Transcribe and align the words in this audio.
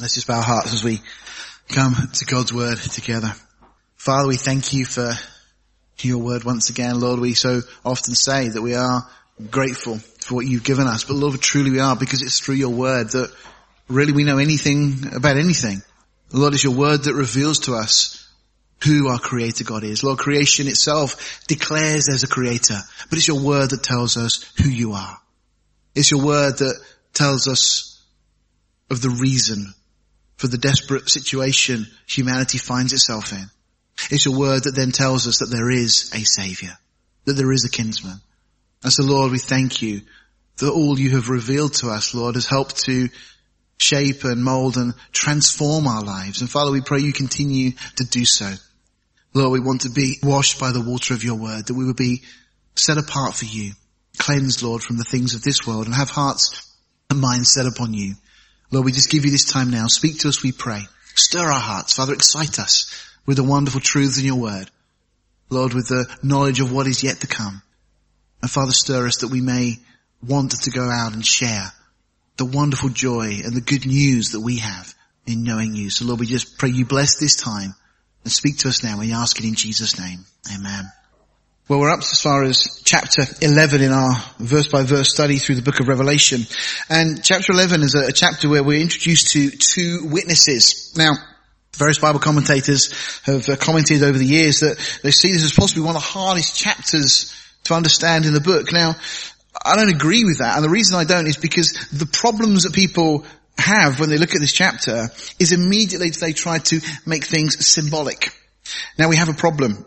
Let's 0.00 0.14
just 0.14 0.28
bow 0.28 0.36
our 0.36 0.42
hearts 0.42 0.72
as 0.72 0.84
we 0.84 1.00
come 1.68 1.92
to 2.12 2.24
God's 2.24 2.52
word 2.52 2.78
together. 2.78 3.34
Father, 3.96 4.28
we 4.28 4.36
thank 4.36 4.72
you 4.72 4.84
for 4.84 5.12
your 6.02 6.18
word 6.18 6.44
once 6.44 6.70
again. 6.70 7.00
Lord, 7.00 7.18
we 7.18 7.34
so 7.34 7.62
often 7.84 8.14
say 8.14 8.48
that 8.48 8.62
we 8.62 8.76
are 8.76 9.02
grateful 9.50 9.98
for 10.20 10.36
what 10.36 10.46
you've 10.46 10.62
given 10.62 10.86
us, 10.86 11.02
but 11.02 11.16
Lord, 11.16 11.40
truly 11.40 11.72
we 11.72 11.80
are 11.80 11.96
because 11.96 12.22
it's 12.22 12.38
through 12.38 12.54
your 12.54 12.72
word 12.72 13.10
that 13.10 13.34
really 13.88 14.12
we 14.12 14.22
know 14.22 14.38
anything 14.38 15.16
about 15.16 15.36
anything. 15.36 15.82
Lord, 16.32 16.54
it's 16.54 16.62
your 16.62 16.76
word 16.76 17.02
that 17.04 17.14
reveals 17.14 17.60
to 17.60 17.74
us 17.74 18.24
who 18.84 19.08
our 19.08 19.18
creator 19.18 19.64
God 19.64 19.82
is. 19.82 20.04
Lord, 20.04 20.20
creation 20.20 20.68
itself 20.68 21.44
declares 21.48 22.06
there's 22.06 22.22
a 22.22 22.28
creator, 22.28 22.78
but 23.10 23.18
it's 23.18 23.26
your 23.26 23.40
word 23.40 23.70
that 23.70 23.82
tells 23.82 24.16
us 24.16 24.44
who 24.62 24.68
you 24.68 24.92
are. 24.92 25.18
It's 25.96 26.12
your 26.12 26.24
word 26.24 26.58
that 26.58 26.80
tells 27.14 27.48
us 27.48 28.00
of 28.90 29.02
the 29.02 29.10
reason 29.10 29.74
for 30.38 30.46
the 30.46 30.56
desperate 30.56 31.10
situation 31.10 31.86
humanity 32.06 32.58
finds 32.58 32.92
itself 32.92 33.32
in. 33.32 33.44
It's 34.10 34.26
a 34.26 34.32
word 34.32 34.64
that 34.64 34.76
then 34.76 34.92
tells 34.92 35.26
us 35.26 35.40
that 35.40 35.50
there 35.50 35.70
is 35.70 36.10
a 36.14 36.22
savior, 36.24 36.78
that 37.24 37.34
there 37.34 37.52
is 37.52 37.64
a 37.64 37.70
kinsman. 37.70 38.20
And 38.82 38.92
so 38.92 39.02
Lord, 39.02 39.32
we 39.32 39.38
thank 39.38 39.82
you 39.82 40.02
that 40.58 40.70
all 40.70 40.98
you 40.98 41.10
have 41.10 41.28
revealed 41.28 41.74
to 41.74 41.88
us, 41.88 42.14
Lord, 42.14 42.36
has 42.36 42.46
helped 42.46 42.84
to 42.84 43.08
shape 43.78 44.24
and 44.24 44.42
mold 44.42 44.76
and 44.76 44.94
transform 45.12 45.86
our 45.86 46.02
lives. 46.02 46.40
And 46.40 46.50
Father, 46.50 46.70
we 46.70 46.80
pray 46.80 47.00
you 47.00 47.12
continue 47.12 47.72
to 47.96 48.04
do 48.04 48.24
so. 48.24 48.52
Lord, 49.34 49.52
we 49.52 49.60
want 49.60 49.82
to 49.82 49.90
be 49.90 50.18
washed 50.22 50.58
by 50.60 50.72
the 50.72 50.80
water 50.80 51.14
of 51.14 51.24
your 51.24 51.36
word, 51.36 51.66
that 51.66 51.74
we 51.74 51.84
would 51.84 51.96
be 51.96 52.22
set 52.76 52.98
apart 52.98 53.34
for 53.34 53.44
you, 53.44 53.72
cleansed, 54.18 54.62
Lord, 54.62 54.82
from 54.82 54.96
the 54.98 55.04
things 55.04 55.34
of 55.34 55.42
this 55.42 55.66
world 55.66 55.86
and 55.86 55.94
have 55.94 56.10
hearts 56.10 56.74
and 57.10 57.20
minds 57.20 57.52
set 57.52 57.66
upon 57.66 57.92
you. 57.92 58.14
Lord, 58.70 58.84
we 58.84 58.92
just 58.92 59.10
give 59.10 59.24
you 59.24 59.30
this 59.30 59.50
time 59.50 59.70
now. 59.70 59.86
Speak 59.86 60.20
to 60.20 60.28
us, 60.28 60.42
we 60.42 60.52
pray. 60.52 60.82
Stir 61.14 61.40
our 61.44 61.60
hearts. 61.60 61.94
Father, 61.94 62.12
excite 62.12 62.58
us 62.58 62.92
with 63.26 63.36
the 63.36 63.44
wonderful 63.44 63.80
truths 63.80 64.18
in 64.18 64.24
your 64.24 64.36
word. 64.36 64.70
Lord, 65.50 65.72
with 65.72 65.88
the 65.88 66.06
knowledge 66.22 66.60
of 66.60 66.72
what 66.72 66.86
is 66.86 67.02
yet 67.02 67.20
to 67.20 67.26
come. 67.26 67.62
And 68.42 68.50
Father, 68.50 68.72
stir 68.72 69.06
us 69.06 69.18
that 69.18 69.30
we 69.30 69.40
may 69.40 69.78
want 70.26 70.52
to 70.52 70.70
go 70.70 70.88
out 70.88 71.14
and 71.14 71.24
share 71.24 71.72
the 72.36 72.44
wonderful 72.44 72.90
joy 72.90 73.40
and 73.44 73.54
the 73.54 73.60
good 73.60 73.86
news 73.86 74.30
that 74.30 74.40
we 74.40 74.58
have 74.58 74.94
in 75.26 75.44
knowing 75.44 75.74
you. 75.74 75.90
So 75.90 76.04
Lord, 76.04 76.20
we 76.20 76.26
just 76.26 76.58
pray 76.58 76.70
you 76.70 76.84
bless 76.84 77.18
this 77.18 77.36
time 77.36 77.74
and 78.24 78.32
speak 78.32 78.58
to 78.58 78.68
us 78.68 78.84
now. 78.84 78.98
We 78.98 79.12
ask 79.12 79.38
it 79.38 79.46
in 79.46 79.54
Jesus 79.54 79.98
name. 79.98 80.24
Amen. 80.54 80.90
Well, 81.68 81.80
we're 81.80 81.90
up 81.90 81.98
as 81.98 82.22
far 82.22 82.44
as 82.44 82.80
chapter 82.82 83.24
11 83.42 83.82
in 83.82 83.92
our 83.92 84.16
verse 84.38 84.68
by 84.68 84.84
verse 84.84 85.10
study 85.10 85.36
through 85.36 85.56
the 85.56 85.62
book 85.62 85.80
of 85.80 85.88
Revelation. 85.88 86.46
And 86.88 87.22
chapter 87.22 87.52
11 87.52 87.82
is 87.82 87.94
a, 87.94 88.06
a 88.06 88.12
chapter 88.12 88.48
where 88.48 88.64
we're 88.64 88.80
introduced 88.80 89.32
to 89.32 89.50
two 89.50 90.06
witnesses. 90.06 90.94
Now, 90.96 91.12
various 91.76 91.98
Bible 91.98 92.20
commentators 92.20 93.20
have 93.24 93.46
uh, 93.50 93.56
commented 93.56 94.02
over 94.02 94.16
the 94.16 94.24
years 94.24 94.60
that 94.60 94.78
they 95.02 95.10
see 95.10 95.30
this 95.30 95.44
as 95.44 95.52
possibly 95.52 95.82
one 95.82 95.94
of 95.94 96.00
the 96.00 96.08
hardest 96.08 96.56
chapters 96.56 97.38
to 97.64 97.74
understand 97.74 98.24
in 98.24 98.32
the 98.32 98.40
book. 98.40 98.72
Now, 98.72 98.94
I 99.62 99.76
don't 99.76 99.90
agree 99.90 100.24
with 100.24 100.38
that. 100.38 100.56
And 100.56 100.64
the 100.64 100.70
reason 100.70 100.96
I 100.96 101.04
don't 101.04 101.26
is 101.26 101.36
because 101.36 101.72
the 101.92 102.06
problems 102.06 102.62
that 102.62 102.72
people 102.72 103.26
have 103.58 104.00
when 104.00 104.08
they 104.08 104.16
look 104.16 104.34
at 104.34 104.40
this 104.40 104.54
chapter 104.54 105.10
is 105.38 105.52
immediately 105.52 106.08
they 106.08 106.32
try 106.32 106.60
to 106.60 106.80
make 107.04 107.26
things 107.26 107.66
symbolic. 107.66 108.32
Now 108.98 109.10
we 109.10 109.16
have 109.16 109.28
a 109.28 109.34
problem 109.34 109.84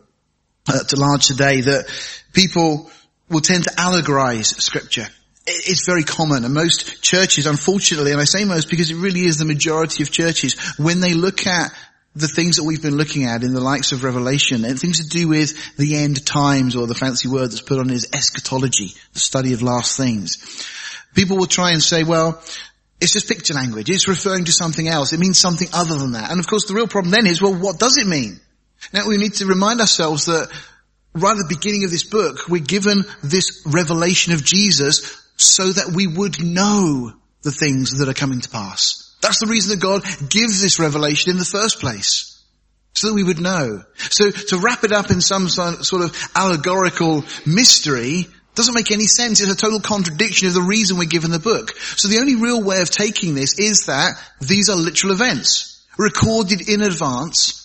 to 0.65 0.95
large 0.95 1.27
today 1.27 1.61
that 1.61 1.85
people 2.33 2.89
will 3.29 3.41
tend 3.41 3.63
to 3.63 3.71
allegorize 3.71 4.59
scripture. 4.61 5.07
It's 5.47 5.85
very 5.85 6.03
common 6.03 6.45
and 6.45 6.53
most 6.53 7.01
churches, 7.01 7.47
unfortunately, 7.47 8.11
and 8.11 8.21
I 8.21 8.25
say 8.25 8.45
most 8.45 8.69
because 8.69 8.91
it 8.91 8.95
really 8.95 9.25
is 9.25 9.37
the 9.37 9.45
majority 9.45 10.03
of 10.03 10.11
churches, 10.11 10.55
when 10.77 10.99
they 10.99 11.13
look 11.13 11.47
at 11.47 11.71
the 12.15 12.27
things 12.27 12.57
that 12.57 12.63
we've 12.63 12.81
been 12.81 12.97
looking 12.97 13.23
at 13.23 13.43
in 13.43 13.53
the 13.53 13.61
likes 13.61 13.91
of 13.91 14.03
Revelation 14.03 14.65
and 14.65 14.79
things 14.79 14.99
to 14.99 15.07
do 15.07 15.29
with 15.29 15.77
the 15.77 15.95
end 15.95 16.25
times 16.25 16.75
or 16.75 16.85
the 16.85 16.93
fancy 16.93 17.29
word 17.29 17.51
that's 17.51 17.61
put 17.61 17.79
on 17.79 17.89
is 17.89 18.09
eschatology, 18.13 18.93
the 19.13 19.19
study 19.19 19.53
of 19.53 19.61
last 19.61 19.95
things. 19.95 20.67
People 21.15 21.37
will 21.37 21.47
try 21.47 21.71
and 21.71 21.81
say, 21.81 22.03
well, 22.03 22.41
it's 22.99 23.13
just 23.13 23.27
picture 23.27 23.53
language. 23.53 23.89
It's 23.89 24.07
referring 24.07 24.45
to 24.45 24.51
something 24.51 24.87
else. 24.87 25.13
It 25.13 25.19
means 25.19 25.39
something 25.39 25.69
other 25.73 25.97
than 25.97 26.11
that. 26.11 26.31
And 26.31 26.39
of 26.39 26.47
course 26.47 26.67
the 26.67 26.73
real 26.73 26.87
problem 26.87 27.11
then 27.11 27.27
is, 27.27 27.41
well, 27.41 27.55
what 27.55 27.79
does 27.79 27.97
it 27.97 28.07
mean? 28.07 28.39
Now 28.93 29.07
we 29.07 29.17
need 29.17 29.35
to 29.35 29.45
remind 29.45 29.79
ourselves 29.79 30.25
that 30.25 30.49
right 31.13 31.31
at 31.31 31.37
the 31.37 31.55
beginning 31.55 31.83
of 31.83 31.91
this 31.91 32.03
book, 32.03 32.47
we're 32.49 32.63
given 32.63 33.03
this 33.23 33.63
revelation 33.65 34.33
of 34.33 34.43
Jesus 34.43 35.17
so 35.37 35.67
that 35.67 35.91
we 35.95 36.07
would 36.07 36.43
know 36.43 37.13
the 37.43 37.51
things 37.51 37.97
that 37.99 38.09
are 38.09 38.13
coming 38.13 38.41
to 38.41 38.49
pass. 38.49 39.15
That's 39.21 39.39
the 39.39 39.47
reason 39.47 39.71
that 39.71 39.83
God 39.83 40.03
gives 40.29 40.61
this 40.61 40.79
revelation 40.79 41.31
in 41.31 41.37
the 41.37 41.45
first 41.45 41.79
place. 41.79 42.27
So 42.93 43.07
that 43.07 43.13
we 43.13 43.23
would 43.23 43.39
know. 43.39 43.83
So 44.09 44.31
to 44.31 44.57
wrap 44.57 44.83
it 44.83 44.91
up 44.91 45.11
in 45.11 45.21
some 45.21 45.47
sort 45.47 46.01
of 46.01 46.31
allegorical 46.35 47.23
mystery 47.45 48.27
doesn't 48.53 48.75
make 48.75 48.91
any 48.91 49.05
sense. 49.05 49.39
It's 49.39 49.51
a 49.51 49.55
total 49.55 49.79
contradiction 49.79 50.47
of 50.49 50.53
the 50.53 50.61
reason 50.61 50.97
we're 50.97 51.05
given 51.05 51.31
the 51.31 51.39
book. 51.39 51.71
So 51.77 52.09
the 52.09 52.19
only 52.19 52.35
real 52.35 52.61
way 52.61 52.81
of 52.81 52.89
taking 52.89 53.33
this 53.33 53.57
is 53.57 53.85
that 53.85 54.13
these 54.41 54.69
are 54.69 54.75
literal 54.75 55.13
events 55.13 55.85
recorded 55.97 56.67
in 56.67 56.81
advance 56.81 57.60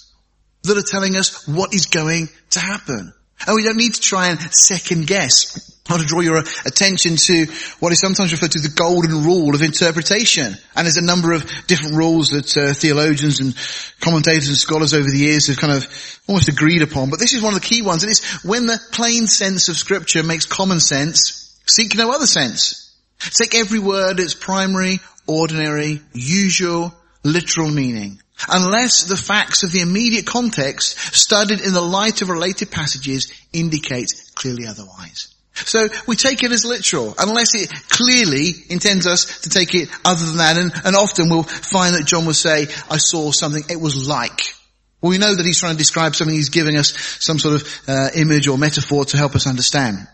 that 0.67 0.79
are 0.79 0.83
telling 0.83 1.17
us 1.17 1.47
what 1.47 1.75
is 1.75 1.87
going 1.87 2.29
to 2.51 2.61
happen. 2.61 3.13
And 3.47 3.55
we 3.55 3.63
don't 3.63 3.77
need 3.77 3.95
to 3.95 4.01
try 4.01 4.29
and 4.29 4.41
second 4.41 5.07
guess. 5.07 5.73
I 5.89 5.93
want 5.93 6.03
to 6.03 6.09
draw 6.09 6.21
your 6.21 6.39
attention 6.39 7.17
to 7.17 7.47
what 7.79 7.93
is 7.93 8.01
sometimes 8.01 8.33
referred 8.33 8.51
to 8.53 8.59
as 8.59 8.65
the 8.65 8.75
golden 8.75 9.23
rule 9.25 9.55
of 9.55 9.63
interpretation. 9.63 10.57
And 10.75 10.87
there's 10.87 10.97
a 10.97 11.03
number 11.03 11.33
of 11.33 11.45
different 11.67 11.97
rules 11.97 12.31
that 12.31 12.57
uh, 12.57 12.75
theologians 12.75 13.41
and 13.41 13.55
commentators 14.01 14.49
and 14.49 14.57
scholars 14.57 14.95
over 14.95 15.09
the 15.09 15.19
years 15.19 15.47
have 15.47 15.59
kind 15.59 15.73
of 15.73 15.87
almost 16.27 16.49
agreed 16.49 16.83
upon. 16.83 17.11
But 17.11 17.21
this 17.21 17.35
is 17.35 17.43
one 17.43 17.55
of 17.55 17.61
the 17.61 17.67
key 17.67 17.83
ones. 17.83 18.03
And 18.03 18.11
it's 18.11 18.45
when 18.45 18.67
the 18.67 18.81
plain 18.91 19.29
sense 19.29 19.69
of 19.69 19.77
scripture 19.77 20.25
makes 20.25 20.47
common 20.47 20.81
sense, 20.81 21.61
seek 21.67 21.95
no 21.95 22.11
other 22.11 22.27
sense. 22.27 22.83
Take 23.21 23.55
every 23.55 23.79
word 23.79 24.19
its 24.19 24.35
primary, 24.35 24.99
ordinary, 25.27 26.03
usual, 26.13 26.93
literal 27.23 27.71
meaning 27.71 28.21
unless 28.49 29.05
the 29.05 29.17
facts 29.17 29.63
of 29.63 29.73
the 29.73 29.81
immediate 29.81 30.27
context 30.27 30.99
studied 31.15 31.61
in 31.61 31.73
the 31.73 31.81
light 31.81 32.23
of 32.23 32.29
related 32.29 32.71
passages 32.71 33.33
indicate 33.53 34.13
clearly 34.35 34.67
otherwise. 34.67 35.33
So 35.55 35.89
we 36.07 36.17
take 36.17 36.43
it 36.43 36.53
as 36.53 36.65
literal, 36.65 37.15
unless 37.19 37.55
it 37.55 37.71
clearly 37.89 38.51
intends 38.69 39.07
us 39.07 39.41
to 39.41 39.49
take 39.49 39.75
it 39.75 39.89
other 40.05 40.25
than 40.25 40.37
that. 40.37 40.59
And, 40.59 40.73
and 40.85 40.97
often 40.97 41.31
we'll 41.31 41.45
find 41.45 41.95
that 41.95 42.05
John 42.05 42.27
will 42.27 42.35
say, 42.35 42.67
I 42.91 42.99
saw 42.99 43.31
something, 43.33 43.65
it 43.71 43.81
was 43.81 44.07
like. 44.07 44.55
Well, 45.01 45.11
we 45.11 45.19
know 45.19 45.35
that 45.35 45.47
he's 45.47 45.59
trying 45.59 45.73
to 45.73 45.79
describe 45.79 46.15
something, 46.15 46.35
he's 46.35 46.51
giving 46.51 46.77
us 46.77 46.95
some 47.21 47.39
sort 47.39 47.63
of 47.63 47.81
uh, 47.89 48.09
image 48.15 48.49
or 48.49 48.59
metaphor 48.59 49.07
to 49.07 49.17
help 49.17 49.35
us 49.35 49.47
understand. 49.47 50.07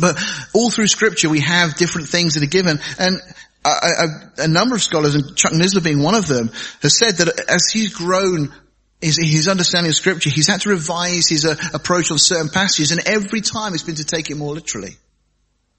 But 0.00 0.20
all 0.54 0.70
through 0.70 0.86
scripture 0.86 1.28
we 1.28 1.40
have 1.40 1.76
different 1.76 2.08
things 2.08 2.34
that 2.34 2.42
are 2.42 2.46
given 2.46 2.80
and 2.98 3.20
a, 3.64 3.68
a, 3.68 4.44
a, 4.44 4.48
number 4.48 4.74
of 4.74 4.82
scholars, 4.82 5.14
and 5.14 5.36
Chuck 5.36 5.52
Missler 5.52 5.84
being 5.84 6.02
one 6.02 6.14
of 6.14 6.26
them, 6.26 6.50
has 6.82 6.96
said 6.96 7.16
that 7.16 7.50
as 7.50 7.68
he's 7.70 7.94
grown 7.94 8.52
his, 9.00 9.16
his 9.16 9.48
understanding 9.48 9.90
of 9.90 9.96
scripture, 9.96 10.30
he's 10.30 10.46
had 10.46 10.60
to 10.62 10.70
revise 10.70 11.28
his 11.28 11.44
uh, 11.44 11.56
approach 11.74 12.10
on 12.10 12.18
certain 12.18 12.48
passages, 12.48 12.92
and 12.92 13.06
every 13.06 13.40
time 13.40 13.74
it's 13.74 13.82
been 13.82 13.96
to 13.96 14.04
take 14.04 14.30
it 14.30 14.36
more 14.36 14.54
literally. 14.54 14.96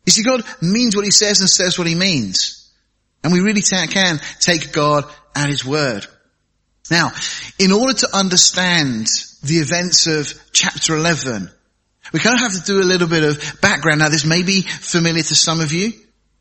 You 0.05 0.11
see, 0.11 0.23
God 0.23 0.43
means 0.61 0.95
what 0.95 1.05
he 1.05 1.11
says 1.11 1.39
and 1.41 1.49
says 1.49 1.77
what 1.77 1.87
he 1.87 1.95
means. 1.95 2.71
And 3.23 3.31
we 3.31 3.41
really 3.41 3.61
can 3.61 4.19
take 4.39 4.71
God 4.71 5.05
at 5.35 5.47
his 5.47 5.63
word. 5.63 6.07
Now, 6.89 7.11
in 7.59 7.71
order 7.71 7.93
to 7.93 8.15
understand 8.15 9.07
the 9.43 9.57
events 9.57 10.07
of 10.07 10.33
chapter 10.51 10.95
11, 10.95 11.49
we 12.11 12.19
kind 12.19 12.35
of 12.35 12.41
have 12.41 12.53
to 12.53 12.65
do 12.65 12.81
a 12.81 12.83
little 12.83 13.07
bit 13.07 13.23
of 13.23 13.61
background. 13.61 13.99
Now, 13.99 14.09
this 14.09 14.25
may 14.25 14.41
be 14.41 14.61
familiar 14.61 15.23
to 15.23 15.35
some 15.35 15.61
of 15.61 15.71
you. 15.71 15.93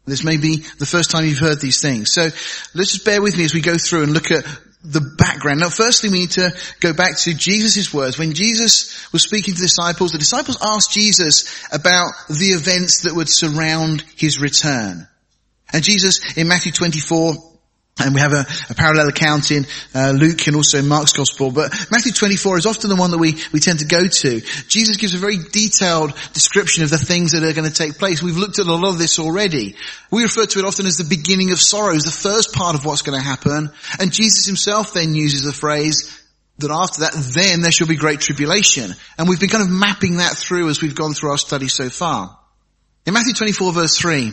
This 0.07 0.25
may 0.25 0.37
be 0.37 0.57
the 0.79 0.87
first 0.87 1.11
time 1.11 1.25
you've 1.25 1.39
heard 1.39 1.61
these 1.61 1.81
things. 1.81 2.13
So 2.13 2.23
let's 2.75 2.93
just 2.93 3.05
bear 3.05 3.23
with 3.23 3.37
me 3.37 3.45
as 3.45 3.55
we 3.55 3.61
go 3.61 3.77
through 3.77 4.05
and 4.05 4.13
look 4.13 4.31
at 4.31 4.45
the 4.83 5.01
background. 5.19 5.61
Now 5.61 5.69
firstly 5.69 6.11
we 6.11 6.21
need 6.21 6.31
to 6.33 6.51
go 6.81 6.93
back 6.95 7.17
to 7.19 7.35
Jesus' 7.35 7.93
words. 7.93 8.19
When 8.19 8.33
Jesus 8.33 9.13
was 9.13 9.23
speaking 9.23 9.55
to 9.55 9.61
the 9.61 9.67
disciples, 9.67 10.13
the 10.13 10.19
disciples 10.19 10.59
asked 10.63 10.93
Jesus 10.93 11.67
about 11.71 12.13
the 12.29 12.53
events 12.53 13.03
that 13.03 13.15
would 13.15 13.29
surround 13.29 14.03
his 14.17 14.41
return. 14.41 15.07
And 15.73 15.85
Jesus 15.85 16.37
in 16.37 16.49
Matthew 16.49 16.73
24 16.73 17.50
and 18.01 18.15
we 18.15 18.21
have 18.21 18.33
a, 18.33 18.47
a 18.71 18.75
parallel 18.75 19.09
account 19.09 19.51
in 19.51 19.67
uh, 19.95 20.11
Luke 20.11 20.47
and 20.47 20.57
also 20.57 20.83
Mark's 20.83 21.13
Gospel. 21.13 21.51
But 21.51 21.73
Matthew 21.91 22.13
24 22.13 22.59
is 22.59 22.67
often 22.67 22.91
the 22.91 22.97
one 22.97 23.11
that 23.11 23.19
we, 23.19 23.37
we 23.53 23.61
tend 23.61 23.81
to 23.81 23.85
go 23.85 24.07
to. 24.07 24.41
Jesus 24.69 24.97
gives 24.97 25.15
a 25.15 25.19
very 25.19 25.39
detailed 25.39 26.15
description 26.33 26.85
of 26.85 26.91
the 26.91 26.99
things 26.99 27.33
that 27.33 27.43
are 27.43 27.53
going 27.53 27.69
to 27.69 27.75
take 27.75 27.99
place. 27.99 28.23
We've 28.23 28.37
looked 28.37 28.59
at 28.59 28.67
a 28.67 28.75
lot 28.75 28.89
of 28.89 28.99
this 28.99 29.19
already. 29.19 29.77
We 30.11 30.23
refer 30.23 30.47
to 30.47 30.59
it 30.59 30.65
often 30.65 30.87
as 30.87 30.97
the 30.97 31.05
beginning 31.05 31.53
of 31.53 31.61
sorrows, 31.61 32.05
the 32.05 32.11
first 32.11 32.53
part 32.55 32.75
of 32.75 32.85
what's 32.85 33.03
going 33.03 33.19
to 33.19 33.25
happen. 33.25 33.71
And 33.99 34.13
Jesus 34.13 34.47
himself 34.47 34.95
then 34.95 35.15
uses 35.15 35.43
the 35.43 35.53
phrase 35.53 36.17
that 36.59 36.71
after 36.71 37.03
that, 37.03 37.15
then 37.35 37.63
there 37.63 37.73
shall 37.73 37.87
be 37.87 37.97
great 37.97 38.21
tribulation. 38.21 38.95
And 39.19 39.29
we've 39.29 39.41
been 39.41 39.49
kind 39.49 39.65
of 39.65 39.71
mapping 39.71 40.19
that 40.19 40.37
through 40.37 40.69
as 40.69 40.83
we've 40.83 40.95
gone 40.95 41.15
through 41.15 41.31
our 41.31 41.39
study 41.39 41.69
so 41.69 41.89
far. 41.89 42.39
In 43.07 43.15
Matthew 43.15 43.35
24 43.35 43.73
verse 43.73 43.99
3, 43.99 44.33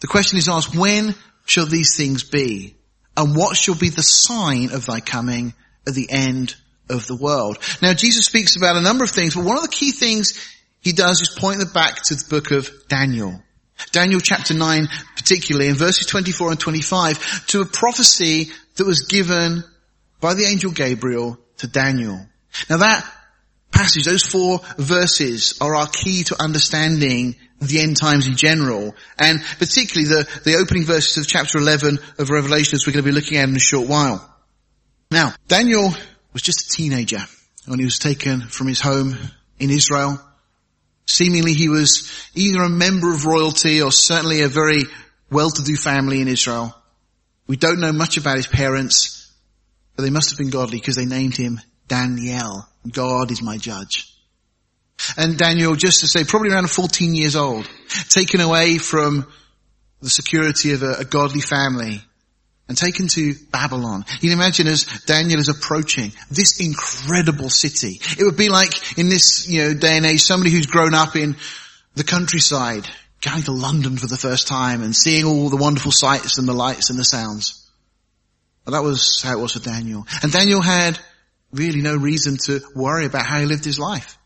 the 0.00 0.06
question 0.06 0.38
is 0.38 0.48
asked, 0.48 0.74
when 0.74 1.14
shall 1.44 1.66
these 1.66 1.96
things 1.96 2.24
be? 2.24 2.75
And 3.16 3.36
what 3.36 3.56
shall 3.56 3.74
be 3.74 3.88
the 3.88 4.02
sign 4.02 4.72
of 4.72 4.86
thy 4.86 5.00
coming 5.00 5.54
at 5.86 5.94
the 5.94 6.08
end 6.10 6.54
of 6.88 7.06
the 7.06 7.16
world? 7.16 7.58
Now 7.80 7.94
Jesus 7.94 8.26
speaks 8.26 8.56
about 8.56 8.76
a 8.76 8.82
number 8.82 9.04
of 9.04 9.10
things, 9.10 9.34
but 9.34 9.44
one 9.44 9.56
of 9.56 9.62
the 9.62 9.68
key 9.68 9.92
things 9.92 10.34
he 10.80 10.92
does 10.92 11.20
is 11.20 11.30
point 11.30 11.58
them 11.58 11.72
back 11.72 12.02
to 12.04 12.14
the 12.14 12.26
book 12.28 12.50
of 12.50 12.70
Daniel. 12.88 13.42
Daniel 13.92 14.20
chapter 14.20 14.54
9 14.54 14.88
particularly 15.16 15.68
in 15.68 15.74
verses 15.74 16.06
24 16.06 16.52
and 16.52 16.60
25 16.60 17.46
to 17.48 17.60
a 17.60 17.66
prophecy 17.66 18.50
that 18.76 18.86
was 18.86 19.02
given 19.02 19.64
by 20.20 20.34
the 20.34 20.44
angel 20.44 20.70
Gabriel 20.70 21.38
to 21.58 21.66
Daniel. 21.66 22.26
Now 22.70 22.78
that 22.78 23.04
passage, 23.70 24.04
those 24.04 24.24
four 24.24 24.60
verses 24.78 25.58
are 25.60 25.74
our 25.74 25.86
key 25.86 26.24
to 26.24 26.42
understanding 26.42 27.36
the 27.60 27.80
end 27.80 27.96
times 27.96 28.26
in 28.26 28.36
general, 28.36 28.94
and 29.18 29.42
particularly 29.58 30.08
the, 30.08 30.40
the 30.44 30.56
opening 30.56 30.84
verses 30.84 31.16
of 31.16 31.26
chapter 31.26 31.58
11 31.58 31.98
of 32.18 32.30
Revelation 32.30 32.74
as 32.74 32.86
we're 32.86 32.92
going 32.92 33.04
to 33.04 33.10
be 33.10 33.14
looking 33.14 33.38
at 33.38 33.48
in 33.48 33.56
a 33.56 33.60
short 33.60 33.88
while. 33.88 34.34
Now, 35.10 35.32
Daniel 35.48 35.94
was 36.32 36.42
just 36.42 36.66
a 36.66 36.76
teenager 36.76 37.20
when 37.66 37.78
he 37.78 37.84
was 37.84 37.98
taken 37.98 38.42
from 38.42 38.66
his 38.66 38.80
home 38.80 39.16
in 39.58 39.70
Israel. 39.70 40.20
Seemingly 41.06 41.54
he 41.54 41.68
was 41.68 42.12
either 42.34 42.62
a 42.62 42.68
member 42.68 43.12
of 43.12 43.24
royalty 43.24 43.80
or 43.80 43.92
certainly 43.92 44.42
a 44.42 44.48
very 44.48 44.82
well-to-do 45.30 45.76
family 45.76 46.20
in 46.20 46.28
Israel. 46.28 46.74
We 47.46 47.56
don't 47.56 47.80
know 47.80 47.92
much 47.92 48.16
about 48.16 48.36
his 48.36 48.46
parents, 48.46 49.32
but 49.94 50.02
they 50.02 50.10
must 50.10 50.30
have 50.30 50.38
been 50.38 50.50
godly 50.50 50.78
because 50.78 50.96
they 50.96 51.06
named 51.06 51.36
him 51.36 51.60
Daniel. 51.88 52.66
God 52.92 53.30
is 53.30 53.42
my 53.42 53.56
judge. 53.56 54.12
And 55.16 55.38
Daniel, 55.38 55.76
just 55.76 56.00
to 56.00 56.08
say, 56.08 56.24
probably 56.24 56.50
around 56.50 56.70
14 56.70 57.14
years 57.14 57.36
old, 57.36 57.68
taken 58.08 58.40
away 58.40 58.78
from 58.78 59.26
the 60.00 60.10
security 60.10 60.72
of 60.72 60.82
a, 60.82 60.92
a 61.00 61.04
godly 61.04 61.40
family 61.40 62.00
and 62.68 62.76
taken 62.76 63.06
to 63.08 63.34
Babylon. 63.50 64.04
You 64.20 64.30
can 64.30 64.38
imagine 64.38 64.66
as 64.66 64.84
Daniel 65.06 65.38
is 65.38 65.48
approaching 65.48 66.12
this 66.30 66.60
incredible 66.60 67.48
city. 67.48 68.00
It 68.18 68.24
would 68.24 68.36
be 68.36 68.48
like 68.48 68.98
in 68.98 69.08
this, 69.08 69.48
you 69.48 69.62
know, 69.62 69.74
day 69.74 69.96
and 69.96 70.06
age, 70.06 70.22
somebody 70.22 70.50
who's 70.50 70.66
grown 70.66 70.94
up 70.94 71.14
in 71.14 71.36
the 71.94 72.04
countryside, 72.04 72.88
going 73.20 73.42
to 73.42 73.52
London 73.52 73.96
for 73.96 74.06
the 74.06 74.16
first 74.16 74.48
time 74.48 74.82
and 74.82 74.94
seeing 74.94 75.24
all 75.24 75.48
the 75.48 75.56
wonderful 75.56 75.92
sights 75.92 76.38
and 76.38 76.48
the 76.48 76.52
lights 76.52 76.90
and 76.90 76.98
the 76.98 77.04
sounds. 77.04 77.70
Well, 78.64 78.72
that 78.72 78.86
was 78.86 79.22
how 79.22 79.32
it 79.32 79.40
was 79.40 79.52
for 79.52 79.60
Daniel. 79.60 80.06
And 80.22 80.32
Daniel 80.32 80.60
had 80.60 80.98
really 81.52 81.82
no 81.82 81.96
reason 81.96 82.36
to 82.44 82.60
worry 82.74 83.06
about 83.06 83.26
how 83.26 83.40
he 83.40 83.46
lived 83.46 83.64
his 83.64 83.78
life. 83.78 84.18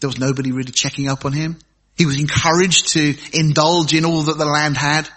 There 0.00 0.08
was 0.08 0.18
nobody 0.18 0.52
really 0.52 0.72
checking 0.72 1.08
up 1.08 1.24
on 1.24 1.32
him. 1.32 1.58
He 1.96 2.06
was 2.06 2.18
encouraged 2.18 2.94
to 2.94 3.14
indulge 3.32 3.94
in 3.94 4.04
all 4.04 4.22
that 4.22 4.38
the 4.38 4.46
land 4.46 4.76
had. 4.76 5.08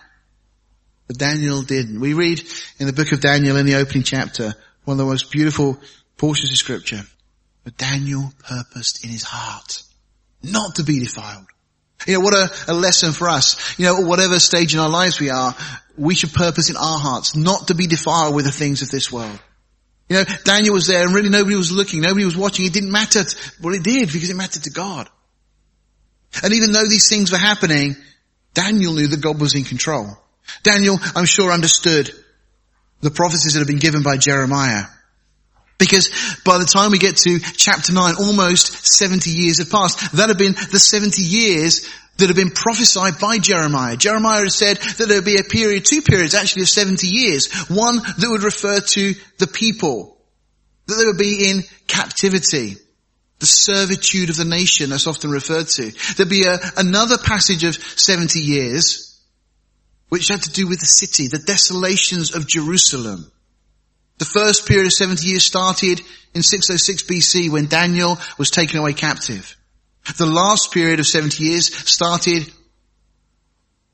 But 1.07 1.18
Daniel 1.18 1.62
didn't. 1.62 2.00
We 2.00 2.13
read 2.13 2.41
in 2.80 2.88
the 2.88 2.94
book 2.94 3.12
of 3.12 3.21
Daniel 3.21 3.57
in 3.57 3.65
the 3.65 3.75
opening 3.75 4.03
chapter, 4.03 4.53
one 4.83 4.95
of 4.95 4.97
the 4.97 5.06
most 5.06 5.31
beautiful 5.31 5.80
portions 6.18 6.51
of 6.51 6.57
scripture. 6.57 7.01
But 7.63 7.77
Daniel 7.77 8.33
purposed 8.44 9.03
in 9.03 9.09
his 9.09 9.24
heart 9.24 9.83
not 10.41 10.75
to 10.75 10.83
be 10.83 11.00
defiled. 11.00 11.45
You 12.06 12.15
know, 12.15 12.19
what 12.19 12.33
a, 12.33 12.50
a 12.68 12.74
lesson 12.74 13.13
for 13.13 13.30
us. 13.30 13.80
You 13.80 13.85
know, 13.85 14.01
whatever 14.01 14.39
stage 14.39 14.74
in 14.74 14.80
our 14.80 14.89
lives 14.89 15.19
we 15.19 15.30
are, 15.30 15.56
we 15.97 16.15
should 16.15 16.33
purpose 16.33 16.69
in 16.69 16.75
our 16.75 17.00
hearts 17.00 17.35
not 17.35 17.68
to 17.68 17.75
be 17.75 17.88
defiled 17.88 18.35
with 18.35 18.45
the 18.45 18.51
things 18.51 18.81
of 18.81 18.89
this 18.89 19.12
world. 19.12 19.39
You 20.09 20.17
know, 20.17 20.23
Daniel 20.44 20.73
was 20.73 20.88
there 20.88 21.03
and 21.03 21.13
really 21.13 21.29
nobody 21.29 21.55
was 21.55 21.71
looking, 21.71 22.01
nobody 22.01 22.25
was 22.25 22.38
watching. 22.38 22.65
It 22.65 22.73
didn't 22.73 22.91
matter. 22.91 23.23
Well, 23.61 23.73
it 23.73 23.83
did 23.83 24.11
because 24.11 24.29
it 24.29 24.35
mattered 24.35 24.63
to 24.63 24.69
God. 24.69 25.09
And 26.44 26.53
even 26.53 26.71
though 26.71 26.88
these 26.88 27.09
things 27.09 27.31
were 27.31 27.38
happening, 27.38 27.95
Daniel 28.53 28.94
knew 28.94 29.07
that 29.07 29.21
God 29.21 29.39
was 29.39 29.55
in 29.55 29.63
control. 29.63 30.07
Daniel, 30.63 30.97
I'm 31.15 31.25
sure, 31.25 31.51
understood 31.51 32.11
the 33.01 33.11
prophecies 33.11 33.53
that 33.53 33.59
had 33.59 33.67
been 33.67 33.79
given 33.79 34.03
by 34.03 34.17
Jeremiah. 34.17 34.83
Because 35.77 36.09
by 36.45 36.57
the 36.59 36.65
time 36.65 36.91
we 36.91 36.97
get 36.97 37.17
to 37.17 37.39
chapter 37.39 37.94
9, 37.94 38.15
almost 38.15 38.85
70 38.85 39.29
years 39.29 39.57
had 39.57 39.69
passed. 39.69 40.15
That 40.15 40.29
had 40.29 40.38
been 40.38 40.53
the 40.53 40.79
70 40.79 41.21
years 41.21 41.89
that 42.18 42.27
have 42.27 42.36
been 42.36 42.51
prophesied 42.51 43.19
by 43.19 43.39
Jeremiah. 43.39 43.98
Jeremiah 43.98 44.44
has 44.44 44.56
said 44.56 44.77
that 44.77 45.07
there 45.07 45.18
would 45.18 45.25
be 45.25 45.38
a 45.38 45.44
period, 45.44 45.86
two 45.86 46.01
periods 46.01 46.36
actually 46.36 46.63
of 46.63 46.69
70 46.69 47.07
years. 47.07 47.51
One 47.69 47.98
that 47.98 48.30
would 48.30 48.44
refer 48.44 48.80
to 48.80 49.13
the 49.39 49.48
people, 49.48 50.18
that 50.88 50.95
they 50.95 51.06
would 51.06 51.18
be 51.18 51.50
in 51.50 51.63
captivity. 51.88 52.77
The 53.39 53.45
servitude 53.48 54.30
of 54.30 54.38
the 54.38 54.45
nation 54.45 54.92
that's 54.92 55.07
often 55.07 55.31
referred 55.31 55.68
to. 55.68 55.92
There'd 56.15 56.30
be 56.30 56.45
a, 56.45 56.60
another 56.77 57.18
passage 57.18 57.63
of 57.63 57.75
70 57.75 58.39
years 58.39 59.19
which 60.09 60.27
had 60.27 60.44
to 60.44 60.51
do 60.51 60.68
with 60.68 60.80
the 60.80 60.86
city, 60.86 61.27
the 61.27 61.39
desolations 61.39 62.36
of 62.36 62.48
Jerusalem. 62.48 63.31
The 64.19 64.25
first 64.25 64.68
period 64.68 64.86
of 64.86 64.94
70 64.94 65.27
years 65.27 65.44
started 65.44 66.01
in 66.36 66.44
606 66.44 67.04
BC 67.04 67.50
when 67.50 67.66
Daniel 67.66 68.19
was 68.38 68.51
taken 68.51 68.80
away 68.80 68.94
captive. 68.94 69.57
The 70.17 70.25
last 70.25 70.73
period 70.73 71.00
of 71.00 71.07
70 71.07 71.41
years 71.44 71.73
started 71.73 72.51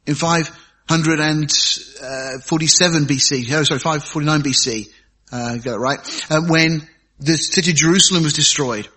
in 0.05 0.15
547 0.15 3.05
BC, 3.05 3.51
oh 3.53 3.63
sorry, 3.63 3.79
549 3.79 4.41
BC, 4.41 4.89
uh, 5.31 5.55
got 5.57 5.75
it 5.75 5.77
right, 5.77 5.99
uh, 6.31 6.41
when 6.47 6.87
the 7.19 7.37
city 7.37 7.69
of 7.71 7.77
Jerusalem 7.77 8.23
was 8.23 8.33
destroyed. 8.33 8.87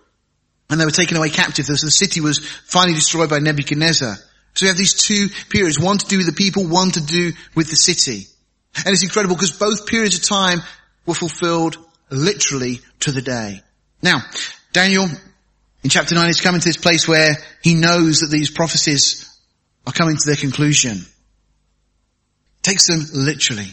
And 0.69 0.79
they 0.79 0.85
were 0.85 0.91
taken 0.91 1.17
away 1.17 1.29
captive. 1.29 1.65
So 1.65 1.73
the 1.73 1.91
city 1.91 2.21
was 2.21 2.39
finally 2.65 2.95
destroyed 2.95 3.29
by 3.29 3.39
Nebuchadnezzar. 3.39 4.15
So 4.55 4.65
we 4.65 4.69
have 4.69 4.77
these 4.77 4.93
two 4.93 5.27
periods, 5.49 5.79
one 5.79 5.99
to 5.99 6.07
do 6.07 6.17
with 6.17 6.25
the 6.25 6.33
people, 6.33 6.67
one 6.67 6.89
to 6.91 7.01
do 7.01 7.33
with 7.53 7.69
the 7.69 7.75
city. 7.75 8.27
And 8.77 8.87
it's 8.87 9.03
incredible 9.03 9.35
because 9.35 9.51
both 9.51 9.85
periods 9.85 10.17
of 10.17 10.23
time 10.23 10.63
were 11.05 11.13
fulfilled 11.13 11.77
literally 12.09 12.79
to 13.01 13.11
the 13.11 13.21
day. 13.21 13.61
Now, 14.01 14.23
Daniel 14.71 15.07
in 15.83 15.89
chapter 15.89 16.15
9 16.15 16.27
he's 16.27 16.41
coming 16.41 16.61
to 16.61 16.69
this 16.69 16.77
place 16.77 17.07
where 17.07 17.37
he 17.61 17.73
knows 17.75 18.21
that 18.21 18.31
these 18.31 18.49
prophecies 18.49 19.29
are 19.85 19.93
coming 19.93 20.15
to 20.15 20.25
their 20.25 20.35
conclusion. 20.35 21.05
Takes 22.61 22.87
them 22.87 23.05
literally. 23.13 23.67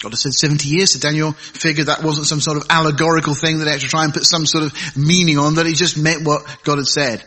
God 0.00 0.12
has 0.12 0.22
said 0.22 0.32
70 0.32 0.68
years, 0.68 0.92
so 0.92 1.00
Daniel 1.00 1.32
figured 1.32 1.88
that 1.88 2.04
wasn't 2.04 2.28
some 2.28 2.40
sort 2.40 2.56
of 2.56 2.66
allegorical 2.70 3.34
thing 3.34 3.58
that 3.58 3.64
he 3.64 3.70
had 3.72 3.80
to 3.80 3.88
try 3.88 4.04
and 4.04 4.14
put 4.14 4.24
some 4.24 4.46
sort 4.46 4.62
of 4.62 4.96
meaning 4.96 5.38
on, 5.38 5.56
that 5.56 5.66
he 5.66 5.72
just 5.72 5.98
meant 5.98 6.24
what 6.24 6.44
God 6.62 6.78
had 6.78 6.86
said. 6.86 7.24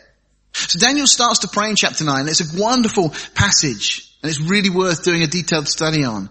So 0.54 0.80
Daniel 0.80 1.08
starts 1.08 1.40
to 1.40 1.50
pray 1.50 1.70
in 1.70 1.76
chapter 1.76 2.06
9. 2.06 2.30
It's 2.30 2.40
a 2.40 2.62
wonderful 2.62 3.10
passage, 3.36 4.16
and 4.24 4.30
it's 4.30 4.40
really 4.40 4.70
worth 4.70 5.04
doing 5.04 5.22
a 5.22 5.28
detailed 5.28 5.68
study 5.68 6.06
on. 6.06 6.30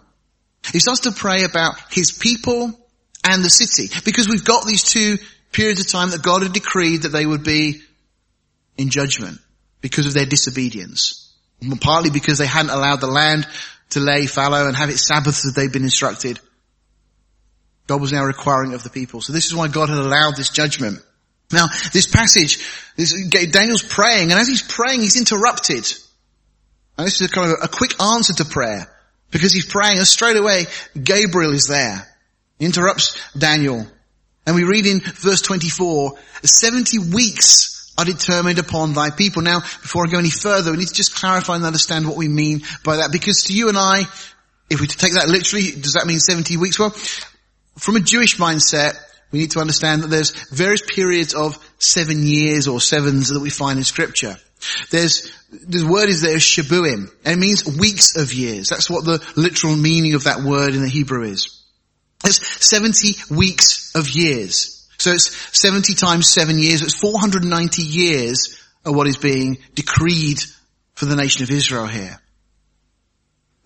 He 0.73 0.79
starts 0.79 1.01
to 1.01 1.13
pray 1.13 1.45
about 1.45 1.75
his 1.91 2.11
people 2.11 2.73
and 3.23 3.45
the 3.45 3.51
city, 3.51 3.95
because 4.07 4.27
we've 4.27 4.45
got 4.45 4.67
these 4.67 4.83
two 4.83 5.19
periods 5.53 5.81
of 5.81 5.89
time 5.89 6.11
that 6.11 6.23
God 6.23 6.43
had 6.43 6.53
decreed 6.53 7.03
that 7.03 7.09
they 7.11 7.27
would 7.27 7.45
be 7.45 7.81
in 8.77 8.91
judgment 8.91 9.39
because 9.81 10.07
of 10.07 10.15
their 10.15 10.27
disobedience. 10.27 11.35
Partly 11.81 12.11
because 12.11 12.39
they 12.39 12.47
hadn't 12.47 12.71
allowed 12.71 13.01
the 13.01 13.07
land 13.07 13.47
to 13.91 14.01
lay 14.01 14.27
fallow 14.27 14.67
and 14.67 14.77
have 14.77 14.89
its 14.89 15.07
Sabbaths 15.07 15.45
as 15.45 15.55
they'd 15.55 15.73
been 15.73 15.83
instructed. 15.83 16.41
God 17.87 18.01
was 18.01 18.13
now 18.13 18.25
requiring 18.25 18.73
of 18.73 18.83
the 18.83 18.91
people. 18.91 19.21
So 19.21 19.33
this 19.33 19.47
is 19.47 19.55
why 19.55 19.69
God 19.69 19.89
had 19.89 19.99
allowed 19.99 20.37
this 20.37 20.51
judgment. 20.51 21.01
Now, 21.53 21.67
this 21.93 22.07
passage, 22.07 22.65
this, 22.97 23.13
Daniel's 23.29 23.83
praying, 23.83 24.31
and 24.31 24.39
as 24.39 24.47
he's 24.47 24.63
praying, 24.63 25.01
he's 25.01 25.17
interrupted. 25.17 25.85
And 26.97 27.07
this 27.07 27.21
is 27.21 27.29
a 27.29 27.33
kind 27.33 27.51
of 27.51 27.59
a 27.63 27.69
quick 27.69 28.01
answer 28.01 28.33
to 28.35 28.45
prayer. 28.45 28.87
Because 29.31 29.53
he's 29.53 29.67
praying, 29.67 29.99
and 29.99 30.07
straight 30.07 30.37
away, 30.37 30.67
Gabriel 31.01 31.53
is 31.53 31.67
there. 31.67 32.07
He 32.59 32.67
interrupts 32.67 33.21
Daniel. 33.37 33.87
And 34.51 34.57
we 34.57 34.65
read 34.65 34.85
in 34.85 34.99
verse 34.99 35.43
24, 35.43 36.19
70 36.43 36.99
weeks 37.15 37.95
are 37.97 38.05
determined 38.05 38.59
upon 38.59 38.95
thy 38.95 39.11
people. 39.11 39.43
Now, 39.43 39.61
before 39.61 40.05
I 40.05 40.11
go 40.11 40.19
any 40.19 40.29
further, 40.29 40.73
we 40.73 40.79
need 40.79 40.89
to 40.89 40.95
just 40.95 41.15
clarify 41.15 41.55
and 41.55 41.65
understand 41.65 42.09
what 42.09 42.17
we 42.17 42.27
mean 42.27 42.63
by 42.83 42.97
that. 42.97 43.13
Because 43.13 43.45
to 43.45 43.53
you 43.53 43.69
and 43.69 43.79
I, 43.79 44.01
if 44.69 44.81
we 44.81 44.89
take 44.89 45.15
that 45.15 45.29
literally, 45.29 45.71
does 45.71 45.93
that 45.93 46.05
mean 46.05 46.19
70 46.19 46.57
weeks? 46.57 46.81
Well, 46.81 46.91
from 47.79 47.95
a 47.95 48.01
Jewish 48.01 48.39
mindset, 48.39 48.99
we 49.31 49.39
need 49.39 49.53
to 49.53 49.61
understand 49.61 50.03
that 50.03 50.09
there's 50.09 50.33
various 50.49 50.83
periods 50.83 51.33
of 51.33 51.57
seven 51.79 52.25
years 52.25 52.67
or 52.67 52.81
sevens 52.81 53.29
that 53.29 53.39
we 53.39 53.51
find 53.51 53.79
in 53.79 53.85
scripture. 53.85 54.37
There's, 54.91 55.31
the 55.53 55.87
word 55.87 56.09
is 56.09 56.23
there, 56.23 56.39
shabuim, 56.39 57.09
and 57.25 57.35
it 57.35 57.39
means 57.39 57.65
weeks 57.65 58.17
of 58.17 58.33
years. 58.33 58.69
That's 58.69 58.91
what 58.91 59.05
the 59.05 59.25
literal 59.37 59.77
meaning 59.77 60.15
of 60.15 60.25
that 60.25 60.41
word 60.41 60.75
in 60.75 60.83
the 60.83 60.89
Hebrew 60.89 61.23
is. 61.23 61.60
It's 62.25 62.67
70 62.67 63.35
weeks 63.35 63.95
of 63.95 64.09
years. 64.09 64.89
So 64.99 65.13
it's 65.13 65.35
70 65.59 65.95
times 65.95 66.29
7 66.29 66.59
years. 66.59 66.83
It's 66.83 66.95
490 66.95 67.83
years 67.83 68.61
of 68.85 68.95
what 68.95 69.07
is 69.07 69.17
being 69.17 69.59
decreed 69.75 70.39
for 70.95 71.07
the 71.07 71.17
nation 71.17 71.43
of 71.43 71.51
Israel 71.51 71.87
here. 71.87 72.21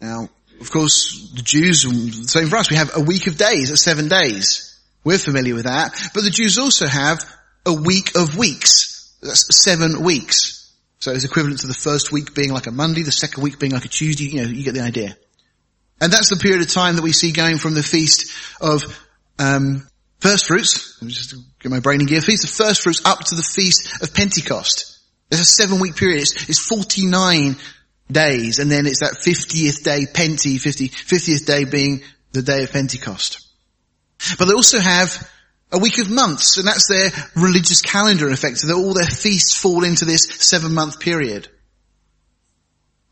Now, 0.00 0.28
of 0.60 0.70
course, 0.70 1.32
the 1.34 1.42
Jews, 1.42 1.82
same 2.30 2.48
for 2.48 2.56
us, 2.56 2.70
we 2.70 2.76
have 2.76 2.96
a 2.96 3.00
week 3.00 3.26
of 3.26 3.36
days, 3.36 3.70
at 3.70 3.78
seven 3.78 4.08
days. 4.08 4.80
We're 5.02 5.18
familiar 5.18 5.54
with 5.54 5.64
that. 5.64 5.92
But 6.14 6.24
the 6.24 6.30
Jews 6.30 6.58
also 6.58 6.86
have 6.86 7.24
a 7.66 7.72
week 7.72 8.16
of 8.16 8.36
weeks. 8.36 9.12
That's 9.20 9.62
seven 9.62 10.02
weeks. 10.02 10.72
So 11.00 11.12
it's 11.12 11.24
equivalent 11.24 11.60
to 11.60 11.66
the 11.66 11.74
first 11.74 12.12
week 12.12 12.34
being 12.34 12.52
like 12.52 12.66
a 12.66 12.70
Monday, 12.70 13.02
the 13.02 13.12
second 13.12 13.42
week 13.42 13.58
being 13.58 13.72
like 13.72 13.84
a 13.84 13.88
Tuesday, 13.88 14.24
you 14.24 14.42
know, 14.42 14.48
you 14.48 14.64
get 14.64 14.74
the 14.74 14.80
idea. 14.80 15.16
And 16.00 16.12
that's 16.12 16.30
the 16.30 16.36
period 16.36 16.60
of 16.60 16.68
time 16.68 16.96
that 16.96 17.02
we 17.02 17.12
see 17.12 17.32
going 17.32 17.58
from 17.58 17.74
the 17.74 17.82
feast 17.82 18.32
of 18.60 18.82
um, 19.38 19.86
first 20.20 20.46
fruits. 20.46 20.98
Let 21.00 21.06
me 21.06 21.12
just 21.12 21.34
get 21.60 21.70
my 21.70 21.80
brain 21.80 22.00
in 22.00 22.06
gear. 22.06 22.20
Feast 22.20 22.44
of 22.44 22.50
first 22.50 22.82
fruits 22.82 23.04
up 23.04 23.20
to 23.20 23.34
the 23.34 23.42
feast 23.42 24.02
of 24.02 24.14
Pentecost. 24.14 25.00
There's 25.30 25.40
a 25.40 25.44
seven 25.44 25.80
week 25.80 25.96
period. 25.96 26.20
It's, 26.20 26.48
it's 26.48 26.66
49 26.66 27.56
days 28.10 28.58
and 28.58 28.70
then 28.70 28.86
it's 28.86 29.00
that 29.00 29.18
50th 29.24 29.82
day, 29.82 30.06
Penti, 30.12 30.60
50, 30.60 30.88
50th 30.88 31.46
day 31.46 31.64
being 31.64 32.02
the 32.32 32.42
day 32.42 32.64
of 32.64 32.72
Pentecost. 32.72 33.40
But 34.38 34.46
they 34.46 34.54
also 34.54 34.78
have 34.78 35.28
a 35.72 35.78
week 35.78 35.98
of 35.98 36.10
months 36.10 36.58
and 36.58 36.66
that's 36.66 36.88
their 36.88 37.10
religious 37.34 37.80
calendar 37.80 38.26
in 38.26 38.32
effect. 38.32 38.58
So 38.58 38.68
that 38.68 38.76
all 38.76 38.94
their 38.94 39.04
feasts 39.04 39.56
fall 39.56 39.84
into 39.84 40.04
this 40.04 40.26
seven 40.38 40.74
month 40.74 41.00
period. 41.00 41.48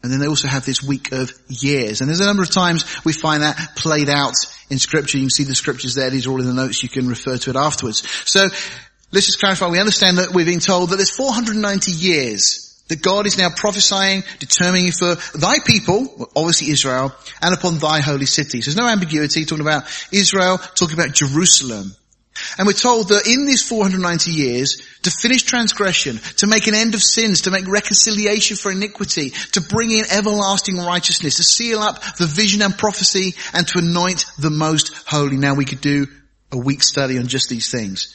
And 0.02 0.12
then 0.12 0.18
they 0.18 0.26
also 0.26 0.48
have 0.48 0.64
this 0.64 0.82
week 0.82 1.12
of 1.12 1.32
years. 1.48 2.00
And 2.00 2.08
there's 2.08 2.20
a 2.20 2.26
number 2.26 2.42
of 2.42 2.50
times 2.50 2.84
we 3.04 3.12
find 3.12 3.42
that 3.42 3.76
played 3.76 4.08
out 4.08 4.34
in 4.68 4.78
scripture. 4.78 5.18
You 5.18 5.24
can 5.24 5.30
see 5.30 5.44
the 5.44 5.54
scriptures 5.54 5.94
there. 5.94 6.10
These 6.10 6.26
are 6.26 6.30
all 6.30 6.40
in 6.40 6.46
the 6.46 6.52
notes. 6.52 6.82
You 6.82 6.88
can 6.88 7.08
refer 7.08 7.36
to 7.38 7.50
it 7.50 7.56
afterwards. 7.56 8.02
So 8.28 8.40
let's 9.12 9.26
just 9.26 9.38
clarify. 9.38 9.68
We 9.68 9.78
understand 9.78 10.18
that 10.18 10.32
we've 10.34 10.46
been 10.46 10.60
told 10.60 10.90
that 10.90 10.96
there's 10.96 11.14
490 11.14 11.92
years 11.92 12.82
that 12.88 13.00
God 13.00 13.26
is 13.26 13.38
now 13.38 13.48
prophesying, 13.48 14.22
determining 14.38 14.90
for 14.92 15.14
thy 15.38 15.56
people, 15.64 16.28
obviously 16.34 16.70
Israel, 16.70 17.14
and 17.40 17.54
upon 17.54 17.78
thy 17.78 18.00
holy 18.00 18.26
cities. 18.26 18.66
There's 18.66 18.76
no 18.76 18.88
ambiguity 18.88 19.44
talking 19.44 19.64
about 19.64 19.84
Israel, 20.12 20.58
talking 20.58 20.98
about 20.98 21.14
Jerusalem. 21.14 21.94
And 22.56 22.66
we're 22.66 22.72
told 22.72 23.08
that 23.08 23.26
in 23.26 23.46
these 23.46 23.66
490 23.66 24.30
years, 24.30 24.80
to 25.02 25.10
finish 25.10 25.42
transgression, 25.42 26.18
to 26.38 26.46
make 26.46 26.66
an 26.66 26.74
end 26.74 26.94
of 26.94 27.02
sins, 27.02 27.42
to 27.42 27.50
make 27.50 27.66
reconciliation 27.66 28.56
for 28.56 28.70
iniquity, 28.70 29.30
to 29.52 29.60
bring 29.60 29.90
in 29.90 30.04
everlasting 30.10 30.78
righteousness, 30.78 31.36
to 31.36 31.44
seal 31.44 31.80
up 31.80 32.02
the 32.16 32.26
vision 32.26 32.62
and 32.62 32.76
prophecy, 32.76 33.34
and 33.52 33.66
to 33.68 33.78
anoint 33.78 34.26
the 34.38 34.50
most 34.50 34.94
holy. 35.06 35.36
Now 35.36 35.54
we 35.54 35.64
could 35.64 35.80
do 35.80 36.06
a 36.50 36.58
week 36.58 36.82
study 36.82 37.18
on 37.18 37.26
just 37.26 37.48
these 37.48 37.70
things. 37.70 38.14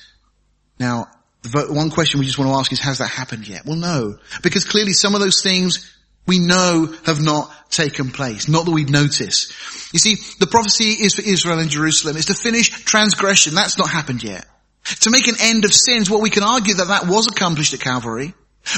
Now, 0.79 1.07
one 1.53 1.91
question 1.91 2.19
we 2.19 2.25
just 2.25 2.37
want 2.37 2.49
to 2.51 2.55
ask 2.55 2.71
is, 2.71 2.79
has 2.79 2.97
that 2.97 3.09
happened 3.09 3.47
yet? 3.47 3.65
Well, 3.65 3.77
no. 3.77 4.17
Because 4.41 4.65
clearly 4.65 4.93
some 4.93 5.15
of 5.15 5.21
those 5.21 5.41
things 5.41 5.96
we 6.27 6.39
know 6.39 6.93
have 7.05 7.21
not 7.21 7.51
taken 7.69 8.11
place. 8.11 8.47
Not 8.47 8.65
that 8.65 8.71
we'd 8.71 8.89
notice. 8.89 9.51
You 9.93 9.99
see, 9.99 10.17
the 10.39 10.47
prophecy 10.47 10.91
is 10.91 11.15
for 11.15 11.21
Israel 11.21 11.59
and 11.59 11.69
Jerusalem. 11.69 12.17
It's 12.17 12.27
to 12.27 12.33
finish 12.33 12.69
transgression. 12.69 13.55
That's 13.55 13.77
not 13.77 13.89
happened 13.89 14.23
yet. 14.23 14.45
To 15.01 15.09
make 15.09 15.27
an 15.27 15.35
end 15.41 15.65
of 15.65 15.73
sins, 15.73 16.09
well, 16.09 16.21
we 16.21 16.29
can 16.29 16.43
argue 16.43 16.75
that 16.75 16.87
that 16.87 17.07
was 17.07 17.27
accomplished 17.27 17.73
at 17.73 17.79
Calvary. 17.79 18.33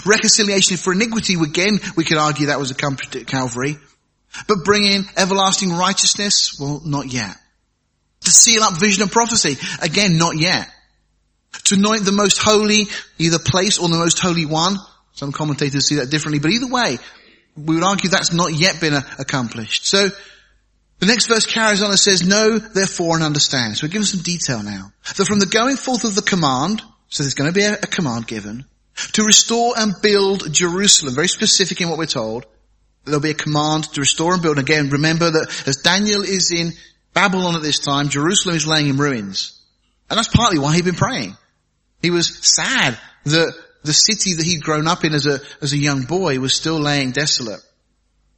Reconciliation 0.05 0.77
for 0.77 0.93
iniquity, 0.93 1.33
again, 1.33 1.79
we 1.95 2.03
could 2.03 2.17
argue 2.17 2.47
that 2.47 2.59
was 2.59 2.71
accomplished 2.71 3.15
at 3.15 3.27
Calvary. 3.27 3.77
But 4.47 4.63
bringing 4.63 5.05
everlasting 5.17 5.71
righteousness, 5.71 6.59
well, 6.59 6.81
not 6.85 7.11
yet. 7.11 7.35
To 8.21 8.31
seal 8.31 8.63
up 8.63 8.77
vision 8.77 9.03
and 9.03 9.11
prophecy, 9.11 9.57
again, 9.81 10.17
not 10.17 10.37
yet. 10.37 10.69
To 11.65 11.75
anoint 11.75 12.05
the 12.05 12.11
most 12.11 12.37
holy, 12.37 12.85
either 13.17 13.39
place 13.39 13.79
or 13.79 13.87
the 13.87 13.97
most 13.97 14.19
holy 14.19 14.45
one, 14.45 14.77
some 15.13 15.31
commentators 15.31 15.87
see 15.87 15.95
that 15.95 16.09
differently, 16.09 16.39
but 16.39 16.51
either 16.51 16.67
way, 16.67 16.97
we 17.65 17.75
would 17.75 17.83
argue 17.83 18.09
that's 18.09 18.33
not 18.33 18.53
yet 18.53 18.79
been 18.79 18.93
uh, 18.93 19.01
accomplished. 19.17 19.85
So, 19.85 20.09
the 20.99 21.05
next 21.05 21.27
verse 21.27 21.45
carries 21.45 21.81
on 21.81 21.91
and 21.91 21.99
says, 21.99 22.27
know 22.27 22.59
therefore 22.59 23.15
and 23.15 23.23
understand. 23.23 23.77
So 23.77 23.87
we're 23.87 23.91
given 23.91 24.05
some 24.05 24.21
detail 24.21 24.61
now. 24.61 24.91
That 25.15 25.25
from 25.25 25.39
the 25.39 25.45
going 25.45 25.77
forth 25.77 26.03
of 26.03 26.13
the 26.13 26.21
command, 26.21 26.81
so 27.07 27.23
there's 27.23 27.35
going 27.35 27.49
to 27.49 27.53
be 27.57 27.63
a, 27.63 27.73
a 27.73 27.87
command 27.87 28.27
given, 28.27 28.65
to 29.13 29.23
restore 29.23 29.73
and 29.77 29.93
build 30.01 30.51
Jerusalem, 30.51 31.15
very 31.15 31.29
specific 31.29 31.79
in 31.79 31.87
what 31.87 31.97
we're 31.97 32.05
told, 32.05 32.45
there'll 33.05 33.21
be 33.21 33.31
a 33.31 33.35
command 33.35 33.85
to 33.93 34.01
restore 34.01 34.33
and 34.33 34.41
build. 34.41 34.57
And 34.57 34.67
again, 34.67 34.89
remember 34.89 35.31
that 35.31 35.63
as 35.67 35.77
Daniel 35.77 36.21
is 36.21 36.51
in 36.51 36.73
Babylon 37.13 37.55
at 37.55 37.61
this 37.61 37.79
time, 37.79 38.09
Jerusalem 38.09 38.57
is 38.57 38.67
laying 38.67 38.89
in 38.89 38.97
ruins. 38.97 39.61
And 40.09 40.17
that's 40.17 40.27
partly 40.27 40.59
why 40.59 40.75
he'd 40.75 40.85
been 40.85 40.95
praying. 40.95 41.37
He 42.01 42.11
was 42.11 42.37
sad 42.41 42.97
that 43.25 43.53
the 43.83 43.93
city 43.93 44.33
that 44.35 44.45
he'd 44.45 44.61
grown 44.61 44.87
up 44.87 45.03
in 45.05 45.13
as 45.13 45.25
a, 45.25 45.39
as 45.61 45.73
a 45.73 45.77
young 45.77 46.03
boy 46.03 46.39
was 46.39 46.53
still 46.53 46.79
laying 46.79 47.11
desolate. 47.11 47.61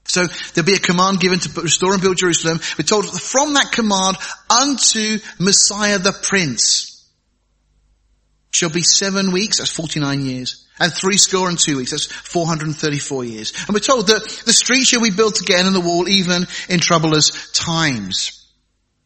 So 0.06 0.26
there'll 0.26 0.66
be 0.66 0.74
a 0.74 0.80
command 0.80 1.20
given 1.20 1.40
to 1.40 1.62
restore 1.62 1.94
and 1.94 2.02
build 2.02 2.18
Jerusalem. 2.18 2.60
We're 2.78 2.86
told 2.86 3.06
from 3.06 3.54
that 3.54 3.72
command 3.72 4.18
unto 4.50 5.20
Messiah 5.40 6.00
the 6.00 6.12
Prince 6.12 6.92
shall 8.52 8.70
be 8.70 8.82
seven 8.82 9.32
weeks, 9.32 9.60
that's 9.60 9.72
49 9.72 10.22
years, 10.22 10.68
and 10.80 10.92
three 10.92 11.18
score 11.18 11.48
and 11.48 11.58
two 11.58 11.78
weeks, 11.78 11.92
that's 11.92 12.06
434 12.06 13.24
years. 13.24 13.54
And 13.66 13.74
we're 13.74 13.80
told 13.80 14.08
that 14.08 14.24
the 14.46 14.54
street 14.54 14.86
shall 14.86 15.02
be 15.02 15.12
built 15.12 15.40
again 15.40 15.66
and 15.66 15.76
the 15.76 15.82
wall 15.82 16.10
even 16.10 16.48
in 16.70 16.80
troublous 16.80 17.52
times. 17.52 18.46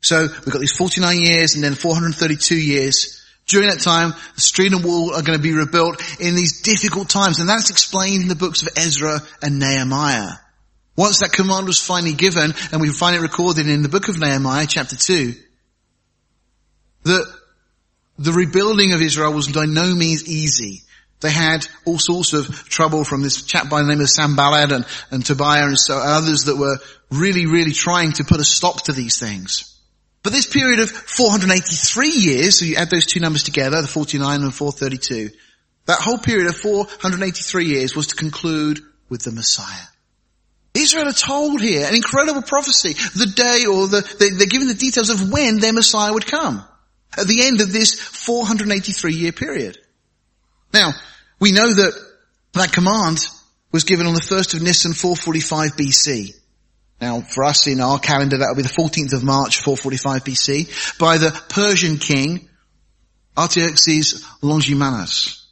So 0.01 0.21
we've 0.21 0.53
got 0.53 0.59
these 0.59 0.75
49 0.75 1.19
years 1.19 1.55
and 1.55 1.63
then 1.63 1.75
432 1.75 2.55
years. 2.55 3.25
During 3.47 3.69
that 3.69 3.81
time, 3.81 4.13
the 4.33 4.41
street 4.41 4.73
and 4.73 4.83
wall 4.83 5.13
are 5.13 5.21
going 5.21 5.37
to 5.37 5.43
be 5.43 5.53
rebuilt 5.53 6.01
in 6.19 6.35
these 6.35 6.61
difficult 6.61 7.09
times, 7.09 7.39
and 7.39 7.47
that's 7.47 7.69
explained 7.69 8.23
in 8.23 8.27
the 8.27 8.35
books 8.35 8.63
of 8.63 8.69
Ezra 8.75 9.21
and 9.41 9.59
Nehemiah. 9.59 10.31
Once 10.97 11.19
that 11.19 11.31
command 11.31 11.67
was 11.67 11.79
finally 11.79 12.13
given, 12.13 12.53
and 12.71 12.81
we 12.81 12.89
find 12.89 13.15
it 13.15 13.21
recorded 13.21 13.67
in 13.67 13.83
the 13.83 13.89
book 13.89 14.07
of 14.07 14.19
Nehemiah, 14.19 14.65
chapter 14.67 14.95
2, 14.95 15.33
that 17.03 17.33
the 18.17 18.31
rebuilding 18.31 18.93
of 18.93 19.01
Israel 19.01 19.33
was 19.33 19.51
by 19.51 19.65
no 19.65 19.93
means 19.93 20.27
easy. 20.27 20.81
They 21.19 21.31
had 21.31 21.67
all 21.85 21.99
sorts 21.99 22.33
of 22.33 22.47
trouble 22.67 23.03
from 23.03 23.21
this 23.21 23.43
chap 23.43 23.69
by 23.69 23.81
the 23.81 23.87
name 23.89 24.01
of 24.01 24.09
Sanballat 24.09 24.71
and, 24.71 24.85
and 25.11 25.25
Tobiah 25.25 25.65
and 25.65 25.79
so 25.79 25.97
others 25.97 26.45
that 26.45 26.57
were 26.57 26.77
really, 27.11 27.45
really 27.45 27.71
trying 27.71 28.13
to 28.13 28.23
put 28.23 28.39
a 28.39 28.43
stop 28.43 28.83
to 28.83 28.91
these 28.91 29.19
things. 29.19 29.75
But 30.25 30.34
this 30.34 30.48
period 30.48 30.79
of 30.79 30.89
483 30.89 32.10
years, 32.10 32.58
so 32.58 32.65
you 32.65 32.77
add 32.77 32.89
those 32.89 33.05
two 33.05 33.20
numbers 33.20 33.44
together, 33.44 33.79
the 33.79 33.88
49 33.88 34.41
and 34.41 34.51
432, 34.51 35.29
that 35.86 36.00
whole 36.00 36.17
period 36.17 36.48
of 36.48 36.55
483 36.55 37.65
years 37.65 37.96
was 37.96 38.08
to 38.08 38.15
conclude 38.15 38.79
with 39.08 39.22
the 39.22 39.32
Messiah. 39.32 39.86
Israel 40.74 41.10
are 41.10 41.13
told 41.13 41.62
here 41.62 41.86
an 41.86 41.94
incredible 41.94 42.41
prophecy, 42.41 42.94
the 42.94 43.27
day 43.27 43.65
or 43.67 43.88
the, 43.88 44.01
they, 44.20 44.32
they're 44.32 44.48
given 44.48 44.67
the 44.67 44.74
details 44.74 45.12
of 45.12 45.32
when 45.32 45.60
their 45.60 45.74
Messiah 45.74 46.12
would 46.12 46.25
come 46.25 46.65
at 47.15 47.27
the 47.27 47.46
end 47.46 47.62
of 47.62 47.72
this 47.72 47.94
483 47.94 49.13
year 49.13 49.32
period. 49.32 49.77
Now, 50.74 50.94
we 51.39 51.51
know 51.51 51.72
that 51.72 51.94
that 52.53 52.74
command 52.74 53.20
was 53.72 53.84
given 53.84 54.08
on 54.08 54.15
the 54.15 54.22
1st 54.22 54.55
of 54.55 54.63
Nisan 54.63 54.94
445 54.94 55.75
BC. 55.75 56.34
Now, 57.01 57.21
for 57.21 57.43
us 57.43 57.67
in 57.67 57.81
our 57.81 57.99
calendar, 57.99 58.37
that 58.37 58.47
will 58.49 58.55
be 58.55 58.61
the 58.61 58.69
14th 58.69 59.13
of 59.13 59.23
March 59.23 59.61
445 59.61 60.23
BC 60.23 60.97
by 60.97 61.17
the 61.17 61.31
Persian 61.49 61.97
king 61.97 62.47
Artaxerxes 63.37 64.25
Longimanus. 64.41 65.45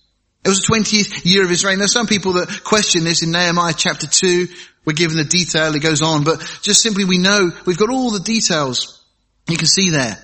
It 0.45 0.49
was 0.49 0.61
the 0.61 0.73
20th 0.73 1.25
year 1.25 1.43
of 1.43 1.49
his 1.49 1.63
reign. 1.63 1.79
There's 1.79 1.93
some 1.93 2.07
people 2.07 2.33
that 2.33 2.63
question 2.63 3.03
this 3.03 3.23
in 3.23 3.31
Nehemiah 3.31 3.73
chapter 3.75 4.07
2. 4.07 4.47
We're 4.85 4.93
given 4.93 5.17
the 5.17 5.23
detail, 5.23 5.73
it 5.73 5.81
goes 5.81 6.01
on, 6.01 6.25
but 6.25 6.39
just 6.61 6.81
simply 6.81 7.05
we 7.05 7.17
know, 7.17 7.51
we've 7.65 7.77
got 7.77 7.89
all 7.89 8.11
the 8.11 8.19
details. 8.19 9.05
You 9.47 9.57
can 9.57 9.67
see 9.67 9.89
there. 9.89 10.17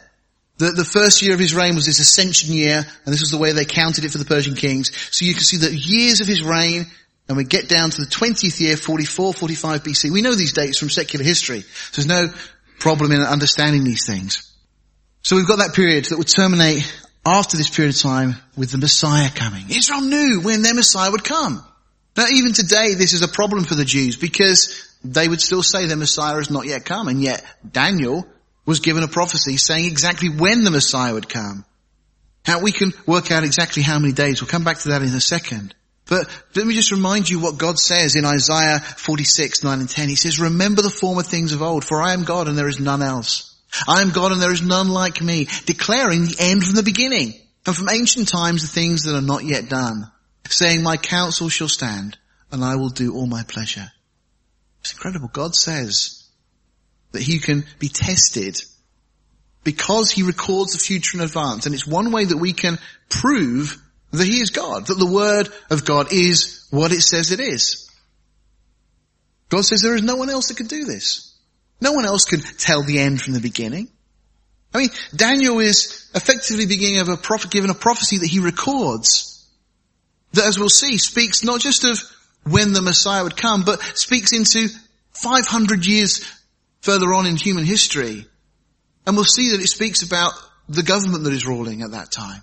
The, 0.57 0.71
the 0.71 0.83
first 0.83 1.21
year 1.21 1.33
of 1.33 1.39
his 1.39 1.55
reign 1.55 1.75
was 1.75 1.85
this 1.85 1.99
ascension 1.99 2.53
year, 2.53 2.77
and 2.77 3.13
this 3.13 3.21
was 3.21 3.31
the 3.31 3.38
way 3.38 3.53
they 3.53 3.63
counted 3.63 4.03
it 4.03 4.11
for 4.11 4.17
the 4.17 4.25
Persian 4.25 4.55
kings. 4.55 4.91
So 5.11 5.23
you 5.23 5.33
can 5.33 5.43
see 5.43 5.57
that 5.57 5.71
years 5.71 6.19
of 6.19 6.27
his 6.27 6.43
reign, 6.43 6.88
and 7.29 7.38
we 7.38 7.43
get 7.43 7.69
down 7.69 7.91
to 7.91 8.01
the 8.01 8.07
20th 8.07 8.59
year, 8.59 8.75
44, 8.75 9.33
45 9.36 9.83
BC. 9.83 10.12
We 10.12 10.24
know 10.24 10.33
these 10.33 10.53
dates 10.53 10.79
from 10.79 10.89
secular 10.89 11.24
history. 11.24 11.62
So 11.62 12.01
there's 12.01 12.07
no 12.07 12.33
problem 12.79 13.12
in 13.12 13.21
understanding 13.21 13.83
these 13.83 14.05
things. 14.05 14.51
So 15.21 15.36
we've 15.36 15.48
got 15.48 15.59
that 15.59 15.75
period 15.75 16.05
that 16.05 16.17
would 16.17 16.27
terminate 16.27 16.91
after 17.24 17.55
this 17.55 17.69
period 17.69 17.93
of 17.93 18.01
time 18.01 18.36
with 18.57 18.71
the 18.71 18.79
Messiah 18.79 19.29
coming. 19.29 19.65
Israel 19.69 20.01
knew 20.01 20.41
when 20.41 20.63
their 20.63 20.74
Messiah 20.74 21.12
would 21.12 21.24
come. 21.24 21.63
Now 22.17 22.25
even 22.33 22.51
today 22.53 22.95
this 22.95 23.13
is 23.13 23.21
a 23.21 23.27
problem 23.27 23.63
for 23.63 23.75
the 23.75 23.86
Jews 23.86 24.15
because 24.15 24.91
they 25.03 25.27
would 25.27 25.39
still 25.39 25.62
say 25.62 25.86
their 25.86 25.98
Messiah 25.98 26.36
has 26.36 26.50
not 26.50 26.65
yet 26.65 26.83
come 26.83 27.07
and 27.07 27.21
yet 27.21 27.45
Daniel 27.69 28.25
was 28.65 28.79
given 28.79 29.03
a 29.03 29.07
prophecy 29.07 29.57
saying 29.57 29.86
exactly 29.86 30.29
when 30.29 30.63
the 30.63 30.71
Messiah 30.71 31.13
would 31.13 31.29
come. 31.29 31.63
Now 32.48 32.62
we 32.62 32.71
can 32.71 32.91
work 33.05 33.31
out 33.31 33.43
exactly 33.43 33.83
how 33.83 34.00
many 34.00 34.13
days. 34.13 34.41
We'll 34.41 34.50
come 34.50 34.63
back 34.63 34.79
to 34.79 34.89
that 34.89 35.03
in 35.03 35.09
a 35.09 35.21
second. 35.21 35.75
But 36.09 36.27
let 36.55 36.65
me 36.65 36.73
just 36.73 36.91
remind 36.91 37.29
you 37.29 37.39
what 37.39 37.59
God 37.59 37.77
says 37.77 38.15
in 38.15 38.25
Isaiah 38.25 38.79
46, 38.79 39.63
9 39.63 39.79
and 39.79 39.89
10. 39.89 40.09
He 40.09 40.15
says, 40.15 40.39
remember 40.39 40.81
the 40.81 40.89
former 40.89 41.21
things 41.21 41.53
of 41.53 41.61
old, 41.61 41.85
for 41.85 42.01
I 42.01 42.13
am 42.13 42.23
God 42.23 42.47
and 42.47 42.57
there 42.57 42.67
is 42.67 42.79
none 42.79 43.03
else. 43.03 43.55
I 43.87 44.01
am 44.01 44.09
God 44.09 44.31
and 44.31 44.41
there 44.41 44.51
is 44.51 44.63
none 44.63 44.89
like 44.89 45.21
me, 45.21 45.47
declaring 45.65 46.25
the 46.25 46.37
end 46.39 46.63
from 46.63 46.75
the 46.75 46.83
beginning 46.83 47.33
and 47.65 47.75
from 47.75 47.89
ancient 47.89 48.27
times 48.27 48.63
the 48.63 48.67
things 48.67 49.03
that 49.03 49.15
are 49.15 49.21
not 49.21 49.45
yet 49.45 49.69
done, 49.69 50.11
saying 50.47 50.81
my 50.81 50.97
counsel 50.97 51.49
shall 51.49 51.69
stand 51.69 52.17
and 52.51 52.63
I 52.63 52.75
will 52.77 52.89
do 52.89 53.13
all 53.13 53.27
my 53.27 53.43
pleasure. 53.43 53.91
It's 54.81 54.93
incredible. 54.93 55.29
God 55.31 55.55
says 55.55 56.27
that 57.11 57.21
he 57.21 57.37
can 57.37 57.65
be 57.77 57.89
tested 57.89 58.59
because 59.63 60.09
he 60.09 60.23
records 60.23 60.73
the 60.73 60.79
future 60.79 61.17
in 61.17 61.23
advance. 61.23 61.65
And 61.67 61.75
it's 61.75 61.85
one 61.85 62.11
way 62.11 62.25
that 62.25 62.37
we 62.37 62.53
can 62.53 62.79
prove 63.09 63.79
that 64.11 64.27
he 64.27 64.39
is 64.39 64.49
God, 64.49 64.87
that 64.87 64.95
the 64.95 65.11
word 65.11 65.49
of 65.69 65.85
God 65.85 66.11
is 66.11 66.67
what 66.71 66.91
it 66.91 67.01
says 67.01 67.31
it 67.31 67.39
is. 67.39 67.89
God 69.49 69.65
says 69.65 69.81
there 69.81 69.95
is 69.95 70.03
no 70.03 70.15
one 70.15 70.29
else 70.29 70.47
that 70.47 70.57
can 70.57 70.67
do 70.67 70.85
this. 70.85 71.35
No 71.81 71.93
one 71.93 72.05
else 72.05 72.25
can 72.25 72.41
tell 72.41 72.83
the 72.83 72.99
end 72.99 73.21
from 73.21 73.33
the 73.33 73.39
beginning. 73.39 73.89
I 74.73 74.79
mean, 74.79 74.89
Daniel 75.15 75.59
is 75.59 76.09
effectively 76.13 76.65
beginning 76.65 76.99
of 76.99 77.09
a 77.09 77.17
prophet, 77.17 77.49
given 77.49 77.69
a 77.69 77.75
prophecy 77.75 78.17
that 78.17 78.27
he 78.27 78.39
records 78.39 79.29
that 80.33 80.45
as 80.45 80.59
we'll 80.59 80.69
see 80.69 80.97
speaks 80.97 81.43
not 81.43 81.59
just 81.59 81.83
of 81.83 81.99
when 82.43 82.73
the 82.73 82.81
Messiah 82.81 83.23
would 83.23 83.37
come, 83.37 83.63
but 83.63 83.81
speaks 83.97 84.31
into 84.31 84.67
500 85.13 85.85
years 85.85 86.23
further 86.81 87.13
on 87.13 87.25
in 87.25 87.35
human 87.35 87.65
history. 87.65 88.25
And 89.05 89.15
we'll 89.15 89.25
see 89.25 89.51
that 89.51 89.61
it 89.61 89.67
speaks 89.67 90.03
about 90.03 90.33
the 90.67 90.83
government 90.83 91.23
that 91.23 91.33
is 91.33 91.47
ruling 91.47 91.81
at 91.81 91.91
that 91.91 92.11
time. 92.11 92.41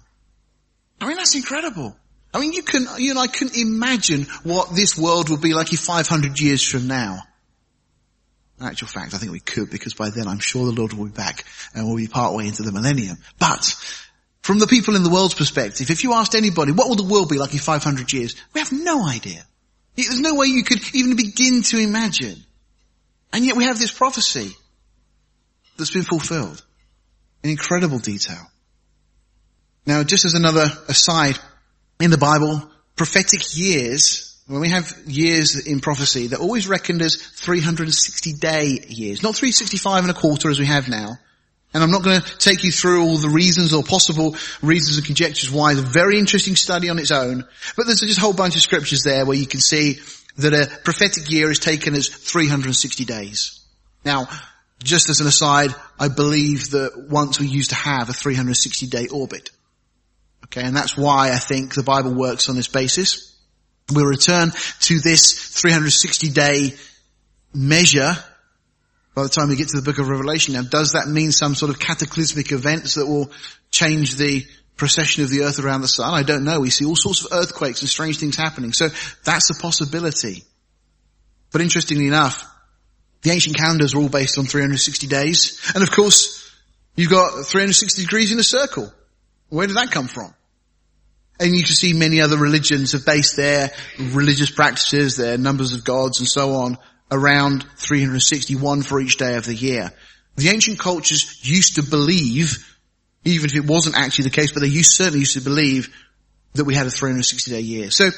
I 1.01 1.09
mean, 1.09 1.17
that's 1.17 1.35
incredible. 1.35 1.97
I 2.33 2.41
mean, 2.41 2.53
you 2.53 2.63
can, 2.63 2.87
you 2.99 3.11
and 3.11 3.19
I 3.19 3.27
couldn't 3.27 3.57
imagine 3.57 4.27
what 4.43 4.75
this 4.75 4.99
world 4.99 5.31
will 5.31 5.39
be 5.39 5.55
like 5.55 5.73
in 5.73 5.79
500 5.79 6.39
years 6.41 6.63
from 6.63 6.87
now. 6.87 7.19
In 8.61 8.67
actual 8.67 8.89
fact, 8.89 9.15
I 9.15 9.19
think 9.19 9.33
we 9.33 9.41
could 9.41 9.71
because 9.71 9.95
by 9.95 10.11
then 10.11 10.29
I'm 10.29 10.39
sure 10.39 10.65
the 10.65 10.73
Lord 10.73 10.93
will 10.93 11.07
be 11.07 11.11
back 11.11 11.45
and 11.75 11.87
we'll 11.87 11.97
be 11.97 12.09
part 12.09 12.35
way 12.35 12.47
into 12.47 12.63
the 12.63 12.73
millennium. 12.73 13.19
But 13.39 13.75
from 14.43 14.59
the 14.59 14.67
people 14.67 14.97
in 14.97 15.03
the 15.03 15.11
world's 15.11 15.35
perspective, 15.35 15.91
if 15.91 16.05
you 16.05 16.15
asked 16.15 16.35
anybody, 16.35 16.73
what 16.73 16.89
will 16.89 16.97
the 16.97 17.13
world 17.13 17.29
be 17.29 17.39
like 17.39 17.53
in 17.53 17.59
500 17.59 18.13
years? 18.13 18.35
We 18.55 18.61
have 18.61 18.73
no 18.73 19.07
idea. 19.07 19.43
There's 19.95 20.21
no 20.21 20.35
way 20.35 20.47
you 20.47 20.63
could 20.63 20.83
even 20.95 21.17
begin 21.17 21.63
to 21.63 21.79
imagine. 21.79 22.37
And 23.33 23.45
yet 23.45 23.57
we 23.57 23.65
have 23.65 23.79
this 23.79 23.93
prophecy 23.93 24.51
that's 25.77 25.93
been 25.93 26.03
fulfilled 26.03 26.65
in 27.43 27.51
incredible 27.51 27.99
detail. 27.99 28.47
Now, 29.87 30.03
just 30.03 30.25
as 30.25 30.35
another 30.35 30.69
aside, 30.89 31.39
in 32.01 32.11
the 32.11 32.19
Bible, 32.19 32.69
prophetic 32.97 33.57
years, 33.57 34.37
when 34.47 34.61
we 34.61 34.69
have 34.69 34.93
years 35.07 35.67
in 35.67 35.81
prophecy, 35.81 36.27
they're 36.27 36.39
always 36.39 36.69
reckoned 36.69 37.03
as 37.03 37.17
360 37.17 38.33
day 38.35 38.85
years, 38.89 39.23
not 39.23 39.37
365 39.37 40.05
and 40.05 40.11
a 40.11 40.15
quarter 40.15 40.51
as 40.51 40.59
we 40.59 40.67
have 40.67 40.89
now. 40.89 41.19
And 41.75 41.83
I'm 41.83 41.91
not 41.91 42.05
going 42.05 42.21
to 42.21 42.39
take 42.39 42.65
you 42.65 42.73
through 42.73 43.03
all 43.03 43.19
the 43.19 43.29
reasons 43.29 43.75
or 43.75 43.83
possible 43.83 44.37
reasons 44.63 44.97
and 44.97 45.07
conjectures 45.07 45.51
why. 45.51 45.73
It's 45.73 45.81
a 45.81 45.85
very 45.85 46.19
interesting 46.19 46.57
study 46.57 46.89
on 46.89 46.99
its 46.99 47.11
own. 47.11 47.45
But 47.77 47.87
there's 47.87 48.01
just 48.01 48.19
a 48.19 48.21
whole 48.21 48.33
bunch 48.33 48.57
of 48.57 48.63
scriptures 48.63 49.03
there 49.03 49.27
where 49.27 49.37
you 49.37 49.47
can 49.47 49.61
see 49.61 49.99
that 50.39 50.55
a 50.55 50.71
prophetic 50.85 51.31
year 51.31 51.51
is 51.51 51.59
taken 51.59 51.95
as 51.95 52.09
360 52.09 53.05
days. 53.05 53.61
Now, 54.05 54.29
just 54.83 55.11
as 55.11 55.21
an 55.21 55.27
aside, 55.27 55.75
I 55.99 56.09
believe 56.09 56.71
that 56.71 57.09
once 57.11 57.41
we 57.41 57.47
used 57.47 57.71
to 57.71 57.77
have 57.77 58.09
a 58.09 58.15
360 58.15 58.87
day 58.87 59.09
orbit. 59.09 59.51
Okay, 60.47 60.63
and 60.63 60.77
that's 60.77 60.97
why 60.97 61.33
I 61.33 61.39
think 61.39 61.75
the 61.75 61.83
Bible 61.83 62.15
works 62.15 62.49
on 62.49 62.57
this 62.57 62.69
basis. 62.69 63.37
We'll 63.93 64.07
return 64.07 64.51
to 64.81 65.01
this 65.01 65.33
360 65.33 66.31
day 66.31 66.75
measure 67.55 68.17
by 69.15 69.23
the 69.23 69.29
time 69.29 69.49
we 69.49 69.57
get 69.57 69.69
to 69.69 69.77
the 69.77 69.83
book 69.83 69.99
of 69.99 70.09
Revelation. 70.09 70.55
Now, 70.55 70.63
does 70.63 70.93
that 70.93 71.09
mean 71.09 71.33
some 71.33 71.55
sort 71.55 71.71
of 71.71 71.79
cataclysmic 71.79 72.53
events 72.53 72.95
that 72.97 73.07
will 73.07 73.31
change 73.71 74.17
the 74.17 74.45
procession 74.77 75.25
of 75.25 75.31
the 75.31 75.43
earth 75.43 75.59
around 75.59 75.81
the 75.81 75.89
sun? 75.89 76.13
I 76.13 76.23
don't 76.23 76.45
know. 76.45 76.61
We 76.61 76.71
see 76.71 76.85
all 76.85 76.97
sorts 76.97 77.25
of 77.25 77.33
earthquakes 77.33 77.81
and 77.81 77.89
strange 77.89 78.19
things 78.19 78.37
happening. 78.37 78.73
So 78.73 78.89
that's 79.25 79.51
a 79.51 79.55
possibility. 79.61 80.45
But 81.51 81.63
interestingly 81.63 82.07
enough, 82.07 82.45
the 83.23 83.31
ancient 83.31 83.57
calendars 83.57 83.95
are 83.95 83.99
all 83.99 84.09
based 84.09 84.37
on 84.37 84.45
360 84.45 85.07
days. 85.07 85.73
And 85.75 85.83
of 85.83 85.91
course, 85.91 86.55
you've 86.95 87.11
got 87.11 87.47
360 87.47 88.03
degrees 88.03 88.33
in 88.33 88.39
a 88.39 88.45
circle. 88.45 88.93
Where 89.49 89.67
did 89.67 89.77
that 89.77 89.91
come 89.91 90.09
from? 90.09 90.35
And 91.39 91.55
you 91.55 91.65
can 91.65 91.75
see 91.75 91.93
many 91.93 92.21
other 92.21 92.39
religions 92.39 92.93
have 92.93 93.05
based 93.05 93.37
their 93.37 93.71
religious 93.99 94.51
practices, 94.51 95.17
their 95.17 95.37
numbers 95.37 95.73
of 95.73 95.85
gods 95.85 96.21
and 96.21 96.29
so 96.29 96.55
on 96.55 96.79
around 97.11 97.65
361 97.77 98.83
for 98.83 99.01
each 99.01 99.17
day 99.17 99.37
of 99.37 99.45
the 99.45 99.55
year. 99.55 99.93
The 100.37 100.49
ancient 100.49 100.79
cultures 100.79 101.41
used 101.43 101.77
to 101.77 101.83
believe, 101.83 102.79
even 103.25 103.47
if 103.47 103.57
it 103.57 103.67
wasn't 103.67 103.97
actually 103.97 104.25
the 104.25 104.31
case, 104.31 104.53
but 104.53 104.61
they 104.61 104.69
used, 104.69 104.93
certainly 104.93 105.21
used 105.21 105.35
to 105.35 105.41
believe 105.41 105.95
that 106.55 106.65
we 106.65 106.75
had 106.75 106.87
a 106.87 106.91
360 106.91 107.51
day 107.51 107.61
year. 107.61 107.91
So 107.91 108.11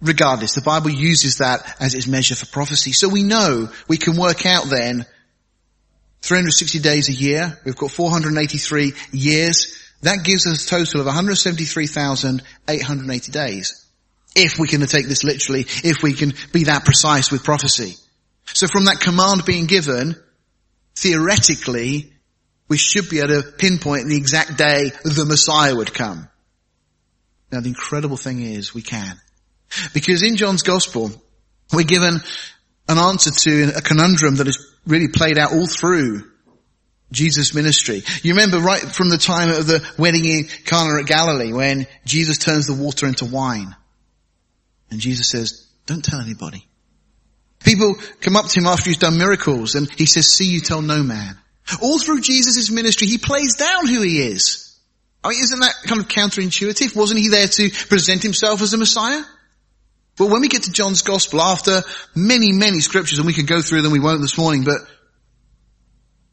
regardless, 0.00 0.54
the 0.54 0.62
Bible 0.62 0.90
uses 0.90 1.38
that 1.38 1.76
as 1.80 1.94
its 1.94 2.06
measure 2.06 2.34
for 2.34 2.46
prophecy. 2.46 2.92
So 2.92 3.08
we 3.08 3.22
know 3.22 3.68
we 3.88 3.96
can 3.96 4.16
work 4.16 4.46
out 4.46 4.64
then 4.66 5.06
360 6.22 6.78
days 6.78 7.08
a 7.08 7.12
year. 7.12 7.60
We've 7.64 7.76
got 7.76 7.90
483 7.90 8.92
years. 9.12 9.83
That 10.04 10.22
gives 10.22 10.46
us 10.46 10.64
a 10.64 10.68
total 10.68 11.00
of 11.00 11.06
173,880 11.06 13.32
days. 13.32 13.84
If 14.36 14.58
we 14.58 14.68
can 14.68 14.86
take 14.86 15.08
this 15.08 15.24
literally, 15.24 15.62
if 15.82 16.02
we 16.02 16.12
can 16.12 16.34
be 16.52 16.64
that 16.64 16.84
precise 16.84 17.30
with 17.30 17.42
prophecy. 17.42 17.96
So 18.44 18.66
from 18.66 18.84
that 18.84 19.00
command 19.00 19.46
being 19.46 19.64
given, 19.64 20.14
theoretically, 20.94 22.12
we 22.68 22.76
should 22.76 23.08
be 23.08 23.20
able 23.20 23.40
to 23.40 23.50
pinpoint 23.56 24.08
the 24.08 24.18
exact 24.18 24.58
day 24.58 24.90
the 25.04 25.24
Messiah 25.26 25.74
would 25.74 25.94
come. 25.94 26.28
Now 27.50 27.60
the 27.60 27.68
incredible 27.68 28.18
thing 28.18 28.42
is 28.42 28.74
we 28.74 28.82
can. 28.82 29.18
Because 29.94 30.22
in 30.22 30.36
John's 30.36 30.62
gospel, 30.62 31.12
we're 31.72 31.84
given 31.84 32.20
an 32.88 32.98
answer 32.98 33.30
to 33.30 33.72
a 33.74 33.80
conundrum 33.80 34.34
that 34.36 34.48
is 34.48 34.70
really 34.86 35.08
played 35.08 35.38
out 35.38 35.52
all 35.52 35.66
through 35.66 36.30
Jesus' 37.14 37.54
ministry. 37.54 38.02
You 38.22 38.34
remember 38.34 38.58
right 38.58 38.80
from 38.80 39.08
the 39.08 39.18
time 39.18 39.50
of 39.50 39.66
the 39.66 39.88
wedding 39.96 40.24
in 40.24 40.44
Cana 40.64 41.00
at 41.00 41.06
Galilee 41.06 41.52
when 41.52 41.86
Jesus 42.04 42.38
turns 42.38 42.66
the 42.66 42.74
water 42.74 43.06
into 43.06 43.24
wine. 43.24 43.74
And 44.90 45.00
Jesus 45.00 45.28
says, 45.28 45.66
don't 45.86 46.04
tell 46.04 46.20
anybody. 46.20 46.66
People 47.64 47.94
come 48.20 48.36
up 48.36 48.46
to 48.46 48.60
him 48.60 48.66
after 48.66 48.90
he's 48.90 48.98
done 48.98 49.16
miracles 49.16 49.74
and 49.74 49.90
he 49.92 50.06
says, 50.06 50.32
see 50.32 50.46
you 50.46 50.60
tell 50.60 50.82
no 50.82 51.02
man. 51.02 51.38
All 51.80 51.98
through 51.98 52.20
Jesus' 52.20 52.70
ministry, 52.70 53.06
he 53.06 53.16
plays 53.16 53.56
down 53.56 53.86
who 53.86 54.02
he 54.02 54.20
is. 54.20 54.78
I 55.22 55.30
mean, 55.30 55.40
isn't 55.42 55.60
that 55.60 55.74
kind 55.86 56.00
of 56.00 56.08
counterintuitive? 56.08 56.94
Wasn't 56.94 57.18
he 57.18 57.30
there 57.30 57.48
to 57.48 57.70
present 57.70 58.22
himself 58.22 58.60
as 58.60 58.74
a 58.74 58.76
Messiah? 58.76 59.22
But 60.16 60.26
when 60.26 60.42
we 60.42 60.48
get 60.48 60.64
to 60.64 60.72
John's 60.72 61.02
gospel, 61.02 61.40
after 61.40 61.82
many, 62.14 62.52
many 62.52 62.80
scriptures, 62.80 63.18
and 63.18 63.26
we 63.26 63.32
could 63.32 63.46
go 63.46 63.62
through 63.62 63.82
them, 63.82 63.92
we 63.92 64.00
won't 64.00 64.20
this 64.20 64.38
morning, 64.38 64.64
but 64.64 64.76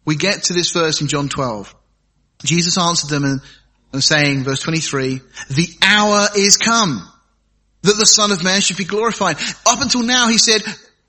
we 0.05 0.15
get 0.15 0.43
to 0.43 0.53
this 0.53 0.71
verse 0.71 1.01
in 1.01 1.07
John 1.07 1.29
12. 1.29 1.73
Jesus 2.43 2.77
answered 2.77 3.09
them 3.09 3.23
and, 3.23 3.41
and 3.93 4.03
saying, 4.03 4.43
verse 4.43 4.61
23, 4.61 5.21
the 5.49 5.67
hour 5.81 6.27
is 6.35 6.57
come 6.57 7.07
that 7.83 7.97
the 7.97 8.05
son 8.05 8.31
of 8.31 8.43
man 8.43 8.61
should 8.61 8.77
be 8.77 8.83
glorified. 8.83 9.37
Up 9.65 9.81
until 9.81 10.03
now 10.03 10.27
he 10.27 10.37
said, 10.37 10.61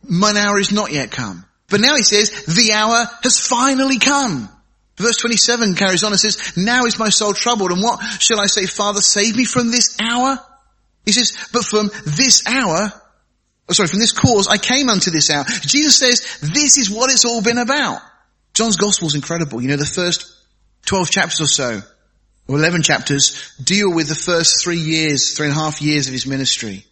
mine 0.02 0.36
hour 0.36 0.58
is 0.58 0.72
not 0.72 0.92
yet 0.92 1.10
come. 1.10 1.44
But 1.68 1.80
now 1.80 1.96
he 1.96 2.02
says, 2.02 2.44
the 2.44 2.72
hour 2.72 3.06
has 3.22 3.46
finally 3.46 3.98
come. 3.98 4.48
Verse 4.96 5.16
27 5.16 5.74
carries 5.74 6.04
on 6.04 6.12
and 6.12 6.20
says, 6.20 6.56
now 6.56 6.84
is 6.84 6.98
my 6.98 7.08
soul 7.08 7.32
troubled 7.32 7.72
and 7.72 7.82
what 7.82 8.02
shall 8.20 8.40
I 8.40 8.46
say, 8.46 8.66
Father, 8.66 9.00
save 9.00 9.36
me 9.36 9.44
from 9.44 9.70
this 9.70 9.96
hour? 10.00 10.38
He 11.04 11.12
says, 11.12 11.48
but 11.52 11.64
from 11.64 11.90
this 12.04 12.46
hour, 12.46 12.92
oh, 13.68 13.72
sorry, 13.72 13.88
from 13.88 14.00
this 14.00 14.12
cause 14.12 14.48
I 14.48 14.58
came 14.58 14.88
unto 14.88 15.10
this 15.10 15.30
hour. 15.30 15.44
Jesus 15.62 15.96
says, 15.96 16.40
this 16.40 16.76
is 16.76 16.90
what 16.90 17.10
it's 17.10 17.24
all 17.24 17.42
been 17.42 17.58
about. 17.58 18.00
John's 18.54 18.76
gospel 18.76 19.08
is 19.08 19.14
incredible. 19.14 19.60
You 19.60 19.68
know, 19.68 19.76
the 19.76 19.86
first 19.86 20.30
12 20.86 21.10
chapters 21.10 21.40
or 21.40 21.46
so, 21.46 21.80
or 22.48 22.56
11 22.58 22.82
chapters, 22.82 23.54
deal 23.62 23.92
with 23.92 24.08
the 24.08 24.14
first 24.14 24.62
three 24.62 24.78
years, 24.78 25.36
three 25.36 25.46
and 25.46 25.56
a 25.56 25.58
half 25.58 25.80
years 25.80 26.06
of 26.06 26.12
his 26.12 26.26
ministry. 26.26 26.84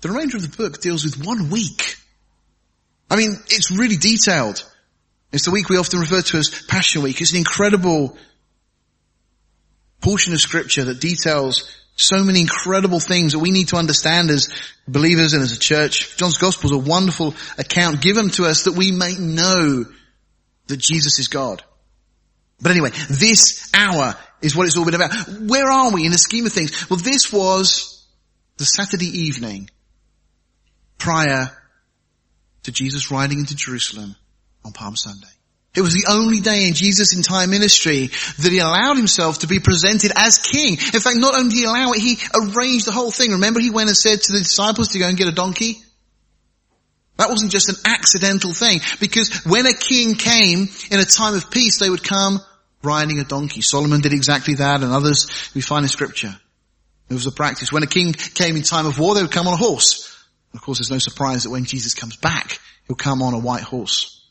The 0.00 0.10
remainder 0.10 0.36
of 0.36 0.42
the 0.42 0.56
book 0.56 0.80
deals 0.80 1.04
with 1.04 1.24
one 1.24 1.50
week. 1.50 1.96
I 3.10 3.16
mean, 3.16 3.36
it's 3.46 3.70
really 3.70 3.96
detailed. 3.96 4.62
It's 5.32 5.46
the 5.46 5.50
week 5.50 5.68
we 5.68 5.78
often 5.78 6.00
refer 6.00 6.20
to 6.20 6.36
as 6.36 6.64
Passion 6.68 7.02
Week. 7.02 7.20
It's 7.20 7.32
an 7.32 7.38
incredible 7.38 8.16
portion 10.00 10.32
of 10.34 10.40
scripture 10.40 10.84
that 10.84 11.00
details 11.00 11.68
so 11.96 12.22
many 12.22 12.40
incredible 12.40 13.00
things 13.00 13.32
that 13.32 13.38
we 13.38 13.50
need 13.50 13.68
to 13.68 13.76
understand 13.76 14.30
as 14.30 14.52
believers 14.86 15.32
and 15.32 15.42
as 15.42 15.52
a 15.52 15.58
church. 15.58 16.16
John's 16.16 16.38
Gospel 16.38 16.70
is 16.70 16.76
a 16.76 16.90
wonderful 16.90 17.34
account 17.56 18.02
given 18.02 18.28
to 18.30 18.44
us 18.44 18.64
that 18.64 18.72
we 18.72 18.92
may 18.92 19.14
know 19.16 19.84
that 20.66 20.78
Jesus 20.78 21.18
is 21.18 21.28
God. 21.28 21.62
But 22.60 22.72
anyway, 22.72 22.90
this 23.10 23.70
hour 23.74 24.14
is 24.40 24.56
what 24.56 24.66
it's 24.66 24.76
all 24.76 24.84
been 24.84 24.94
about. 24.94 25.12
Where 25.40 25.70
are 25.70 25.92
we 25.92 26.06
in 26.06 26.12
the 26.12 26.18
scheme 26.18 26.46
of 26.46 26.52
things? 26.52 26.88
Well, 26.88 26.98
this 26.98 27.32
was 27.32 28.06
the 28.56 28.64
Saturday 28.64 29.26
evening 29.26 29.70
prior 30.98 31.50
to 32.62 32.72
Jesus 32.72 33.10
riding 33.10 33.40
into 33.40 33.54
Jerusalem 33.54 34.16
on 34.64 34.72
Palm 34.72 34.96
Sunday. 34.96 35.28
It 35.74 35.82
was 35.82 35.92
the 35.92 36.06
only 36.08 36.40
day 36.40 36.68
in 36.68 36.74
Jesus' 36.74 37.16
entire 37.16 37.48
ministry 37.48 38.06
that 38.06 38.52
he 38.52 38.60
allowed 38.60 38.96
himself 38.96 39.40
to 39.40 39.48
be 39.48 39.58
presented 39.58 40.12
as 40.16 40.38
king. 40.38 40.74
In 40.74 41.00
fact, 41.00 41.16
not 41.16 41.34
only 41.34 41.50
did 41.50 41.58
he 41.58 41.64
allow 41.64 41.90
it, 41.92 42.00
he 42.00 42.16
arranged 42.32 42.86
the 42.86 42.92
whole 42.92 43.10
thing. 43.10 43.32
Remember 43.32 43.58
he 43.58 43.70
went 43.70 43.88
and 43.88 43.96
said 43.96 44.22
to 44.22 44.32
the 44.32 44.38
disciples 44.38 44.88
to 44.88 45.00
go 45.00 45.08
and 45.08 45.18
get 45.18 45.26
a 45.26 45.32
donkey? 45.32 45.82
That 47.16 47.30
wasn't 47.30 47.52
just 47.52 47.68
an 47.68 47.76
accidental 47.84 48.52
thing 48.52 48.80
because 48.98 49.44
when 49.44 49.66
a 49.66 49.74
king 49.74 50.16
came 50.16 50.68
in 50.90 50.98
a 51.00 51.04
time 51.04 51.34
of 51.34 51.50
peace, 51.50 51.78
they 51.78 51.88
would 51.88 52.02
come 52.02 52.40
riding 52.82 53.20
a 53.20 53.24
donkey. 53.24 53.62
Solomon 53.62 54.00
did 54.00 54.12
exactly 54.12 54.54
that 54.54 54.82
and 54.82 54.92
others 54.92 55.50
we 55.54 55.60
find 55.60 55.84
in 55.84 55.88
scripture. 55.88 56.34
It 57.08 57.14
was 57.14 57.26
a 57.26 57.32
practice. 57.32 57.72
When 57.72 57.82
a 57.82 57.88
king 57.88 58.12
came 58.12 58.56
in 58.56 58.62
time 58.62 58.86
of 58.86 58.98
war, 58.98 59.14
they 59.14 59.22
would 59.22 59.30
come 59.30 59.46
on 59.46 59.54
a 59.54 59.58
horse. 59.58 60.10
Of 60.54 60.62
course, 60.62 60.78
there's 60.78 60.90
no 60.90 60.98
surprise 60.98 61.44
that 61.44 61.50
when 61.50 61.64
Jesus 61.64 61.94
comes 61.94 62.16
back, 62.16 62.58
he'll 62.86 62.96
come 62.96 63.22
on 63.22 63.34
a 63.34 63.38
white 63.38 63.62
horse. 63.62 64.24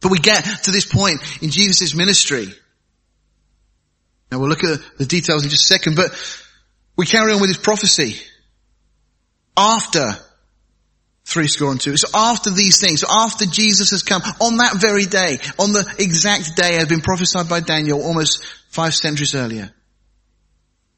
But 0.00 0.10
we 0.10 0.18
get 0.18 0.44
to 0.64 0.70
this 0.70 0.84
point 0.84 1.20
in 1.42 1.50
Jesus' 1.50 1.94
ministry. 1.94 2.46
Now 4.30 4.38
we'll 4.38 4.48
look 4.48 4.64
at 4.64 4.80
the 4.98 5.06
details 5.06 5.44
in 5.44 5.50
just 5.50 5.64
a 5.64 5.74
second, 5.74 5.96
but 5.96 6.10
we 6.96 7.06
carry 7.06 7.32
on 7.32 7.40
with 7.40 7.50
his 7.50 7.58
prophecy. 7.58 8.20
After 9.56 10.16
three 11.24 11.48
score 11.48 11.70
and 11.70 11.80
two. 11.80 11.96
So 11.96 12.08
after 12.14 12.50
these 12.50 12.80
things, 12.80 13.00
so 13.00 13.08
after 13.10 13.46
Jesus 13.46 13.90
has 13.90 14.02
come, 14.02 14.22
on 14.40 14.56
that 14.58 14.76
very 14.76 15.06
day, 15.06 15.38
on 15.58 15.72
the 15.72 15.94
exact 15.98 16.56
day 16.56 16.74
had 16.74 16.88
been 16.88 17.00
prophesied 17.00 17.48
by 17.48 17.60
Daniel 17.60 18.02
almost 18.02 18.44
five 18.68 18.94
centuries 18.94 19.34
earlier. 19.34 19.72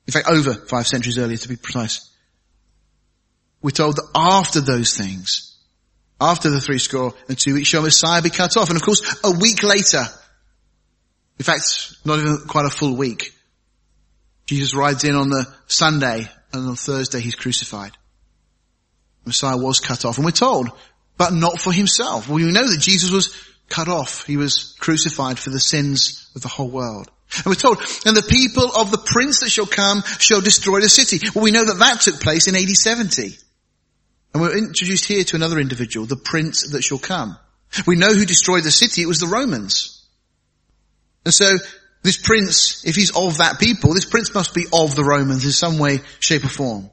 In 0.07 0.13
fact, 0.13 0.29
over 0.29 0.55
five 0.55 0.87
centuries 0.87 1.19
earlier 1.19 1.37
to 1.37 1.49
be 1.49 1.57
precise. 1.57 2.11
We're 3.63 3.71
told 3.71 3.97
that 3.97 4.11
after 4.15 4.61
those 4.61 4.97
things, 4.97 5.57
after 6.21 6.51
the 6.51 6.61
three 6.61 6.79
score 6.79 7.15
and 7.29 7.39
two 7.39 7.55
weeks, 7.55 7.69
shall 7.69 7.83
Messiah 7.83 8.23
be 8.23 8.31
cut 8.31 8.57
off. 8.57 8.69
And 8.69 8.77
of 8.77 8.83
course, 8.83 9.21
a 9.25 9.31
week 9.39 9.63
later, 9.63 10.05
in 11.39 11.45
fact, 11.45 11.97
not 12.05 12.19
even 12.19 12.39
quite 12.47 12.67
a 12.67 12.71
full 12.71 12.97
week, 12.97 13.33
Jesus 14.47 14.75
rides 14.75 15.05
in 15.05 15.15
on 15.15 15.31
the 15.31 15.47
Sunday 15.67 16.29
and 16.53 16.69
on 16.69 16.77
Thursday 16.77 17.21
he's 17.21 17.35
crucified. 17.35 17.93
Messiah 19.27 19.57
was 19.57 19.81
cut 19.81 20.05
off 20.05 20.17
and 20.19 20.25
we're 20.25 20.33
told, 20.33 20.71
but 21.17 21.33
not 21.33 21.61
for 21.61 21.73
himself. 21.73 22.29
Well, 22.29 22.37
we 22.37 22.51
know 22.51 22.69
that 22.69 22.81
Jesus 22.81 23.11
was 23.11 23.35
cut 23.69 23.89
off. 23.89 24.27
He 24.27 24.37
was 24.37 24.77
crucified 24.79 25.39
for 25.39 25.51
the 25.51 25.61
sins 25.61 26.31
of 26.35 26.43
the 26.43 26.49
whole 26.49 26.71
world. 26.71 27.11
And 27.37 27.47
we're 27.47 27.55
told, 27.55 27.79
and 28.07 28.17
the 28.17 28.23
people 28.23 28.71
of 28.77 28.91
the 28.91 29.03
prince 29.05 29.41
that 29.41 29.51
shall 29.51 29.67
come 29.67 30.03
shall 30.19 30.41
destroy 30.41 30.81
the 30.81 30.89
city. 30.89 31.19
Well, 31.35 31.43
we 31.43 31.51
know 31.51 31.65
that 31.65 31.79
that 31.79 32.01
took 32.01 32.21
place 32.21 32.47
in 32.47 32.55
AD 32.55 32.69
70. 32.69 33.37
And 34.33 34.43
we're 34.43 34.57
introduced 34.57 35.07
here 35.07 35.25
to 35.25 35.37
another 35.37 35.59
individual, 35.59 36.07
the 36.07 36.17
prince 36.17 36.71
that 36.73 36.83
shall 36.83 36.99
come. 36.99 37.37
We 37.87 37.97
know 37.97 38.13
who 38.13 38.25
destroyed 38.25 38.65
the 38.65 38.71
city. 38.71 39.03
It 39.03 39.07
was 39.07 39.21
the 39.21 39.27
Romans. 39.27 40.07
And 41.25 41.33
so 41.33 41.57
this 42.03 42.19
prince, 42.19 42.85
if 42.85 42.95
he's 42.95 43.17
of 43.17 43.39
that 43.39 43.59
people, 43.59 43.95
this 43.95 44.05
prince 44.05 44.35
must 44.35 44.55
be 44.55 44.67
of 44.73 44.95
the 44.95 45.05
Romans 45.05 45.45
in 45.45 45.53
some 45.53 45.79
way, 45.79 46.01
shape 46.21 46.45
or 46.45 46.49
form. 46.49 46.91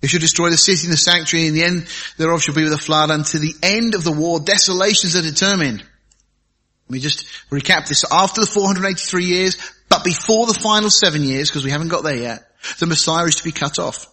He 0.00 0.06
shall 0.06 0.20
destroy 0.20 0.50
the 0.50 0.56
city 0.56 0.86
and 0.86 0.92
the 0.92 0.96
sanctuary, 0.96 1.48
and 1.48 1.56
the 1.56 1.64
end 1.64 1.86
thereof 2.16 2.42
shall 2.42 2.54
be 2.54 2.64
with 2.64 2.72
a 2.72 2.78
flood. 2.78 3.10
Unto 3.10 3.38
the 3.38 3.54
end 3.62 3.94
of 3.94 4.04
the 4.04 4.12
war, 4.12 4.38
desolations 4.38 5.16
are 5.16 5.22
determined. 5.22 5.78
Let 5.80 6.90
me 6.92 7.00
just 7.00 7.26
recap 7.50 7.88
this. 7.88 8.04
After 8.10 8.40
the 8.40 8.46
483 8.46 9.24
years, 9.24 9.56
but 9.88 10.04
before 10.04 10.46
the 10.46 10.54
final 10.54 10.90
seven 10.90 11.22
years, 11.22 11.50
because 11.50 11.64
we 11.64 11.70
haven't 11.70 11.88
got 11.88 12.04
there 12.04 12.16
yet, 12.16 12.48
the 12.78 12.86
Messiah 12.86 13.24
is 13.24 13.36
to 13.36 13.44
be 13.44 13.52
cut 13.52 13.78
off. 13.78 14.06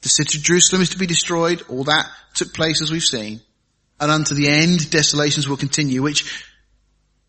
The 0.00 0.08
city 0.08 0.38
of 0.38 0.44
Jerusalem 0.44 0.82
is 0.82 0.90
to 0.90 0.98
be 0.98 1.06
destroyed. 1.06 1.62
All 1.68 1.84
that 1.84 2.10
took 2.34 2.54
place 2.54 2.82
as 2.82 2.90
we've 2.90 3.02
seen. 3.02 3.40
And 4.00 4.10
unto 4.10 4.34
the 4.34 4.48
end, 4.48 4.90
desolations 4.90 5.48
will 5.48 5.56
continue, 5.56 6.02
which 6.02 6.44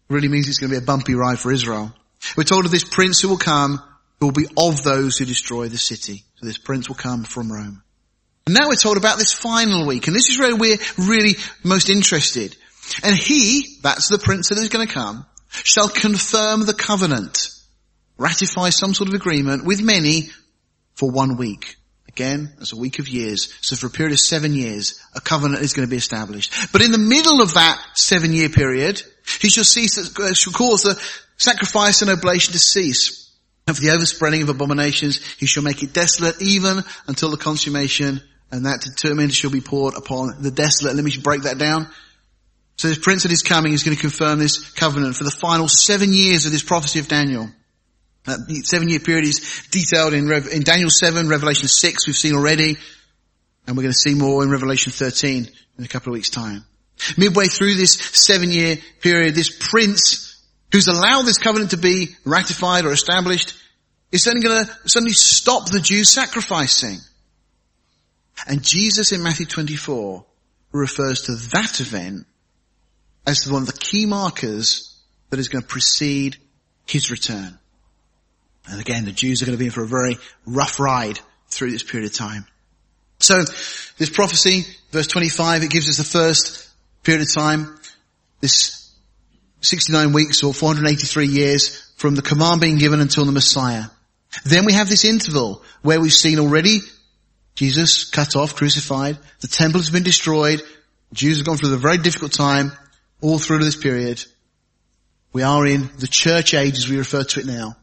really 0.09 0.27
means 0.27 0.47
it's 0.47 0.57
going 0.57 0.71
to 0.71 0.79
be 0.79 0.83
a 0.83 0.85
bumpy 0.85 1.13
ride 1.13 1.39
for 1.39 1.51
Israel. 1.51 1.93
We're 2.35 2.45
told 2.45 2.65
of 2.65 2.71
this 2.71 2.83
prince 2.83 3.21
who 3.21 3.29
will 3.29 3.37
come, 3.37 3.81
who 4.19 4.27
will 4.27 4.33
be 4.33 4.47
of 4.57 4.83
those 4.83 5.17
who 5.17 5.25
destroy 5.25 5.67
the 5.67 5.77
city. 5.77 6.23
This 6.43 6.57
prince 6.57 6.87
will 6.87 6.95
come 6.95 7.23
from 7.23 7.51
Rome. 7.51 7.83
And 8.45 8.55
now 8.55 8.67
we're 8.67 8.75
told 8.75 8.97
about 8.97 9.17
this 9.17 9.31
final 9.31 9.87
week, 9.87 10.07
and 10.07 10.15
this 10.15 10.29
is 10.29 10.37
where 10.37 10.55
we're 10.55 10.77
really 10.97 11.35
most 11.63 11.89
interested. 11.89 12.55
And 13.03 13.15
he, 13.15 13.77
that's 13.81 14.09
the 14.09 14.17
prince 14.17 14.49
that 14.49 14.57
is 14.57 14.69
going 14.69 14.85
to 14.85 14.93
come, 14.93 15.25
shall 15.49 15.87
confirm 15.87 16.65
the 16.65 16.73
covenant, 16.73 17.49
ratify 18.17 18.69
some 18.69 18.93
sort 18.93 19.07
of 19.07 19.15
agreement 19.15 19.65
with 19.65 19.81
many 19.81 20.29
for 20.95 21.09
one 21.09 21.37
week. 21.37 21.77
Again, 22.09 22.53
as 22.61 22.73
a 22.73 22.77
week 22.77 22.99
of 22.99 23.07
years. 23.07 23.51
So 23.61 23.75
for 23.75 23.87
a 23.87 23.89
period 23.89 24.13
of 24.13 24.19
seven 24.19 24.53
years, 24.53 25.01
a 25.15 25.21
covenant 25.21 25.63
is 25.63 25.73
going 25.73 25.87
to 25.87 25.89
be 25.89 25.97
established. 25.97 26.53
But 26.71 26.83
in 26.83 26.91
the 26.91 26.99
middle 26.99 27.41
of 27.41 27.55
that 27.55 27.83
seven 27.95 28.33
year 28.33 28.49
period, 28.49 29.01
he 29.39 29.49
shall 29.49 29.63
cease, 29.63 30.13
shall 30.35 30.53
cause 30.53 30.83
the 30.83 31.01
sacrifice 31.37 32.03
and 32.03 32.11
oblation 32.11 32.51
to 32.51 32.59
cease 32.59 33.22
and 33.65 33.75
for 33.75 33.81
the 33.81 33.91
overspreading 33.91 34.41
of 34.41 34.49
abominations, 34.49 35.25
he 35.35 35.45
shall 35.45 35.63
make 35.63 35.83
it 35.83 35.93
desolate 35.93 36.41
even 36.41 36.83
until 37.07 37.31
the 37.31 37.37
consummation, 37.37 38.21
and 38.51 38.65
that 38.65 38.81
determined 38.81 39.33
shall 39.33 39.51
be 39.51 39.61
poured 39.61 39.95
upon 39.95 40.41
the 40.41 40.51
desolate. 40.51 40.95
Let 40.95 41.05
me 41.05 41.15
break 41.23 41.43
that 41.43 41.57
down. 41.57 41.87
So 42.75 42.89
this 42.89 42.99
prince 42.99 43.23
that 43.23 43.31
is 43.31 43.43
coming 43.43 43.73
is 43.73 43.83
going 43.83 43.95
to 43.95 44.01
confirm 44.01 44.39
this 44.39 44.71
covenant 44.71 45.15
for 45.15 45.23
the 45.23 45.31
final 45.31 45.67
seven 45.67 46.13
years 46.13 46.45
of 46.45 46.51
this 46.51 46.63
prophecy 46.63 46.99
of 46.99 47.07
Daniel. 47.07 47.49
That 48.25 48.39
seven 48.65 48.89
year 48.89 48.99
period 48.99 49.25
is 49.25 49.67
detailed 49.69 50.13
in, 50.13 50.27
Rev- 50.27 50.47
in 50.47 50.63
Daniel 50.63 50.89
7, 50.89 51.27
Revelation 51.27 51.67
6 51.67 52.07
we've 52.07 52.15
seen 52.15 52.35
already, 52.35 52.77
and 53.67 53.77
we're 53.77 53.83
going 53.83 53.93
to 53.93 53.99
see 53.99 54.15
more 54.15 54.43
in 54.43 54.49
Revelation 54.49 54.91
13 54.91 55.47
in 55.77 55.83
a 55.83 55.87
couple 55.87 56.11
of 56.11 56.15
weeks 56.15 56.29
time. 56.29 56.65
Midway 57.17 57.45
through 57.45 57.75
this 57.75 57.93
seven 57.93 58.49
year 58.49 58.77
period, 59.01 59.35
this 59.35 59.49
prince 59.49 60.32
who's 60.73 60.87
allowed 60.87 61.21
this 61.21 61.37
covenant 61.37 61.71
to 61.71 61.77
be 61.77 62.09
ratified 62.25 62.83
or 62.83 62.91
established, 62.91 63.53
is 64.11 64.23
suddenly 64.23 64.45
going 64.45 64.65
to 64.65 64.89
suddenly 64.89 65.13
stop 65.13 65.69
the 65.69 65.79
Jews 65.79 66.09
sacrificing. 66.09 66.97
And 68.47 68.63
Jesus 68.63 69.11
in 69.11 69.23
Matthew 69.23 69.45
24 69.45 70.25
refers 70.71 71.21
to 71.23 71.35
that 71.51 71.79
event 71.79 72.25
as 73.25 73.49
one 73.49 73.61
of 73.61 73.67
the 73.67 73.79
key 73.79 74.07
markers 74.07 74.99
that 75.29 75.39
is 75.39 75.47
going 75.47 75.61
to 75.61 75.67
precede 75.67 76.37
his 76.87 77.11
return. 77.11 77.57
And 78.67 78.81
again, 78.81 79.05
the 79.05 79.11
Jews 79.11 79.41
are 79.41 79.45
going 79.45 79.57
to 79.57 79.59
be 79.59 79.65
in 79.65 79.71
for 79.71 79.83
a 79.83 79.87
very 79.87 80.17
rough 80.45 80.79
ride 80.79 81.19
through 81.49 81.71
this 81.71 81.83
period 81.83 82.09
of 82.09 82.17
time. 82.17 82.45
So 83.19 83.43
this 83.97 84.09
prophecy, 84.09 84.65
verse 84.91 85.07
25, 85.07 85.63
it 85.63 85.69
gives 85.69 85.87
us 85.87 85.97
the 85.97 86.03
first 86.03 86.67
period 87.03 87.21
of 87.21 87.31
time, 87.31 87.77
this 88.41 88.82
69 89.63 90.13
weeks 90.13 90.43
or 90.43 90.53
483 90.53 91.25
years 91.27 91.91
from 91.95 92.15
the 92.15 92.21
command 92.21 92.61
being 92.61 92.77
given 92.77 92.99
until 92.99 93.25
the 93.25 93.31
Messiah. 93.31 93.85
Then 94.45 94.65
we 94.65 94.73
have 94.73 94.89
this 94.89 95.05
interval 95.05 95.63
where 95.81 96.01
we've 96.01 96.13
seen 96.13 96.39
already 96.39 96.79
Jesus 97.55 98.09
cut 98.09 98.35
off, 98.35 98.55
crucified, 98.55 99.17
the 99.41 99.47
temple 99.47 99.79
has 99.79 99.89
been 99.89 100.03
destroyed, 100.03 100.61
Jews 101.13 101.37
have 101.37 101.45
gone 101.45 101.57
through 101.57 101.73
a 101.73 101.77
very 101.77 101.99
difficult 101.99 102.33
time 102.33 102.71
all 103.21 103.37
through 103.37 103.59
this 103.59 103.75
period. 103.75 104.23
We 105.31 105.43
are 105.43 105.65
in 105.65 105.89
the 105.97 106.07
church 106.07 106.53
age 106.53 106.77
as 106.77 106.89
we 106.89 106.97
refer 106.97 107.23
to 107.23 107.39
it 107.39 107.45
now. 107.45 107.77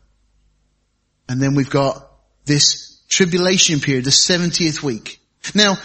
And 1.28 1.40
then 1.40 1.54
we've 1.54 1.70
got 1.70 2.10
this 2.44 3.00
tribulation 3.08 3.80
period, 3.80 4.04
the 4.04 4.10
70th 4.10 4.82
week. 4.82 5.20
Now, 5.54 5.76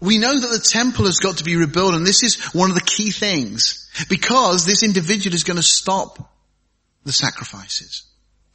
we 0.00 0.18
know 0.18 0.38
that 0.38 0.46
the 0.46 0.60
temple 0.60 1.06
has 1.06 1.18
got 1.18 1.38
to 1.38 1.44
be 1.44 1.56
rebuilt 1.56 1.94
and 1.94 2.06
this 2.06 2.22
is 2.22 2.36
one 2.54 2.70
of 2.70 2.76
the 2.76 2.82
key 2.82 3.10
things 3.10 3.88
because 4.08 4.64
this 4.64 4.82
individual 4.82 5.34
is 5.34 5.44
going 5.44 5.56
to 5.56 5.62
stop 5.62 6.32
the 7.04 7.12
sacrifices. 7.12 8.04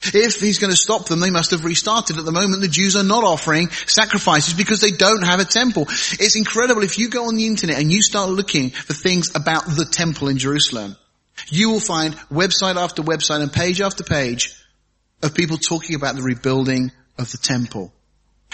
If 0.06 0.42
he's 0.42 0.60
going 0.60 0.72
to 0.72 0.78
stop 0.78 1.06
them, 1.06 1.22
they 1.22 1.30
must 1.30 1.52
have 1.52 1.64
restarted. 1.64 2.18
At 2.18 2.26
the 2.26 2.32
moment, 2.32 2.62
the 2.62 2.68
Jews 2.68 2.96
are 2.96 3.04
not 3.04 3.24
offering 3.24 3.70
sacrifices 3.70 4.54
because 4.54 4.82
they 4.82 4.92
don't 4.92 5.24
have 5.24 5.40
a 5.40 5.46
temple. 5.46 5.84
It's 5.84 6.36
incredible. 6.36 6.84
If 6.84 7.00
you 7.00 7.10
go 7.10 7.28
on 7.28 7.36
the 7.36 7.48
internet 7.48 7.80
and 7.80 7.92
you 7.92 8.02
start 8.02 8.30
looking 8.30 8.72
for 8.72 8.94
things 8.94 9.34
about 9.36 9.66
the 9.66 9.86
temple 9.90 10.28
in 10.28 10.38
Jerusalem, 10.38 10.98
you 11.48 11.70
will 11.70 11.80
find 11.80 12.16
website 12.30 12.76
after 12.76 13.02
website 13.02 13.42
and 13.42 13.52
page 13.52 13.82
after 13.82 14.04
page 14.04 14.56
of 15.22 15.34
people 15.34 15.58
talking 15.58 15.96
about 15.96 16.16
the 16.16 16.22
rebuilding 16.22 16.92
of 17.18 17.32
the 17.32 17.38
temple. 17.38 17.94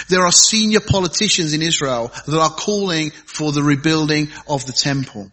There 0.07 0.25
are 0.25 0.31
senior 0.31 0.79
politicians 0.79 1.53
in 1.53 1.61
Israel 1.61 2.11
that 2.25 2.39
are 2.39 2.49
calling 2.49 3.11
for 3.11 3.51
the 3.51 3.63
rebuilding 3.63 4.29
of 4.47 4.65
the 4.65 4.73
temple. 4.73 5.31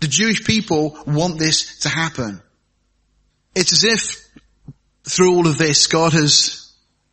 The 0.00 0.08
Jewish 0.08 0.44
people 0.44 0.98
want 1.06 1.38
this 1.38 1.80
to 1.80 1.88
happen. 1.88 2.42
It's 3.54 3.72
as 3.72 3.84
if 3.84 4.26
through 5.04 5.34
all 5.34 5.46
of 5.46 5.56
this, 5.56 5.86
God 5.86 6.12
has 6.12 6.72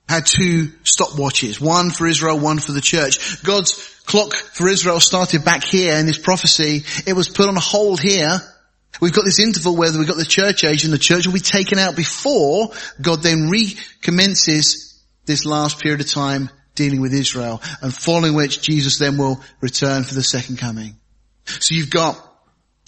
had 0.09 0.25
two 0.25 0.67
stopwatches, 0.83 1.61
one 1.61 1.91
for 1.91 2.07
Israel, 2.07 2.39
one 2.39 2.59
for 2.59 2.71
the 2.71 2.81
church. 2.81 3.43
God's 3.43 3.73
clock 4.05 4.33
for 4.33 4.67
Israel 4.67 4.99
started 4.99 5.45
back 5.45 5.63
here 5.63 5.95
in 5.95 6.05
this 6.05 6.17
prophecy. 6.17 6.83
It 7.07 7.13
was 7.13 7.29
put 7.29 7.47
on 7.47 7.55
hold 7.55 8.01
here. 8.01 8.39
We've 8.99 9.13
got 9.13 9.25
this 9.25 9.39
interval 9.39 9.75
where 9.75 9.91
we've 9.91 10.07
got 10.07 10.17
the 10.17 10.25
church 10.25 10.63
age 10.63 10.83
and 10.83 10.93
the 10.93 10.99
church 10.99 11.25
will 11.25 11.33
be 11.33 11.39
taken 11.39 11.79
out 11.79 11.95
before 11.95 12.69
God 13.01 13.23
then 13.23 13.49
recommences 13.49 14.92
this 15.25 15.45
last 15.45 15.79
period 15.79 16.01
of 16.01 16.07
time 16.07 16.49
dealing 16.75 17.01
with 17.01 17.13
Israel 17.13 17.61
and 17.81 17.93
following 17.93 18.33
which 18.33 18.61
Jesus 18.61 18.99
then 18.99 19.17
will 19.17 19.41
return 19.61 20.03
for 20.03 20.13
the 20.13 20.23
second 20.23 20.57
coming. 20.57 20.95
So 21.45 21.75
you've 21.75 21.89
got 21.89 22.17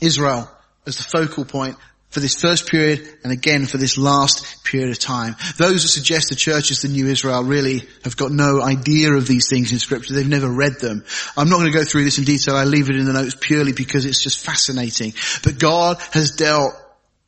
Israel 0.01 0.49
as 0.87 0.97
the 0.97 1.03
focal 1.03 1.45
point 1.45 1.77
for 2.09 2.19
this 2.21 2.39
first 2.39 2.69
period 2.69 3.05
and 3.23 3.33
again 3.33 3.65
for 3.65 3.77
this 3.77 3.97
last 3.97 4.63
period 4.63 4.89
of 4.89 4.99
time. 4.99 5.35
Those 5.57 5.81
who 5.81 5.87
suggest 5.89 6.29
the 6.29 6.35
church 6.35 6.71
is 6.71 6.81
the 6.81 6.87
new 6.87 7.07
Israel 7.07 7.43
really 7.43 7.83
have 8.03 8.15
got 8.15 8.31
no 8.31 8.61
idea 8.61 9.11
of 9.13 9.27
these 9.27 9.49
things 9.49 9.71
in 9.71 9.79
scripture. 9.79 10.13
They've 10.13 10.27
never 10.27 10.49
read 10.49 10.79
them. 10.79 11.03
I'm 11.35 11.49
not 11.49 11.57
going 11.57 11.71
to 11.71 11.77
go 11.77 11.83
through 11.83 12.05
this 12.05 12.17
in 12.17 12.23
detail. 12.23 12.55
I 12.55 12.63
leave 12.63 12.89
it 12.89 12.95
in 12.95 13.05
the 13.05 13.13
notes 13.13 13.35
purely 13.39 13.73
because 13.73 14.05
it's 14.05 14.23
just 14.23 14.45
fascinating. 14.45 15.13
But 15.43 15.59
God 15.59 15.97
has 16.13 16.31
dealt 16.31 16.73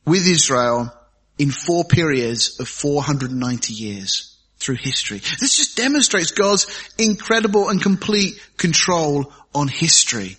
with 0.06 0.26
Israel 0.26 0.90
in 1.38 1.50
four 1.50 1.84
periods 1.84 2.58
of 2.58 2.66
490 2.66 3.74
years 3.74 4.27
through 4.58 4.76
history. 4.76 5.18
This 5.40 5.56
just 5.56 5.76
demonstrates 5.76 6.32
God's 6.32 6.66
incredible 6.98 7.68
and 7.68 7.82
complete 7.82 8.40
control 8.56 9.32
on 9.54 9.68
history. 9.68 10.36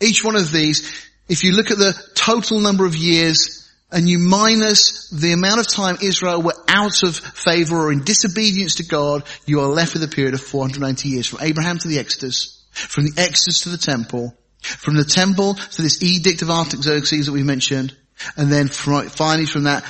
Each 0.00 0.24
one 0.24 0.36
of 0.36 0.50
these 0.50 1.10
if 1.28 1.44
you 1.44 1.52
look 1.52 1.70
at 1.70 1.78
the 1.78 1.94
total 2.14 2.60
number 2.60 2.84
of 2.84 2.94
years 2.94 3.70
and 3.90 4.08
you 4.08 4.18
minus 4.18 5.08
the 5.10 5.32
amount 5.32 5.60
of 5.60 5.66
time 5.68 5.96
Israel 6.02 6.42
were 6.42 6.54
out 6.68 7.02
of 7.02 7.16
favor 7.16 7.86
or 7.86 7.92
in 7.92 8.04
disobedience 8.04 8.76
to 8.76 8.84
God, 8.84 9.24
you 9.46 9.60
are 9.60 9.68
left 9.68 9.94
with 9.94 10.02
a 10.02 10.08
period 10.08 10.34
of 10.34 10.42
490 10.42 11.08
years 11.08 11.26
from 11.26 11.40
Abraham 11.42 11.78
to 11.78 11.88
the 11.88 11.98
Exodus, 11.98 12.62
from 12.72 13.04
the 13.04 13.14
Exodus 13.16 13.62
to 13.62 13.70
the 13.70 13.78
temple, 13.78 14.36
from 14.60 14.96
the 14.96 15.04
temple 15.04 15.54
to 15.54 15.82
this 15.82 16.02
edict 16.02 16.42
of 16.42 16.50
Artaxerxes 16.50 17.26
that 17.26 17.32
we 17.32 17.42
mentioned, 17.42 17.96
and 18.36 18.52
then 18.52 18.68
finally 18.68 19.46
from 19.46 19.64
that 19.64 19.84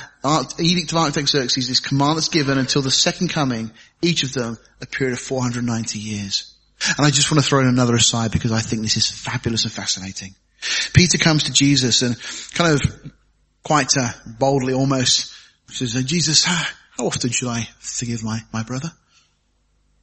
edict 0.59 0.91
of 0.91 0.97
Artaxerxes, 0.97 1.67
this 1.67 1.79
command 1.79 2.17
that's 2.17 2.29
given 2.29 2.57
until 2.57 2.81
the 2.81 2.91
second 2.91 3.29
coming, 3.29 3.71
each 4.01 4.23
of 4.23 4.33
them 4.33 4.57
a 4.81 4.85
period 4.85 5.13
of 5.13 5.19
490 5.19 5.99
years. 5.99 6.53
And 6.97 7.05
I 7.05 7.11
just 7.11 7.31
want 7.31 7.43
to 7.43 7.47
throw 7.47 7.61
in 7.61 7.67
another 7.67 7.95
aside 7.95 8.31
because 8.31 8.51
I 8.51 8.59
think 8.59 8.81
this 8.81 8.97
is 8.97 9.09
fabulous 9.09 9.63
and 9.63 9.73
fascinating. 9.73 10.35
Peter 10.93 11.17
comes 11.17 11.43
to 11.43 11.53
Jesus 11.53 12.01
and 12.01 12.15
kind 12.53 12.73
of 12.73 13.11
quite 13.63 13.91
uh, 13.97 14.09
boldly 14.39 14.73
almost 14.73 15.33
says, 15.73 15.95
uh, 15.95 16.01
Jesus, 16.01 16.43
how, 16.43 16.63
how, 16.97 17.07
often 17.07 17.31
should 17.31 17.49
I 17.49 17.67
forgive 17.79 18.23
my, 18.23 18.39
my 18.51 18.63
brother? 18.63 18.89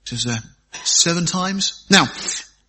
He 0.04 0.16
says, 0.16 0.26
uh, 0.26 0.38
seven 0.84 1.26
times. 1.26 1.86
Now, 1.90 2.06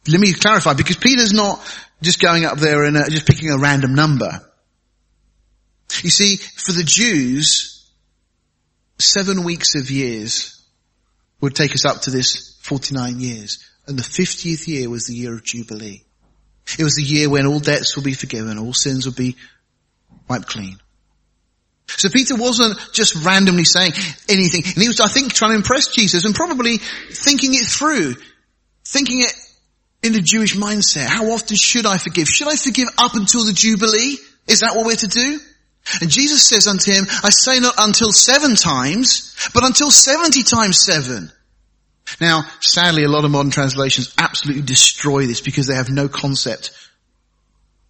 let 0.08 0.20
me 0.20 0.34
clarify 0.34 0.74
because 0.74 0.98
Peter's 0.98 1.34
not 1.34 1.60
just 2.02 2.22
going 2.22 2.46
up 2.46 2.58
there 2.58 2.84
and 2.84 2.98
uh, 2.98 3.10
just 3.10 3.28
picking 3.28 3.52
a 3.52 3.58
random 3.58 3.96
number. 3.96 4.40
You 6.04 6.10
see, 6.10 6.38
for 6.38 6.72
the 6.72 6.84
Jews, 6.84 7.90
seven 9.00 9.44
weeks 9.44 9.76
of 9.76 9.92
years 9.92 10.64
would 11.42 11.56
take 11.56 11.74
us 11.74 11.86
up 11.86 12.02
to 12.02 12.12
this 12.12 12.58
49 12.62 13.20
years. 13.20 13.68
And 13.88 13.98
the 13.98 14.04
50th 14.04 14.68
year 14.68 14.90
was 14.90 15.06
the 15.06 15.16
year 15.16 15.34
of 15.34 15.44
Jubilee. 15.44 16.04
It 16.78 16.84
was 16.84 16.96
the 16.96 17.04
year 17.04 17.30
when 17.30 17.48
all 17.48 17.60
debts 17.60 17.96
will 17.96 18.04
be 18.04 18.14
forgiven, 18.14 18.58
all 18.58 18.74
sins 18.74 19.06
will 19.06 19.14
be 19.14 19.36
wiped 20.28 20.48
clean. 20.48 20.78
So 21.88 22.10
Peter 22.10 22.36
wasn't 22.36 22.80
just 22.94 23.26
randomly 23.26 23.66
saying 23.66 23.92
anything. 24.30 24.64
And 24.64 24.82
he 24.82 24.88
was, 24.88 25.02
I 25.02 25.08
think, 25.08 25.34
trying 25.34 25.52
to 25.52 25.58
impress 25.58 25.88
Jesus 25.88 26.24
and 26.24 26.34
probably 26.34 26.78
thinking 26.78 27.54
it 27.54 27.66
through. 27.66 28.16
Thinking 28.86 29.22
it 29.22 29.34
in 30.02 30.14
the 30.14 30.22
Jewish 30.22 30.56
mindset. 30.56 31.08
How 31.08 31.32
often 31.32 31.58
should 31.58 31.86
I 31.86 31.98
forgive? 31.98 32.30
Should 32.30 32.48
I 32.48 32.56
forgive 32.56 32.88
up 32.98 33.16
until 33.16 33.46
the 33.46 33.54
Jubilee? 33.54 34.18
Is 34.48 34.62
that 34.62 34.76
what 34.76 34.86
we're 34.86 34.96
to 34.96 35.08
do? 35.08 35.40
And 36.00 36.10
Jesus 36.10 36.48
says 36.48 36.68
unto 36.68 36.92
him, 36.92 37.06
I 37.24 37.30
say 37.30 37.60
not 37.60 37.76
until 37.78 38.12
seven 38.12 38.56
times, 38.56 39.36
but 39.54 39.66
until 39.66 39.92
seventy 39.92 40.44
times 40.44 40.82
seven. 40.84 41.32
Now, 42.20 42.44
sadly, 42.60 43.04
a 43.04 43.10
lot 43.10 43.26
of 43.26 43.32
modern 43.32 43.52
translations 43.52 44.14
absolutely 44.18 44.64
destroy 44.64 45.26
this 45.26 45.42
because 45.42 45.68
they 45.68 45.76
have 45.76 45.90
no 45.90 46.08
concept. 46.08 46.72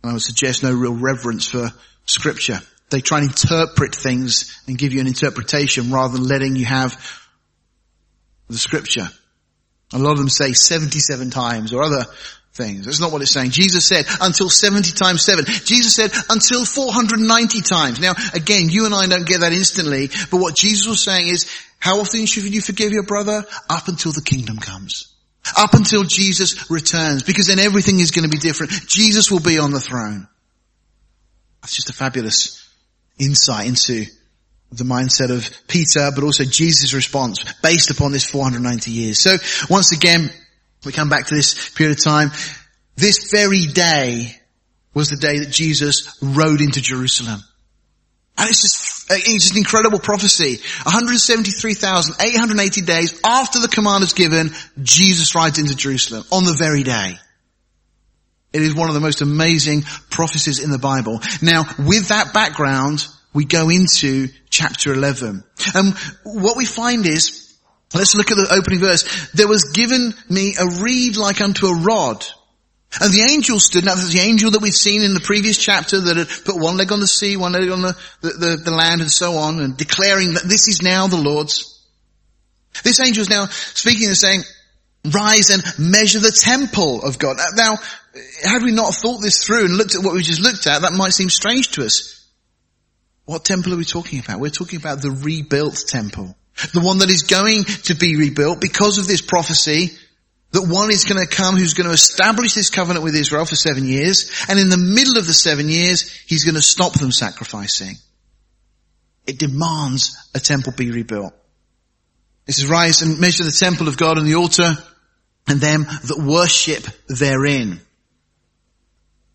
And 0.03 0.11
I 0.11 0.13
would 0.13 0.21
suggest 0.21 0.63
no 0.63 0.73
real 0.73 0.95
reverence 0.95 1.47
for 1.47 1.71
scripture. 2.05 2.59
They 2.89 3.01
try 3.01 3.19
and 3.19 3.29
interpret 3.29 3.95
things 3.95 4.61
and 4.67 4.77
give 4.77 4.93
you 4.93 4.99
an 5.01 5.07
interpretation 5.07 5.91
rather 5.91 6.17
than 6.17 6.27
letting 6.27 6.55
you 6.55 6.65
have 6.65 6.99
the 8.49 8.57
scripture. 8.57 9.09
A 9.93 9.99
lot 9.99 10.11
of 10.11 10.17
them 10.17 10.29
say 10.29 10.53
77 10.53 11.29
times 11.29 11.73
or 11.73 11.83
other 11.83 12.05
things. 12.53 12.85
That's 12.85 12.99
not 12.99 13.11
what 13.11 13.21
it's 13.21 13.31
saying. 13.31 13.51
Jesus 13.51 13.85
said 13.85 14.05
until 14.19 14.49
70 14.49 14.91
times 14.91 15.23
7. 15.23 15.45
Jesus 15.45 15.95
said 15.95 16.11
until 16.29 16.65
490 16.65 17.61
times. 17.61 17.99
Now 17.99 18.13
again, 18.33 18.69
you 18.69 18.85
and 18.85 18.93
I 18.93 19.07
don't 19.07 19.27
get 19.27 19.41
that 19.41 19.53
instantly, 19.53 20.09
but 20.29 20.37
what 20.39 20.55
Jesus 20.55 20.87
was 20.87 21.03
saying 21.03 21.27
is, 21.27 21.49
how 21.79 21.99
often 21.99 22.25
should 22.25 22.43
you 22.53 22.61
forgive 22.61 22.91
your 22.91 23.03
brother? 23.03 23.43
Up 23.69 23.87
until 23.87 24.11
the 24.11 24.21
kingdom 24.21 24.57
comes. 24.57 25.07
Up 25.57 25.73
until 25.73 26.03
Jesus 26.03 26.69
returns, 26.69 27.23
because 27.23 27.47
then 27.47 27.57
everything 27.57 27.99
is 27.99 28.11
going 28.11 28.29
to 28.29 28.29
be 28.29 28.37
different. 28.37 28.71
Jesus 28.87 29.31
will 29.31 29.39
be 29.39 29.57
on 29.57 29.71
the 29.71 29.79
throne. 29.79 30.27
That's 31.61 31.75
just 31.75 31.89
a 31.89 31.93
fabulous 31.93 32.67
insight 33.17 33.67
into 33.67 34.05
the 34.71 34.83
mindset 34.83 35.31
of 35.31 35.49
Peter, 35.67 36.11
but 36.13 36.23
also 36.23 36.43
Jesus' 36.43 36.93
response 36.93 37.43
based 37.61 37.89
upon 37.89 38.11
this 38.11 38.25
490 38.25 38.91
years. 38.91 39.19
So 39.19 39.35
once 39.69 39.91
again, 39.91 40.29
we 40.85 40.91
come 40.91 41.09
back 41.09 41.27
to 41.27 41.35
this 41.35 41.69
period 41.69 41.97
of 41.97 42.03
time. 42.03 42.31
This 42.95 43.31
very 43.31 43.65
day 43.67 44.35
was 44.93 45.09
the 45.09 45.17
day 45.17 45.39
that 45.39 45.51
Jesus 45.51 46.17
rode 46.21 46.61
into 46.61 46.81
Jerusalem. 46.81 47.41
And 48.37 48.49
it's 48.49 48.61
just, 48.61 49.11
uh, 49.11 49.15
it's 49.17 49.43
just 49.43 49.51
an 49.51 49.59
incredible 49.59 49.99
prophecy. 49.99 50.59
173,880 50.83 52.81
days 52.81 53.19
after 53.25 53.59
the 53.59 53.67
command 53.67 54.03
is 54.03 54.13
given, 54.13 54.51
Jesus 54.81 55.35
rides 55.35 55.59
into 55.59 55.75
Jerusalem 55.75 56.23
on 56.31 56.45
the 56.45 56.55
very 56.57 56.83
day. 56.83 57.17
It 58.53 58.61
is 58.61 58.75
one 58.75 58.89
of 58.89 58.95
the 58.95 58.99
most 58.99 59.21
amazing 59.21 59.83
prophecies 60.09 60.59
in 60.59 60.71
the 60.71 60.79
Bible. 60.79 61.21
Now, 61.41 61.63
with 61.79 62.09
that 62.09 62.33
background, 62.33 63.07
we 63.33 63.45
go 63.45 63.69
into 63.69 64.27
chapter 64.49 64.93
11. 64.93 65.43
And 65.73 65.93
what 66.23 66.57
we 66.57 66.65
find 66.65 67.05
is, 67.05 67.40
Let's 67.93 68.15
look 68.15 68.31
at 68.31 68.37
the 68.37 68.53
opening 68.57 68.79
verse. 68.79 69.31
There 69.31 69.47
was 69.47 69.71
given 69.73 70.13
me 70.29 70.55
a 70.59 70.81
reed 70.81 71.17
like 71.17 71.41
unto 71.41 71.67
a 71.67 71.75
rod. 71.75 72.25
And 72.99 73.13
the 73.13 73.27
angel 73.31 73.59
stood, 73.59 73.85
now 73.85 73.95
the 73.95 74.19
angel 74.21 74.51
that 74.51 74.61
we've 74.61 74.75
seen 74.75 75.01
in 75.01 75.13
the 75.13 75.21
previous 75.21 75.57
chapter 75.57 75.99
that 75.99 76.17
had 76.17 76.27
put 76.45 76.59
one 76.59 76.75
leg 76.75 76.91
on 76.91 76.99
the 76.99 77.07
sea, 77.07 77.37
one 77.37 77.53
leg 77.53 77.69
on 77.69 77.81
the, 77.81 77.97
the, 78.21 78.29
the, 78.29 78.55
the 78.65 78.71
land 78.71 78.99
and 79.01 79.11
so 79.11 79.33
on, 79.33 79.61
and 79.61 79.77
declaring 79.77 80.33
that 80.33 80.43
this 80.43 80.67
is 80.67 80.81
now 80.81 81.07
the 81.07 81.15
Lord's. 81.15 81.87
This 82.83 82.99
angel 82.99 83.21
is 83.21 83.29
now 83.29 83.45
speaking 83.45 84.07
and 84.07 84.17
saying, 84.17 84.41
rise 85.05 85.49
and 85.49 85.63
measure 85.79 86.19
the 86.19 86.31
temple 86.31 87.03
of 87.03 87.17
God. 87.17 87.37
Now, 87.55 87.77
had 88.43 88.61
we 88.61 88.71
not 88.71 88.93
thought 88.93 89.21
this 89.21 89.43
through 89.43 89.65
and 89.65 89.77
looked 89.77 89.95
at 89.95 90.03
what 90.03 90.13
we 90.13 90.21
just 90.21 90.41
looked 90.41 90.67
at, 90.67 90.81
that 90.81 90.93
might 90.93 91.13
seem 91.13 91.29
strange 91.29 91.71
to 91.71 91.85
us. 91.85 92.27
What 93.23 93.45
temple 93.45 93.73
are 93.73 93.77
we 93.77 93.85
talking 93.85 94.19
about? 94.19 94.39
We're 94.39 94.49
talking 94.49 94.79
about 94.79 95.01
the 95.01 95.11
rebuilt 95.11 95.81
temple. 95.87 96.35
The 96.73 96.81
one 96.81 96.99
that 96.99 97.09
is 97.09 97.23
going 97.23 97.63
to 97.63 97.95
be 97.95 98.15
rebuilt 98.15 98.61
because 98.61 98.97
of 98.97 99.07
this 99.07 99.21
prophecy 99.21 99.91
that 100.51 100.67
one 100.67 100.91
is 100.91 101.05
going 101.05 101.25
to 101.25 101.33
come 101.33 101.55
who's 101.55 101.73
going 101.73 101.87
to 101.87 101.93
establish 101.93 102.53
this 102.53 102.69
covenant 102.69 103.03
with 103.03 103.15
Israel 103.15 103.45
for 103.45 103.55
seven 103.55 103.85
years. 103.85 104.45
And 104.49 104.59
in 104.59 104.69
the 104.69 104.77
middle 104.77 105.17
of 105.17 105.25
the 105.25 105.33
seven 105.33 105.69
years, 105.69 106.09
he's 106.27 106.43
going 106.43 106.55
to 106.55 106.61
stop 106.61 106.93
them 106.93 107.11
sacrificing. 107.11 107.95
It 109.25 109.39
demands 109.39 110.17
a 110.35 110.39
temple 110.39 110.73
be 110.75 110.91
rebuilt. 110.91 111.33
It 112.47 112.53
says, 112.53 112.67
rise 112.67 113.01
and 113.01 113.19
measure 113.19 113.43
the 113.43 113.51
temple 113.51 113.87
of 113.87 113.97
God 113.97 114.17
and 114.17 114.27
the 114.27 114.35
altar 114.35 114.73
and 115.47 115.61
them 115.61 115.83
that 115.83 116.21
worship 116.21 116.83
therein. 117.07 117.79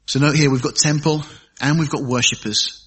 So 0.07 0.21
note 0.21 0.37
here, 0.37 0.51
we've 0.51 0.63
got 0.63 0.77
temple 0.77 1.23
and 1.61 1.79
we've 1.79 1.91
got 1.91 2.03
worshippers. 2.03 2.86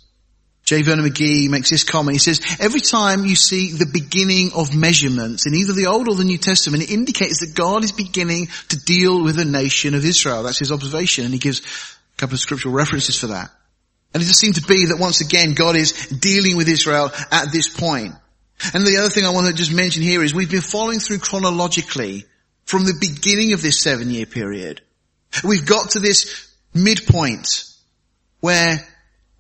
J. 0.69 0.83
Vernon 0.83 1.03
McGee 1.03 1.49
makes 1.49 1.71
this 1.71 1.83
comment. 1.83 2.13
He 2.13 2.19
says, 2.19 2.41
every 2.59 2.79
time 2.79 3.25
you 3.25 3.35
see 3.35 3.71
the 3.71 3.89
beginning 3.91 4.51
of 4.55 4.75
measurements 4.75 5.47
in 5.47 5.55
either 5.55 5.73
the 5.73 5.87
Old 5.87 6.07
or 6.07 6.13
the 6.13 6.23
New 6.23 6.37
Testament, 6.37 6.83
it 6.83 6.91
indicates 6.91 7.39
that 7.39 7.55
God 7.55 7.83
is 7.83 7.91
beginning 7.91 8.49
to 8.67 8.77
deal 8.77 9.23
with 9.23 9.35
the 9.35 9.45
nation 9.45 9.95
of 9.95 10.05
Israel. 10.05 10.43
That's 10.43 10.59
his 10.59 10.71
observation, 10.71 11.25
and 11.25 11.33
he 11.33 11.39
gives 11.39 11.61
a 11.61 12.17
couple 12.17 12.35
of 12.35 12.39
scriptural 12.39 12.75
references 12.75 13.17
for 13.17 13.25
that. 13.27 13.49
And 14.13 14.21
it 14.21 14.27
just 14.27 14.39
seems 14.39 14.61
to 14.61 14.67
be 14.67 14.85
that 14.85 14.99
once 14.99 15.21
again, 15.21 15.55
God 15.55 15.75
is 15.75 15.91
dealing 16.09 16.55
with 16.55 16.69
Israel 16.69 17.09
at 17.31 17.51
this 17.51 17.67
point. 17.67 18.13
And 18.71 18.85
the 18.85 18.97
other 18.99 19.09
thing 19.09 19.25
I 19.25 19.31
want 19.31 19.47
to 19.47 19.53
just 19.53 19.73
mention 19.73 20.03
here 20.03 20.23
is 20.23 20.35
we've 20.35 20.51
been 20.51 20.61
following 20.61 20.99
through 20.99 21.17
chronologically 21.17 22.25
from 22.65 22.85
the 22.85 22.95
beginning 22.99 23.53
of 23.53 23.63
this 23.63 23.81
seven 23.81 24.11
year 24.11 24.27
period. 24.27 24.81
We've 25.43 25.65
got 25.65 25.89
to 25.91 25.99
this 25.99 26.47
midpoint 26.75 27.63
where 28.39 28.87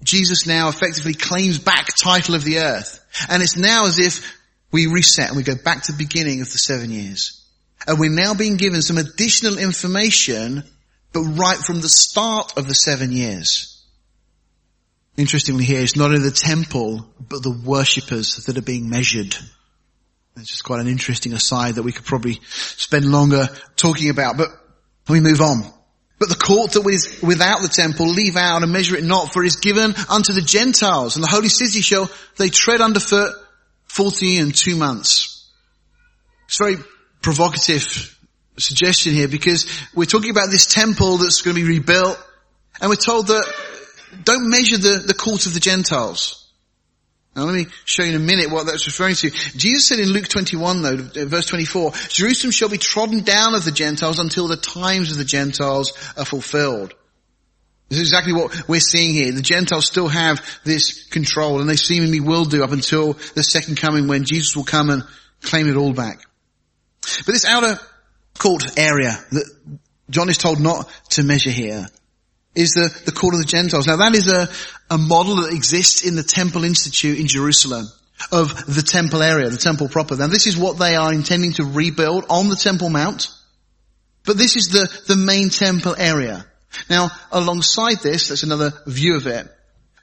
Jesus 0.03 0.45
now 0.45 0.69
effectively 0.69 1.13
claims 1.13 1.59
back 1.59 1.89
title 2.01 2.35
of 2.35 2.43
the 2.43 2.59
earth. 2.59 2.99
And 3.29 3.43
it's 3.43 3.57
now 3.57 3.85
as 3.85 3.99
if 3.99 4.37
we 4.71 4.87
reset 4.87 5.27
and 5.27 5.37
we 5.37 5.43
go 5.43 5.55
back 5.55 5.83
to 5.83 5.91
the 5.91 5.97
beginning 5.97 6.41
of 6.41 6.51
the 6.51 6.57
seven 6.57 6.89
years. 6.89 7.45
And 7.87 7.99
we're 7.99 8.09
now 8.09 8.33
being 8.33 8.57
given 8.57 8.81
some 8.81 8.97
additional 8.97 9.57
information, 9.57 10.63
but 11.11 11.21
right 11.21 11.57
from 11.57 11.81
the 11.81 11.89
start 11.89 12.57
of 12.57 12.67
the 12.67 12.75
seven 12.75 13.11
years. 13.11 13.83
Interestingly 15.17 15.65
here, 15.65 15.81
it's 15.81 15.95
not 15.95 16.11
only 16.11 16.21
the 16.21 16.31
temple, 16.31 17.05
but 17.19 17.43
the 17.43 17.51
worshippers 17.51 18.45
that 18.45 18.57
are 18.57 18.61
being 18.61 18.89
measured. 18.89 19.35
It's 20.37 20.49
just 20.49 20.63
quite 20.63 20.79
an 20.79 20.87
interesting 20.87 21.33
aside 21.33 21.75
that 21.75 21.83
we 21.83 21.91
could 21.91 22.05
probably 22.05 22.39
spend 22.47 23.05
longer 23.05 23.49
talking 23.75 24.09
about, 24.09 24.37
but 24.37 24.49
we 25.09 25.19
move 25.19 25.41
on. 25.41 25.63
But 26.19 26.27
the 26.29 26.35
court 26.35 26.73
that 26.73 26.85
is 26.87 27.21
without 27.23 27.61
the 27.61 27.69
temple 27.69 28.07
leave 28.07 28.35
out 28.35 28.61
and 28.61 28.71
measure 28.73 28.97
it 28.97 29.03
not, 29.05 29.31
for 29.31 29.43
it 29.43 29.47
is 29.47 29.55
given 29.55 29.95
unto 30.09 30.33
the 30.33 30.41
Gentiles, 30.41 31.15
and 31.15 31.23
the 31.23 31.29
holy 31.29 31.47
city 31.47 31.81
shall 31.81 32.09
they 32.37 32.49
tread 32.49 32.81
underfoot 32.81 33.33
forty 33.85 34.37
and 34.37 34.53
two 34.53 34.75
months. 34.75 35.49
It's 36.47 36.57
very 36.57 36.75
provocative 37.21 38.17
suggestion 38.57 39.13
here 39.13 39.29
because 39.29 39.65
we're 39.95 40.05
talking 40.05 40.31
about 40.31 40.49
this 40.49 40.65
temple 40.65 41.17
that's 41.17 41.41
going 41.41 41.55
to 41.55 41.61
be 41.61 41.67
rebuilt, 41.67 42.21
and 42.81 42.89
we're 42.89 42.95
told 42.95 43.27
that 43.27 43.45
don't 44.23 44.49
measure 44.49 44.77
the, 44.77 45.03
the 45.07 45.13
court 45.13 45.45
of 45.45 45.53
the 45.53 45.59
Gentiles. 45.59 46.48
Now 47.39 47.45
let 47.45 47.55
me 47.55 47.67
show 47.85 48.03
you 48.03 48.09
in 48.09 48.15
a 48.17 48.19
minute 48.19 48.51
what 48.51 48.65
that's 48.65 48.85
referring 48.85 49.15
to. 49.15 49.29
Jesus 49.29 49.87
said 49.87 49.99
in 49.99 50.09
Luke 50.09 50.27
21 50.27 50.81
though, 50.81 51.21
uh, 51.21 51.25
verse 51.25 51.45
24, 51.45 51.93
Jerusalem 52.09 52.51
shall 52.51 52.67
be 52.67 52.77
trodden 52.77 53.21
down 53.21 53.55
of 53.55 53.63
the 53.63 53.71
Gentiles 53.71 54.19
until 54.19 54.49
the 54.49 54.57
times 54.57 55.09
of 55.09 55.17
the 55.17 55.23
Gentiles 55.23 55.93
are 56.17 56.25
fulfilled. 56.25 56.93
This 57.87 57.99
is 57.99 58.09
exactly 58.09 58.33
what 58.33 58.67
we're 58.67 58.81
seeing 58.81 59.13
here. 59.13 59.31
The 59.31 59.41
Gentiles 59.41 59.85
still 59.85 60.09
have 60.09 60.45
this 60.65 61.05
control 61.05 61.61
and 61.61 61.69
they 61.69 61.77
seemingly 61.77 62.19
will 62.19 62.43
do 62.43 62.61
up 62.61 62.73
until 62.73 63.13
the 63.13 63.43
second 63.43 63.77
coming 63.77 64.09
when 64.09 64.25
Jesus 64.25 64.57
will 64.57 64.65
come 64.65 64.89
and 64.89 65.03
claim 65.41 65.69
it 65.69 65.77
all 65.77 65.93
back. 65.93 66.19
But 67.25 67.33
this 67.33 67.45
outer 67.45 67.79
court 68.37 68.77
area 68.77 69.17
that 69.31 69.77
John 70.09 70.27
is 70.27 70.37
told 70.37 70.59
not 70.59 70.89
to 71.11 71.23
measure 71.23 71.51
here 71.51 71.87
is 72.55 72.71
the, 72.71 72.93
the 73.05 73.11
court 73.11 73.33
of 73.33 73.39
the 73.39 73.45
Gentiles. 73.45 73.87
Now 73.87 73.97
that 73.97 74.15
is 74.15 74.27
a, 74.27 74.49
a 74.93 74.97
model 74.97 75.37
that 75.37 75.53
exists 75.53 76.03
in 76.03 76.15
the 76.15 76.23
Temple 76.23 76.63
Institute 76.63 77.19
in 77.19 77.27
Jerusalem 77.27 77.87
of 78.31 78.65
the 78.65 78.81
temple 78.81 79.23
area, 79.23 79.49
the 79.49 79.57
temple 79.57 79.87
proper. 79.87 80.15
Now 80.15 80.27
this 80.27 80.47
is 80.47 80.57
what 80.57 80.77
they 80.77 80.95
are 80.95 81.13
intending 81.13 81.53
to 81.53 81.63
rebuild 81.63 82.25
on 82.29 82.49
the 82.49 82.55
Temple 82.55 82.89
Mount. 82.89 83.29
But 84.25 84.37
this 84.37 84.55
is 84.55 84.67
the, 84.67 84.89
the 85.07 85.15
main 85.15 85.49
temple 85.49 85.95
area. 85.97 86.45
Now, 86.89 87.09
alongside 87.31 87.99
this, 88.01 88.27
that's 88.27 88.43
another 88.43 88.73
view 88.85 89.15
of 89.15 89.25
it. 89.25 89.47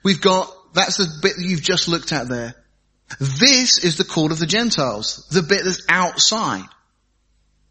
We've 0.03 0.21
got, 0.21 0.51
that's 0.73 0.97
the 0.97 1.07
bit 1.23 1.37
that 1.37 1.45
you've 1.45 1.63
just 1.63 1.89
looked 1.89 2.13
at 2.13 2.29
there. 2.29 2.55
This 3.21 3.79
is 3.85 3.99
the 3.99 4.05
court 4.05 4.33
of 4.33 4.39
the 4.39 4.47
Gentiles, 4.47 5.27
the 5.31 5.43
bit 5.43 5.63
that's 5.65 5.87
outside. 5.89 6.65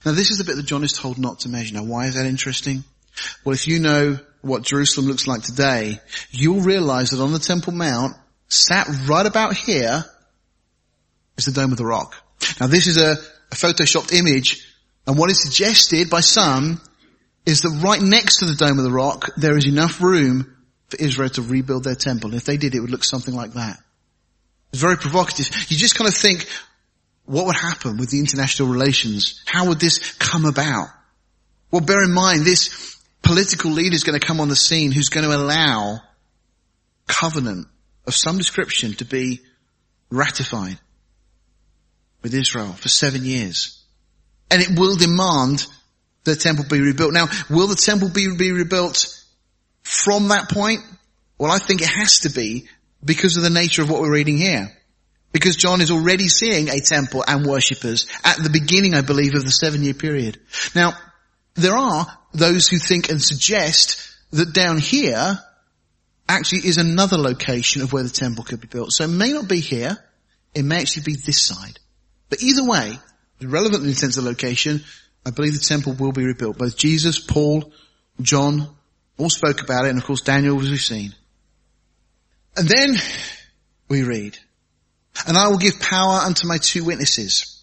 Now 0.05 0.13
this 0.13 0.31
is 0.31 0.37
the 0.37 0.43
bit 0.43 0.55
that 0.55 0.65
John 0.65 0.83
is 0.83 0.93
told 0.93 1.17
not 1.17 1.41
to 1.41 1.49
measure. 1.49 1.75
Now 1.75 1.83
why 1.83 2.05
is 2.05 2.15
that 2.15 2.25
interesting? 2.25 2.83
Well, 3.43 3.53
if 3.53 3.67
you 3.67 3.79
know 3.79 4.19
what 4.45 4.63
Jerusalem 4.63 5.07
looks 5.07 5.27
like 5.27 5.41
today, 5.41 5.99
you'll 6.29 6.61
realize 6.61 7.09
that 7.09 7.21
on 7.21 7.33
the 7.33 7.39
Temple 7.39 7.73
Mount, 7.73 8.15
sat 8.47 8.87
right 9.07 9.25
about 9.25 9.55
here, 9.55 10.05
is 11.37 11.45
the 11.45 11.51
Dome 11.51 11.71
of 11.71 11.77
the 11.77 11.85
Rock. 11.85 12.15
Now 12.59 12.67
this 12.67 12.87
is 12.87 12.97
a, 13.01 13.13
a 13.51 13.55
photoshopped 13.55 14.13
image, 14.13 14.65
and 15.07 15.17
what 15.17 15.29
is 15.31 15.41
suggested 15.41 16.09
by 16.09 16.19
some 16.19 16.79
is 17.45 17.61
that 17.61 17.81
right 17.83 18.01
next 18.01 18.37
to 18.37 18.45
the 18.45 18.55
Dome 18.55 18.77
of 18.77 18.85
the 18.85 18.91
Rock, 18.91 19.31
there 19.35 19.57
is 19.57 19.65
enough 19.65 20.01
room 20.01 20.55
for 20.89 20.97
Israel 20.97 21.29
to 21.29 21.41
rebuild 21.41 21.83
their 21.83 21.95
temple. 21.95 22.29
And 22.29 22.37
if 22.37 22.45
they 22.45 22.57
did, 22.57 22.75
it 22.75 22.79
would 22.79 22.91
look 22.91 23.03
something 23.03 23.33
like 23.33 23.53
that. 23.53 23.77
It's 24.71 24.81
very 24.81 24.97
provocative. 24.97 25.47
You 25.69 25.77
just 25.77 25.95
kind 25.95 26.07
of 26.07 26.15
think, 26.15 26.47
what 27.25 27.45
would 27.45 27.55
happen 27.55 27.97
with 27.97 28.09
the 28.09 28.19
international 28.19 28.69
relations? 28.69 29.43
How 29.45 29.67
would 29.67 29.79
this 29.79 30.13
come 30.13 30.45
about? 30.45 30.87
Well, 31.71 31.81
bear 31.81 32.03
in 32.03 32.11
mind, 32.11 32.41
this 32.41 32.94
political 33.25 33.71
leader 33.71 33.95
is 33.95 34.03
going 34.03 34.19
to 34.19 34.25
come 34.25 34.39
on 34.39 34.47
the 34.47 34.55
scene 34.55 34.91
who's 34.91 35.09
going 35.09 35.27
to 35.27 35.35
allow 35.35 35.99
covenant 37.07 37.67
of 38.07 38.13
some 38.13 38.37
description 38.37 38.93
to 38.93 39.05
be 39.05 39.41
ratified 40.09 40.77
with 42.21 42.33
Israel 42.33 42.71
for 42.73 42.87
seven 42.87 43.25
years. 43.25 43.83
And 44.49 44.61
it 44.61 44.79
will 44.79 44.95
demand 44.95 45.65
the 46.23 46.35
temple 46.35 46.65
be 46.69 46.79
rebuilt. 46.79 47.13
Now, 47.13 47.27
will 47.49 47.67
the 47.67 47.75
temple 47.75 48.09
be, 48.09 48.35
be 48.35 48.51
rebuilt 48.51 49.23
from 49.83 50.29
that 50.29 50.49
point? 50.49 50.81
Well, 51.37 51.51
I 51.51 51.57
think 51.57 51.81
it 51.81 51.89
has 51.89 52.19
to 52.19 52.29
be 52.29 52.67
because 53.03 53.37
of 53.37 53.43
the 53.43 53.49
nature 53.49 53.81
of 53.81 53.89
what 53.89 54.01
we're 54.01 54.13
reading 54.13 54.37
here. 54.37 54.71
Because 55.31 55.55
John 55.55 55.81
is 55.81 55.91
already 55.91 56.29
seeing 56.29 56.69
a 56.69 56.79
temple 56.79 57.23
and 57.27 57.45
worshippers 57.45 58.07
at 58.23 58.37
the 58.37 58.49
beginning, 58.49 58.93
I 58.93 59.01
believe, 59.01 59.35
of 59.35 59.43
the 59.43 59.51
seven 59.51 59.83
year 59.83 59.93
period. 59.93 60.39
Now, 60.73 60.93
there 61.55 61.75
are 61.75 62.05
those 62.33 62.67
who 62.67 62.77
think 62.77 63.09
and 63.09 63.21
suggest 63.21 64.13
that 64.31 64.53
down 64.53 64.77
here 64.77 65.39
actually 66.27 66.67
is 66.67 66.77
another 66.77 67.17
location 67.17 67.81
of 67.81 67.93
where 67.93 68.03
the 68.03 68.09
temple 68.09 68.43
could 68.43 68.61
be 68.61 68.67
built. 68.67 68.91
So 68.91 69.05
it 69.05 69.09
may 69.09 69.31
not 69.31 69.47
be 69.47 69.59
here. 69.59 69.97
It 70.53 70.63
may 70.63 70.81
actually 70.81 71.03
be 71.03 71.15
this 71.15 71.41
side. 71.41 71.79
But 72.29 72.41
either 72.41 72.65
way, 72.65 72.97
relevant 73.41 73.83
in 73.83 73.89
the 73.89 73.95
sense 73.95 74.17
of 74.17 74.23
location, 74.23 74.83
I 75.25 75.31
believe 75.31 75.53
the 75.53 75.59
temple 75.59 75.93
will 75.93 76.11
be 76.11 76.25
rebuilt. 76.25 76.57
Both 76.57 76.77
Jesus, 76.77 77.19
Paul, 77.19 77.71
John 78.21 78.69
all 79.17 79.29
spoke 79.29 79.61
about 79.61 79.85
it, 79.85 79.89
and 79.89 79.97
of 79.97 80.05
course 80.05 80.21
Daniel, 80.21 80.59
as 80.59 80.69
we've 80.69 80.79
seen. 80.79 81.13
And 82.57 82.67
then 82.67 82.95
we 83.89 84.03
read, 84.03 84.37
and 85.27 85.37
I 85.37 85.47
will 85.47 85.57
give 85.57 85.79
power 85.79 86.19
unto 86.19 86.47
my 86.47 86.57
two 86.57 86.83
witnesses. 86.83 87.54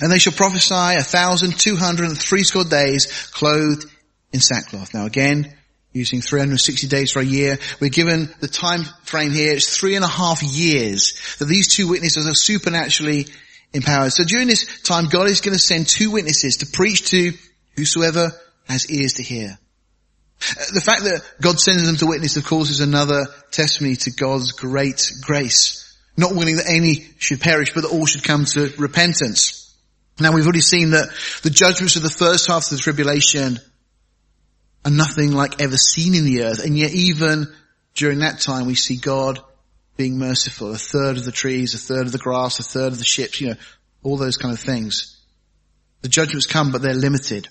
And 0.00 0.10
they 0.10 0.18
shall 0.18 0.32
prophesy 0.32 0.74
a 0.74 1.02
thousand 1.02 1.58
two 1.58 1.76
hundred 1.76 2.08
and 2.08 2.18
threescore 2.18 2.64
days 2.64 3.28
clothed 3.32 3.86
in 4.32 4.40
sackcloth. 4.40 4.94
Now 4.94 5.06
again, 5.06 5.54
using 5.94 6.20
360 6.20 6.88
days 6.88 7.12
for 7.12 7.20
a 7.20 7.24
year, 7.24 7.58
we're 7.80 7.88
given 7.88 8.28
the 8.40 8.48
time 8.48 8.82
frame 9.04 9.30
here, 9.30 9.54
it's 9.54 9.76
three 9.76 9.94
and 9.94 10.04
a 10.04 10.08
half 10.08 10.42
years 10.42 11.36
that 11.38 11.46
these 11.46 11.68
two 11.68 11.88
witnesses 11.88 12.28
are 12.28 12.34
supernaturally 12.34 13.26
empowered. 13.72 14.12
So 14.12 14.24
during 14.24 14.48
this 14.48 14.82
time, 14.82 15.08
God 15.08 15.28
is 15.28 15.40
going 15.40 15.54
to 15.54 15.60
send 15.60 15.88
two 15.88 16.10
witnesses 16.10 16.58
to 16.58 16.66
preach 16.66 17.10
to 17.10 17.32
whosoever 17.76 18.32
has 18.68 18.90
ears 18.90 19.14
to 19.14 19.22
hear. 19.22 19.58
Uh, 20.40 20.64
the 20.74 20.80
fact 20.80 21.04
that 21.04 21.22
God 21.40 21.60
sends 21.60 21.86
them 21.86 21.96
to 21.96 22.06
witness, 22.06 22.36
of 22.36 22.44
course, 22.44 22.70
is 22.70 22.80
another 22.80 23.26
testimony 23.52 23.96
to 23.96 24.10
God's 24.10 24.52
great 24.52 25.12
grace. 25.22 25.80
Not 26.16 26.34
willing 26.34 26.56
that 26.56 26.68
any 26.68 27.06
should 27.18 27.40
perish, 27.40 27.72
but 27.72 27.82
that 27.82 27.92
all 27.92 28.06
should 28.06 28.24
come 28.24 28.44
to 28.46 28.72
repentance. 28.78 29.63
Now 30.20 30.32
we've 30.32 30.44
already 30.44 30.60
seen 30.60 30.90
that 30.90 31.08
the 31.42 31.50
judgments 31.50 31.96
of 31.96 32.02
the 32.02 32.10
first 32.10 32.46
half 32.46 32.64
of 32.64 32.70
the 32.70 32.78
tribulation 32.78 33.58
are 34.84 34.90
nothing 34.90 35.32
like 35.32 35.60
ever 35.60 35.76
seen 35.76 36.14
in 36.14 36.24
the 36.24 36.44
earth. 36.44 36.64
And 36.64 36.78
yet 36.78 36.92
even 36.92 37.52
during 37.94 38.20
that 38.20 38.40
time 38.40 38.66
we 38.66 38.74
see 38.74 38.96
God 38.96 39.40
being 39.96 40.18
merciful. 40.18 40.72
A 40.72 40.78
third 40.78 41.16
of 41.16 41.24
the 41.24 41.32
trees, 41.32 41.74
a 41.74 41.78
third 41.78 42.06
of 42.06 42.12
the 42.12 42.18
grass, 42.18 42.58
a 42.58 42.62
third 42.62 42.92
of 42.92 42.98
the 42.98 43.04
ships, 43.04 43.40
you 43.40 43.48
know, 43.48 43.56
all 44.02 44.16
those 44.16 44.36
kind 44.36 44.52
of 44.52 44.60
things. 44.60 45.20
The 46.02 46.08
judgments 46.08 46.46
come, 46.46 46.70
but 46.70 46.82
they're 46.82 46.94
limited. 46.94 47.48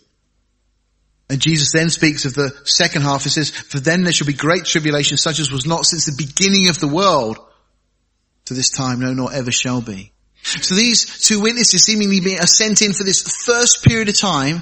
And 1.30 1.42
Jesus 1.42 1.72
then 1.72 1.90
speaks 1.90 2.26
of 2.26 2.34
the 2.34 2.52
second 2.66 3.02
half. 3.02 3.24
He 3.24 3.30
says, 3.30 3.50
for 3.50 3.80
then 3.80 4.04
there 4.04 4.14
shall 4.14 4.28
be 4.28 4.34
great 4.34 4.66
tribulation 4.66 5.18
such 5.18 5.40
as 5.40 5.52
was 5.52 5.66
not 5.66 5.86
since 5.86 6.06
the 6.06 6.24
beginning 6.24 6.70
of 6.70 6.80
the 6.80 6.88
world 6.88 7.40
to 8.46 8.54
this 8.54 8.70
time, 8.70 9.00
no, 9.00 9.14
nor 9.14 9.34
ever 9.34 9.52
shall 9.52 9.82
be. 9.82 10.13
So 10.44 10.76
these 10.76 11.26
two 11.26 11.40
witnesses 11.40 11.84
seemingly 11.84 12.20
being, 12.20 12.40
are 12.40 12.48
sent 12.48 12.82
in 12.82 12.94
for 12.94 13.04
this 13.04 13.22
first 13.46 13.84
period 13.84 14.10
of 14.10 14.18
time 14.18 14.62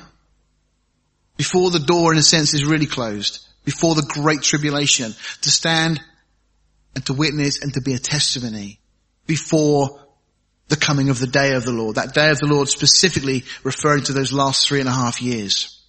before 1.38 1.72
the 1.72 1.80
door 1.80 2.14
in 2.14 2.20
a 2.20 2.24
sense 2.24 2.54
is 2.54 2.64
really 2.64 2.86
closed, 2.86 3.48
before 3.66 3.96
the 3.96 4.04
great 4.04 4.44
tribulation, 4.44 5.14
to 5.42 5.50
stand 5.50 6.00
and 6.96 7.06
to 7.08 7.14
witness 7.14 7.64
and 7.64 7.74
to 7.74 7.82
be 7.82 7.94
a 7.94 8.00
testimony 8.00 8.80
before 9.26 10.00
the 10.68 10.78
coming 10.78 11.10
of 11.10 11.20
the 11.20 11.28
day 11.28 11.54
of 11.54 11.66
the 11.66 11.72
Lord. 11.72 11.96
That 11.96 12.14
day 12.14 12.30
of 12.30 12.38
the 12.38 12.48
Lord 12.48 12.68
specifically 12.68 13.44
referring 13.64 14.04
to 14.04 14.14
those 14.14 14.32
last 14.32 14.68
three 14.68 14.80
and 14.80 14.90
a 14.90 14.94
half 14.94 15.22
years. 15.22 15.82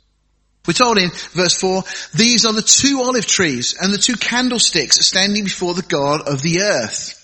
We're 0.67 0.75
told 0.75 0.97
in 0.97 1.11
verse 1.33 1.55
4, 1.59 1.83
these 2.15 2.47
are 2.47 2.53
the 2.53 2.63
two 2.63 3.03
olive 3.03 3.27
trees 3.27 3.77
and 3.81 3.93
the 3.93 3.99
two 3.99 4.17
candlesticks 4.17 5.05
standing 5.05 5.45
before 5.45 5.75
the 5.75 5.83
God 5.83 6.23
of 6.23 6.41
the 6.41 6.61
earth. 6.63 7.22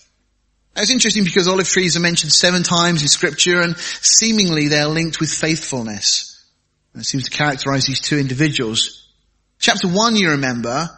That's 0.79 0.91
interesting 0.91 1.25
because 1.25 1.49
olive 1.49 1.69
trees 1.69 1.97
are 1.97 2.01
mentioned 2.01 2.31
seven 2.31 2.62
times 2.62 3.03
in 3.03 3.09
scripture 3.09 3.61
and 3.61 3.77
seemingly 3.77 4.69
they're 4.69 4.87
linked 4.87 5.19
with 5.19 5.29
faithfulness. 5.29 6.47
It 6.95 7.05
seems 7.05 7.25
to 7.25 7.37
characterize 7.37 7.87
these 7.87 8.01
two 8.01 8.17
individuals. 8.17 9.12
Chapter 9.59 9.88
1, 9.88 10.14
you 10.14 10.31
remember, 10.31 10.88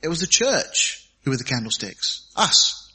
it 0.00 0.08
was 0.08 0.20
the 0.20 0.26
church 0.26 1.10
who 1.24 1.30
were 1.30 1.36
the 1.36 1.44
candlesticks? 1.44 2.32
Us. 2.36 2.90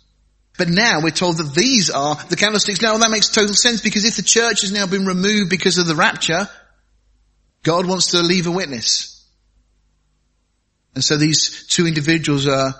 But 0.57 0.69
now 0.69 1.01
we're 1.03 1.11
told 1.11 1.37
that 1.37 1.53
these 1.53 1.91
are 1.91 2.15
the 2.29 2.35
candlesticks. 2.35 2.81
Now 2.81 2.97
that 2.97 3.11
makes 3.11 3.29
total 3.29 3.53
sense 3.53 3.81
because 3.81 4.03
if 4.03 4.15
the 4.15 4.23
church 4.23 4.61
has 4.61 4.71
now 4.71 4.87
been 4.87 5.05
removed 5.05 5.51
because 5.51 5.77
of 5.77 5.85
the 5.85 5.93
rapture, 5.95 6.49
God 7.61 7.85
wants 7.85 8.09
to 8.11 8.23
leave 8.23 8.47
a 8.47 8.51
witness. 8.51 9.23
And 10.95 11.03
so 11.03 11.17
these 11.17 11.67
two 11.67 11.85
individuals 11.85 12.47
are 12.47 12.73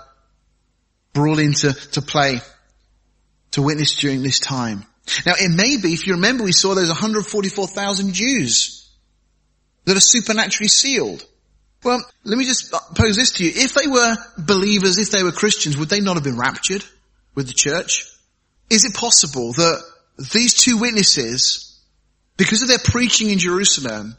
brought 1.12 1.38
into 1.38 1.72
to 1.92 2.02
play 2.02 2.40
to 3.52 3.62
witness 3.62 3.94
during 3.96 4.22
this 4.22 4.40
time. 4.40 4.84
Now 5.26 5.34
it 5.38 5.50
may 5.50 5.80
be, 5.80 5.92
if 5.92 6.06
you 6.06 6.14
remember, 6.14 6.44
we 6.44 6.52
saw 6.52 6.74
those 6.74 6.88
144,000 6.88 8.12
Jews 8.12 8.90
that 9.84 9.96
are 9.96 10.00
supernaturally 10.00 10.68
sealed. 10.68 11.24
Well, 11.82 12.00
let 12.24 12.38
me 12.38 12.44
just 12.44 12.72
pose 12.94 13.16
this 13.16 13.32
to 13.32 13.44
you. 13.44 13.50
If 13.54 13.74
they 13.74 13.88
were 13.88 14.16
believers, 14.38 14.98
if 14.98 15.10
they 15.10 15.24
were 15.24 15.32
Christians, 15.32 15.76
would 15.76 15.88
they 15.88 16.00
not 16.00 16.14
have 16.14 16.24
been 16.24 16.38
raptured 16.38 16.84
with 17.34 17.48
the 17.48 17.54
church? 17.54 18.06
Is 18.70 18.84
it 18.84 18.94
possible 18.94 19.52
that 19.54 19.82
these 20.32 20.54
two 20.54 20.78
witnesses, 20.78 21.80
because 22.36 22.62
of 22.62 22.68
their 22.68 22.78
preaching 22.78 23.30
in 23.30 23.38
Jerusalem, 23.38 24.16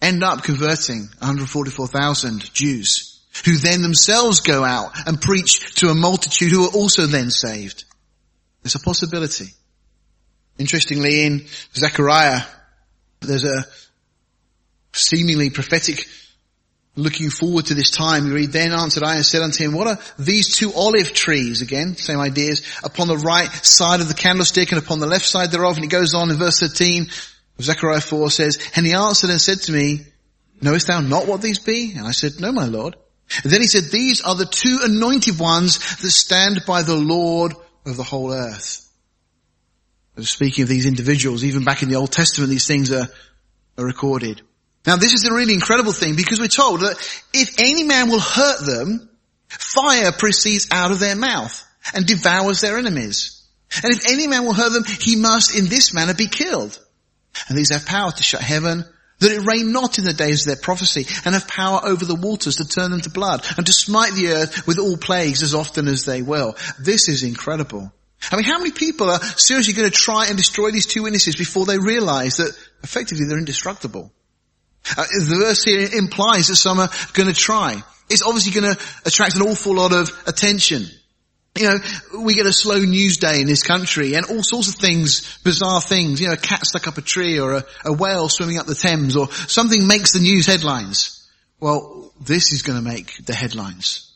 end 0.00 0.22
up 0.22 0.44
converting 0.44 1.08
144,000 1.18 2.54
Jews, 2.54 3.20
who 3.44 3.56
then 3.56 3.82
themselves 3.82 4.40
go 4.40 4.64
out 4.64 4.92
and 5.06 5.20
preach 5.20 5.74
to 5.80 5.88
a 5.88 5.94
multitude 5.94 6.52
who 6.52 6.64
are 6.64 6.72
also 6.72 7.06
then 7.06 7.30
saved? 7.30 7.84
There's 8.62 8.74
a 8.74 8.80
possibility. 8.80 9.46
Interestingly, 10.58 11.26
in 11.26 11.46
Zechariah, 11.74 12.42
there's 13.20 13.44
a 13.44 13.64
seemingly 14.92 15.50
prophetic 15.50 16.06
looking 16.94 17.30
forward 17.30 17.66
to 17.66 17.74
this 17.74 17.90
time, 17.90 18.24
we 18.24 18.32
read, 18.32 18.52
then 18.52 18.72
answered 18.72 19.02
I 19.02 19.16
and 19.16 19.24
said 19.24 19.42
unto 19.42 19.64
him, 19.64 19.72
what 19.72 19.86
are 19.86 19.98
these 20.18 20.56
two 20.56 20.72
olive 20.74 21.12
trees? 21.14 21.62
Again, 21.62 21.96
same 21.96 22.18
ideas, 22.18 22.62
upon 22.84 23.08
the 23.08 23.16
right 23.16 23.50
side 23.64 24.00
of 24.00 24.08
the 24.08 24.14
candlestick 24.14 24.72
and 24.72 24.82
upon 24.82 25.00
the 25.00 25.06
left 25.06 25.24
side 25.24 25.50
thereof. 25.50 25.76
And 25.76 25.84
it 25.86 25.90
goes 25.90 26.14
on 26.14 26.30
in 26.30 26.36
verse 26.36 26.60
13 26.60 27.06
of 27.58 27.64
Zechariah 27.64 28.00
4 28.00 28.30
says, 28.30 28.58
and 28.76 28.84
he 28.84 28.92
answered 28.92 29.30
and 29.30 29.40
said 29.40 29.60
to 29.62 29.72
me, 29.72 30.00
knowest 30.60 30.86
thou 30.86 31.00
not 31.00 31.26
what 31.26 31.40
these 31.40 31.58
be? 31.58 31.94
And 31.96 32.06
I 32.06 32.10
said, 32.10 32.32
no, 32.40 32.52
my 32.52 32.66
Lord. 32.66 32.96
And 33.42 33.50
then 33.50 33.62
he 33.62 33.66
said, 33.66 33.84
these 33.84 34.20
are 34.20 34.34
the 34.34 34.44
two 34.44 34.80
anointed 34.82 35.38
ones 35.38 35.78
that 35.78 36.10
stand 36.10 36.62
by 36.66 36.82
the 36.82 36.96
Lord 36.96 37.54
of 37.84 37.96
the 37.96 38.02
whole 38.02 38.32
earth. 38.32 38.88
Speaking 40.20 40.62
of 40.62 40.68
these 40.68 40.86
individuals, 40.86 41.44
even 41.44 41.64
back 41.64 41.82
in 41.82 41.88
the 41.88 41.96
Old 41.96 42.12
Testament, 42.12 42.50
these 42.50 42.66
things 42.66 42.92
are, 42.92 43.08
are 43.78 43.84
recorded. 43.84 44.42
Now 44.86 44.96
this 44.96 45.12
is 45.14 45.24
a 45.24 45.32
really 45.32 45.54
incredible 45.54 45.92
thing 45.92 46.16
because 46.16 46.40
we're 46.40 46.48
told 46.48 46.80
that 46.80 46.96
if 47.32 47.58
any 47.58 47.84
man 47.84 48.10
will 48.10 48.20
hurt 48.20 48.66
them, 48.66 49.08
fire 49.48 50.12
proceeds 50.12 50.68
out 50.70 50.90
of 50.90 50.98
their 50.98 51.16
mouth 51.16 51.64
and 51.94 52.06
devours 52.06 52.60
their 52.60 52.78
enemies. 52.78 53.42
And 53.82 53.94
if 53.94 54.10
any 54.10 54.26
man 54.26 54.44
will 54.44 54.52
hurt 54.52 54.72
them, 54.72 54.84
he 54.84 55.16
must 55.16 55.56
in 55.56 55.66
this 55.66 55.94
manner 55.94 56.14
be 56.14 56.26
killed. 56.26 56.78
And 57.48 57.56
these 57.56 57.70
have 57.70 57.86
power 57.86 58.10
to 58.10 58.22
shut 58.22 58.42
heaven, 58.42 58.84
that 59.22 59.32
it 59.32 59.46
rain 59.46 59.72
not 59.72 59.98
in 59.98 60.04
the 60.04 60.12
days 60.12 60.42
of 60.42 60.46
their 60.46 60.62
prophecy, 60.62 61.06
and 61.24 61.34
have 61.34 61.48
power 61.48 61.80
over 61.84 62.04
the 62.04 62.14
waters 62.14 62.56
to 62.56 62.68
turn 62.68 62.90
them 62.90 63.00
to 63.00 63.10
blood, 63.10 63.46
and 63.56 63.66
to 63.66 63.72
smite 63.72 64.12
the 64.14 64.28
earth 64.28 64.66
with 64.66 64.78
all 64.78 64.96
plagues 64.96 65.42
as 65.42 65.54
often 65.54 65.88
as 65.88 66.04
they 66.04 66.22
will. 66.22 66.56
This 66.78 67.08
is 67.08 67.22
incredible. 67.22 67.92
I 68.30 68.36
mean, 68.36 68.44
how 68.44 68.58
many 68.58 68.70
people 68.70 69.10
are 69.10 69.20
seriously 69.20 69.74
going 69.74 69.90
to 69.90 69.96
try 69.96 70.26
and 70.26 70.36
destroy 70.36 70.70
these 70.70 70.86
two 70.86 71.02
witnesses 71.02 71.34
before 71.34 71.66
they 71.66 71.78
realize 71.78 72.36
that 72.36 72.56
effectively 72.82 73.26
they're 73.26 73.38
indestructible? 73.38 74.12
Uh, 74.96 75.04
the 75.04 75.36
verse 75.40 75.64
here 75.64 75.88
implies 75.92 76.48
that 76.48 76.56
some 76.56 76.78
are 76.78 76.90
going 77.14 77.28
to 77.28 77.34
try. 77.34 77.82
It's 78.10 78.22
obviously 78.22 78.60
going 78.60 78.74
to 78.74 78.80
attract 79.06 79.36
an 79.36 79.42
awful 79.42 79.74
lot 79.74 79.92
of 79.92 80.10
attention. 80.26 80.86
You 81.54 81.68
know, 81.68 82.20
we 82.22 82.34
get 82.34 82.46
a 82.46 82.52
slow 82.52 82.78
news 82.78 83.18
day 83.18 83.40
in 83.40 83.46
this 83.46 83.62
country 83.62 84.14
and 84.14 84.24
all 84.24 84.42
sorts 84.42 84.68
of 84.68 84.76
things, 84.76 85.38
bizarre 85.44 85.82
things, 85.82 86.18
you 86.18 86.28
know, 86.28 86.32
a 86.32 86.38
cat 86.38 86.64
stuck 86.64 86.88
up 86.88 86.96
a 86.96 87.02
tree 87.02 87.38
or 87.38 87.56
a, 87.56 87.64
a 87.84 87.92
whale 87.92 88.30
swimming 88.30 88.56
up 88.56 88.66
the 88.66 88.74
Thames 88.74 89.16
or 89.16 89.30
something 89.30 89.86
makes 89.86 90.12
the 90.12 90.20
news 90.20 90.46
headlines. 90.46 91.28
Well, 91.60 92.12
this 92.20 92.52
is 92.52 92.62
going 92.62 92.82
to 92.82 92.84
make 92.84 93.24
the 93.26 93.34
headlines. 93.34 94.10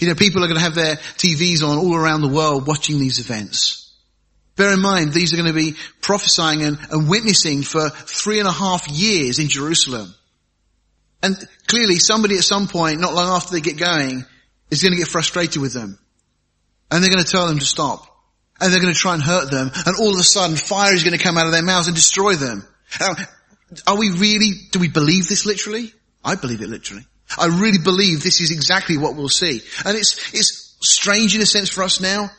You 0.00 0.08
know, 0.08 0.14
people 0.14 0.42
are 0.42 0.48
going 0.48 0.58
to 0.58 0.64
have 0.64 0.74
their 0.74 0.96
TVs 0.96 1.62
on 1.62 1.78
all 1.78 1.94
around 1.94 2.22
the 2.22 2.28
world 2.28 2.66
watching 2.66 2.98
these 2.98 3.20
events. 3.20 3.82
Bear 4.56 4.72
in 4.72 4.80
mind, 4.80 5.12
these 5.12 5.32
are 5.32 5.36
going 5.36 5.48
to 5.48 5.54
be 5.54 5.76
prophesying 6.00 6.62
and, 6.62 6.78
and 6.90 7.08
witnessing 7.08 7.62
for 7.62 7.88
three 7.88 8.38
and 8.38 8.48
a 8.48 8.52
half 8.52 8.88
years 8.88 9.38
in 9.38 9.48
Jerusalem. 9.48 10.12
And 11.22 11.36
clearly 11.68 11.96
somebody 11.96 12.36
at 12.36 12.44
some 12.44 12.66
point, 12.66 13.00
not 13.00 13.14
long 13.14 13.34
after 13.34 13.52
they 13.52 13.60
get 13.60 13.78
going, 13.78 14.24
is 14.70 14.82
going 14.82 14.92
to 14.92 14.98
get 14.98 15.08
frustrated 15.08 15.62
with 15.62 15.72
them. 15.72 15.98
And 16.92 17.02
they're 17.02 17.10
going 17.10 17.24
to 17.24 17.30
tell 17.30 17.48
them 17.48 17.58
to 17.58 17.64
stop. 17.64 18.06
And 18.60 18.72
they're 18.72 18.82
going 18.82 18.92
to 18.92 18.98
try 18.98 19.14
and 19.14 19.22
hurt 19.22 19.50
them. 19.50 19.70
And 19.74 19.96
all 19.98 20.12
of 20.12 20.20
a 20.20 20.22
sudden 20.22 20.56
fire 20.56 20.94
is 20.94 21.02
going 21.02 21.16
to 21.16 21.24
come 21.24 21.38
out 21.38 21.46
of 21.46 21.52
their 21.52 21.62
mouths 21.62 21.88
and 21.88 21.96
destroy 21.96 22.34
them. 22.34 22.68
Now, 23.00 23.14
are 23.86 23.98
we 23.98 24.10
really, 24.10 24.50
do 24.70 24.78
we 24.78 24.88
believe 24.88 25.26
this 25.26 25.46
literally? 25.46 25.92
I 26.22 26.36
believe 26.36 26.60
it 26.60 26.68
literally. 26.68 27.04
I 27.38 27.46
really 27.46 27.78
believe 27.82 28.22
this 28.22 28.42
is 28.42 28.50
exactly 28.50 28.98
what 28.98 29.16
we'll 29.16 29.30
see. 29.30 29.62
And 29.86 29.96
it's, 29.96 30.34
it's 30.34 30.76
strange 30.82 31.34
in 31.34 31.40
a 31.40 31.46
sense 31.46 31.70
for 31.70 31.82
us 31.82 32.00
now. 32.00 32.30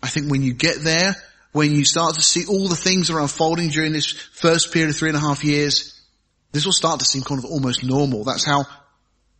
I 0.00 0.06
think 0.06 0.30
when 0.30 0.42
you 0.42 0.54
get 0.54 0.76
there, 0.80 1.16
when 1.50 1.74
you 1.74 1.84
start 1.84 2.14
to 2.14 2.22
see 2.22 2.46
all 2.46 2.68
the 2.68 2.76
things 2.76 3.08
that 3.08 3.14
are 3.14 3.20
unfolding 3.20 3.70
during 3.70 3.92
this 3.92 4.12
first 4.12 4.72
period 4.72 4.90
of 4.90 4.96
three 4.96 5.08
and 5.08 5.18
a 5.18 5.20
half 5.20 5.42
years, 5.42 6.00
this 6.52 6.64
will 6.64 6.72
start 6.72 7.00
to 7.00 7.04
seem 7.04 7.22
kind 7.22 7.42
of 7.42 7.50
almost 7.50 7.82
normal. 7.82 8.22
That's 8.22 8.44
how 8.44 8.66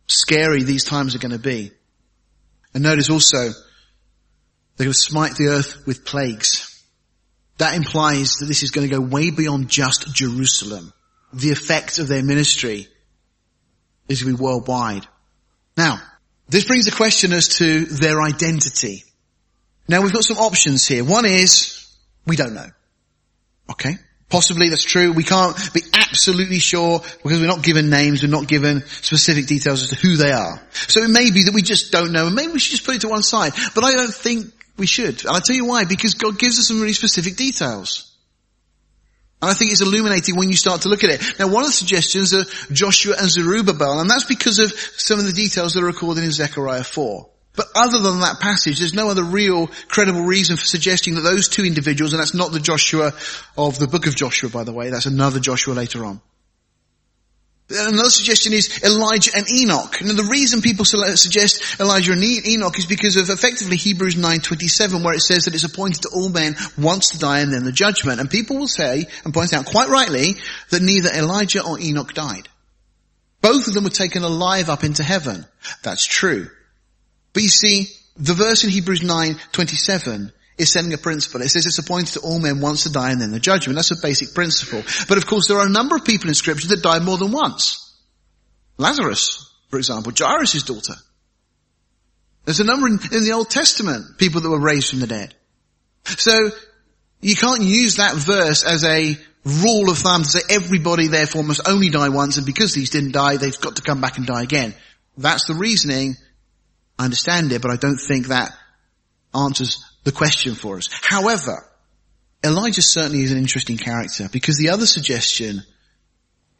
scary 0.07 0.63
these 0.63 0.83
times 0.83 1.15
are 1.15 1.19
going 1.19 1.31
to 1.31 1.39
be. 1.39 1.71
And 2.73 2.83
notice 2.83 3.09
also, 3.09 3.51
they're 4.75 4.85
going 4.85 4.93
to 4.93 4.99
smite 4.99 5.35
the 5.35 5.47
earth 5.47 5.85
with 5.85 6.05
plagues. 6.05 6.69
That 7.57 7.75
implies 7.75 8.37
that 8.37 8.47
this 8.47 8.63
is 8.63 8.71
going 8.71 8.89
to 8.89 8.95
go 8.95 9.01
way 9.01 9.29
beyond 9.29 9.69
just 9.69 10.13
Jerusalem. 10.13 10.91
The 11.33 11.51
effect 11.51 11.99
of 11.99 12.07
their 12.07 12.23
ministry 12.23 12.87
is 14.07 14.19
to 14.19 14.25
be 14.25 14.33
worldwide. 14.33 15.07
Now, 15.77 15.99
this 16.49 16.65
brings 16.65 16.85
the 16.85 16.91
question 16.91 17.33
as 17.33 17.47
to 17.59 17.85
their 17.85 18.21
identity. 18.21 19.03
Now 19.87 20.01
we've 20.01 20.13
got 20.13 20.23
some 20.23 20.37
options 20.37 20.87
here. 20.87 21.03
One 21.03 21.25
is, 21.25 21.87
we 22.25 22.35
don't 22.35 22.53
know. 22.53 22.67
Okay? 23.71 23.95
Possibly 24.29 24.69
that's 24.69 24.83
true. 24.83 25.11
We 25.11 25.23
can't 25.23 25.55
be 25.73 25.81
absolutely 25.93 26.59
sure 26.59 26.99
because 27.21 27.39
we're 27.39 27.47
not 27.47 27.63
given 27.63 27.89
names, 27.89 28.23
we're 28.23 28.29
not 28.29 28.47
given 28.47 28.83
specific 28.85 29.45
details 29.45 29.83
as 29.83 29.89
to 29.89 29.95
who 29.95 30.15
they 30.15 30.31
are. 30.31 30.61
So 30.71 31.01
it 31.01 31.09
may 31.09 31.31
be 31.31 31.43
that 31.43 31.53
we 31.53 31.61
just 31.61 31.91
don't 31.91 32.11
know 32.11 32.27
and 32.27 32.35
maybe 32.35 32.53
we 32.53 32.59
should 32.59 32.71
just 32.71 32.85
put 32.85 32.95
it 32.95 33.01
to 33.01 33.09
one 33.09 33.23
side. 33.23 33.53
But 33.75 33.83
I 33.83 33.93
don't 33.93 34.13
think 34.13 34.51
we 34.77 34.87
should. 34.87 35.21
And 35.21 35.29
I'll 35.29 35.41
tell 35.41 35.55
you 35.55 35.65
why. 35.65 35.85
Because 35.85 36.15
God 36.15 36.39
gives 36.39 36.59
us 36.59 36.67
some 36.67 36.81
really 36.81 36.93
specific 36.93 37.35
details. 37.35 38.09
And 39.41 39.51
I 39.51 39.53
think 39.53 39.71
it's 39.71 39.81
illuminating 39.81 40.37
when 40.37 40.47
you 40.47 40.55
start 40.55 40.81
to 40.81 40.89
look 40.89 41.03
at 41.03 41.09
it. 41.09 41.21
Now 41.37 41.47
one 41.47 41.63
of 41.63 41.69
the 41.69 41.73
suggestions 41.73 42.33
are 42.33 42.45
Joshua 42.71 43.15
and 43.19 43.29
Zerubbabel, 43.29 43.99
and 43.99 44.09
that's 44.09 44.23
because 44.23 44.57
of 44.59 44.71
some 44.71 45.19
of 45.19 45.25
the 45.25 45.33
details 45.33 45.73
that 45.73 45.83
are 45.83 45.87
recorded 45.87 46.23
in 46.23 46.31
Zechariah 46.31 46.85
4. 46.85 47.29
But 47.55 47.67
other 47.75 47.99
than 47.99 48.21
that 48.21 48.39
passage, 48.39 48.79
there's 48.79 48.93
no 48.93 49.09
other 49.09 49.23
real 49.23 49.67
credible 49.89 50.21
reason 50.21 50.55
for 50.55 50.63
suggesting 50.63 51.15
that 51.15 51.21
those 51.21 51.49
two 51.49 51.65
individuals, 51.65 52.13
and 52.13 52.21
that's 52.21 52.33
not 52.33 52.53
the 52.53 52.59
Joshua 52.61 53.11
of 53.57 53.77
the 53.77 53.87
book 53.87 54.07
of 54.07 54.15
Joshua 54.15 54.49
by 54.49 54.63
the 54.63 54.73
way, 54.73 54.89
that's 54.89 55.07
another 55.07 55.41
Joshua 55.41 55.73
later 55.73 56.05
on. 56.05 56.21
Uh, 57.71 57.87
another 57.87 58.09
suggestion 58.09 58.53
is 58.53 58.83
Elijah 58.83 59.31
and 59.35 59.49
Enoch. 59.49 60.01
Now 60.01 60.13
the 60.13 60.27
reason 60.29 60.61
people 60.61 60.85
suggest 60.85 61.79
Elijah 61.79 62.11
and 62.11 62.23
Enoch 62.23 62.77
is 62.77 62.85
because 62.85 63.15
of 63.15 63.29
effectively 63.29 63.77
Hebrews 63.77 64.15
9.27 64.15 65.03
where 65.03 65.13
it 65.13 65.21
says 65.21 65.45
that 65.45 65.55
it's 65.55 65.63
appointed 65.63 66.03
to 66.03 66.09
all 66.13 66.29
men 66.29 66.55
once 66.77 67.09
to 67.11 67.19
die 67.19 67.39
and 67.39 67.53
then 67.53 67.63
the 67.63 67.71
judgment. 67.71 68.19
And 68.19 68.29
people 68.29 68.57
will 68.57 68.67
say, 68.67 69.07
and 69.23 69.33
point 69.33 69.53
out 69.53 69.65
quite 69.65 69.89
rightly, 69.89 70.35
that 70.71 70.81
neither 70.81 71.09
Elijah 71.09 71.65
or 71.65 71.79
Enoch 71.79 72.13
died. 72.13 72.49
Both 73.41 73.67
of 73.67 73.73
them 73.73 73.83
were 73.83 73.89
taken 73.89 74.23
alive 74.23 74.69
up 74.69 74.83
into 74.83 75.03
heaven. 75.03 75.45
That's 75.83 76.05
true. 76.05 76.49
But 77.33 77.43
you 77.43 77.49
see, 77.49 77.87
the 78.15 78.33
verse 78.33 78.63
in 78.63 78.69
Hebrews 78.69 79.01
9.27 79.01 80.31
is 80.57 80.71
setting 80.71 80.93
a 80.93 80.97
principle. 80.97 81.41
It 81.41 81.49
says 81.49 81.65
it's 81.65 81.79
appointed 81.79 82.13
to 82.13 82.19
all 82.21 82.39
men 82.39 82.61
once 82.61 82.83
to 82.83 82.91
die 82.91 83.11
and 83.11 83.21
then 83.21 83.31
the 83.31 83.39
judgment. 83.39 83.75
That's 83.75 83.91
a 83.91 84.01
basic 84.01 84.33
principle. 84.33 84.83
But 85.07 85.17
of 85.17 85.25
course 85.25 85.47
there 85.47 85.57
are 85.57 85.65
a 85.65 85.69
number 85.69 85.95
of 85.95 86.05
people 86.05 86.29
in 86.29 86.35
scripture 86.35 86.67
that 86.69 86.83
die 86.83 86.99
more 86.99 87.17
than 87.17 87.31
once. 87.31 87.79
Lazarus, 88.77 89.51
for 89.69 89.77
example, 89.77 90.11
Jairus' 90.17 90.63
daughter. 90.63 90.95
There's 92.45 92.59
a 92.59 92.65
number 92.65 92.87
in, 92.87 92.99
in 93.11 93.23
the 93.23 93.31
Old 93.33 93.49
Testament, 93.49 94.17
people 94.17 94.41
that 94.41 94.49
were 94.49 94.59
raised 94.59 94.89
from 94.89 94.99
the 94.99 95.07
dead. 95.07 95.33
So, 96.05 96.51
you 97.21 97.35
can't 97.35 97.61
use 97.61 97.95
that 97.95 98.15
verse 98.15 98.65
as 98.65 98.83
a 98.83 99.17
rule 99.45 99.89
of 99.89 99.97
thumb 99.97 100.23
to 100.23 100.29
say 100.29 100.39
everybody 100.49 101.07
therefore 101.07 101.43
must 101.43 101.67
only 101.67 101.89
die 101.89 102.09
once 102.09 102.37
and 102.37 102.45
because 102.45 102.73
these 102.73 102.89
didn't 102.89 103.11
die, 103.11 103.37
they've 103.37 103.59
got 103.59 103.77
to 103.77 103.81
come 103.81 104.01
back 104.01 104.17
and 104.17 104.27
die 104.27 104.41
again. 104.41 104.73
That's 105.17 105.45
the 105.45 105.53
reasoning. 105.53 106.15
I 106.99 107.05
understand 107.05 107.51
it, 107.51 107.61
but 107.61 107.71
I 107.71 107.75
don't 107.77 107.97
think 107.97 108.27
that 108.27 108.53
answers 109.33 109.83
the 110.03 110.11
question 110.11 110.55
for 110.55 110.77
us. 110.77 110.89
However, 111.01 111.69
Elijah 112.43 112.81
certainly 112.81 113.23
is 113.23 113.31
an 113.31 113.37
interesting 113.37 113.77
character 113.77 114.27
because 114.31 114.57
the 114.57 114.69
other 114.69 114.85
suggestion 114.85 115.63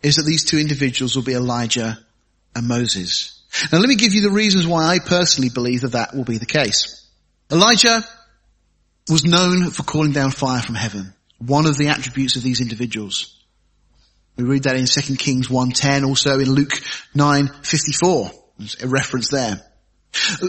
is 0.01 0.15
that 0.15 0.25
these 0.25 0.45
two 0.45 0.57
individuals 0.57 1.15
will 1.15 1.23
be 1.23 1.33
Elijah 1.33 1.97
and 2.55 2.67
Moses. 2.67 3.41
Now 3.71 3.79
let 3.79 3.89
me 3.89 3.95
give 3.95 4.13
you 4.13 4.21
the 4.21 4.31
reasons 4.31 4.65
why 4.65 4.85
I 4.85 4.99
personally 4.99 5.49
believe 5.49 5.81
that 5.81 5.91
that 5.91 6.15
will 6.15 6.23
be 6.23 6.37
the 6.37 6.45
case. 6.45 7.07
Elijah 7.51 8.03
was 9.09 9.25
known 9.25 9.69
for 9.69 9.83
calling 9.83 10.11
down 10.11 10.31
fire 10.31 10.61
from 10.61 10.75
heaven. 10.75 11.13
One 11.39 11.65
of 11.65 11.77
the 11.77 11.89
attributes 11.89 12.35
of 12.35 12.43
these 12.43 12.61
individuals. 12.61 13.43
We 14.37 14.45
read 14.45 14.63
that 14.63 14.77
in 14.77 14.85
2 14.85 15.15
Kings 15.17 15.49
1.10, 15.49 16.07
also 16.07 16.39
in 16.39 16.51
Luke 16.51 16.71
9.54. 17.15 18.31
There's 18.57 18.83
a 18.83 18.87
reference 18.87 19.29
there. 19.29 19.61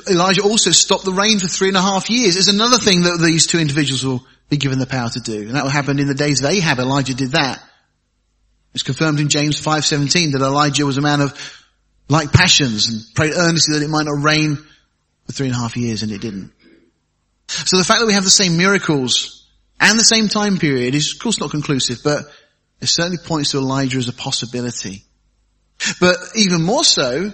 Elijah 0.08 0.42
also 0.42 0.70
stopped 0.70 1.04
the 1.04 1.12
rain 1.12 1.38
for 1.38 1.48
three 1.48 1.68
and 1.68 1.76
a 1.76 1.82
half 1.82 2.10
years. 2.10 2.36
Is 2.36 2.48
another 2.48 2.78
thing 2.78 3.02
that 3.02 3.20
these 3.20 3.46
two 3.46 3.58
individuals 3.58 4.04
will 4.04 4.24
be 4.48 4.56
given 4.56 4.78
the 4.78 4.86
power 4.86 5.08
to 5.08 5.20
do. 5.20 5.42
And 5.42 5.54
that 5.54 5.68
happened 5.70 6.00
in 6.00 6.06
the 6.06 6.14
days 6.14 6.40
of 6.42 6.50
Ahab. 6.50 6.78
Elijah 6.78 7.14
did 7.14 7.32
that. 7.32 7.62
It's 8.74 8.82
confirmed 8.82 9.20
in 9.20 9.28
James 9.28 9.60
5.17 9.60 10.32
that 10.32 10.42
Elijah 10.42 10.84
was 10.84 10.98
a 10.98 11.00
man 11.00 11.20
of 11.20 11.64
like 12.08 12.32
passions 12.32 12.88
and 12.88 13.02
prayed 13.14 13.32
earnestly 13.34 13.78
that 13.78 13.84
it 13.84 13.88
might 13.88 14.04
not 14.04 14.22
rain 14.22 14.56
for 15.26 15.32
three 15.32 15.46
and 15.46 15.54
a 15.54 15.58
half 15.58 15.76
years 15.76 16.02
and 16.02 16.12
it 16.12 16.20
didn't. 16.20 16.52
So 17.48 17.78
the 17.78 17.84
fact 17.84 18.00
that 18.00 18.06
we 18.06 18.12
have 18.12 18.24
the 18.24 18.30
same 18.30 18.56
miracles 18.56 19.48
and 19.80 19.98
the 19.98 20.04
same 20.04 20.28
time 20.28 20.58
period 20.58 20.94
is 20.94 21.14
of 21.14 21.20
course 21.20 21.40
not 21.40 21.50
conclusive, 21.50 22.00
but 22.02 22.24
it 22.80 22.88
certainly 22.88 23.18
points 23.18 23.52
to 23.52 23.58
Elijah 23.58 23.98
as 23.98 24.08
a 24.08 24.12
possibility. 24.12 25.04
But 26.00 26.16
even 26.34 26.62
more 26.62 26.84
so 26.84 27.32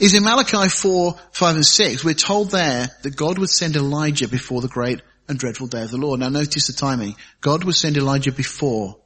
is 0.00 0.14
in 0.14 0.24
Malachi 0.24 0.68
4, 0.68 1.14
5 1.32 1.56
and 1.56 1.66
6, 1.66 2.04
we're 2.04 2.14
told 2.14 2.50
there 2.50 2.88
that 3.02 3.16
God 3.16 3.38
would 3.38 3.50
send 3.50 3.76
Elijah 3.76 4.28
before 4.28 4.60
the 4.60 4.68
great 4.68 5.02
and 5.28 5.38
dreadful 5.38 5.66
day 5.66 5.82
of 5.82 5.90
the 5.90 5.96
Lord. 5.96 6.20
Now 6.20 6.28
notice 6.28 6.66
the 6.66 6.72
timing. 6.72 7.16
God 7.40 7.64
would 7.64 7.74
send 7.74 7.96
Elijah 7.96 8.32
before 8.32 8.96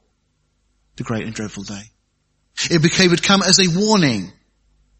the 0.95 1.03
great 1.03 1.23
and 1.23 1.33
dreadful 1.33 1.63
day. 1.63 1.83
It 2.69 2.81
became, 2.81 3.11
would 3.11 3.23
come 3.23 3.41
as 3.41 3.59
a 3.59 3.79
warning. 3.79 4.31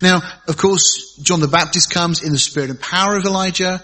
Now, 0.01 0.21
of 0.47 0.57
course, 0.57 1.17
John 1.21 1.39
the 1.39 1.47
Baptist 1.47 1.89
comes 1.89 2.21
in 2.21 2.31
the 2.31 2.39
spirit 2.39 2.69
and 2.69 2.79
power 2.79 3.17
of 3.17 3.25
Elijah. 3.25 3.83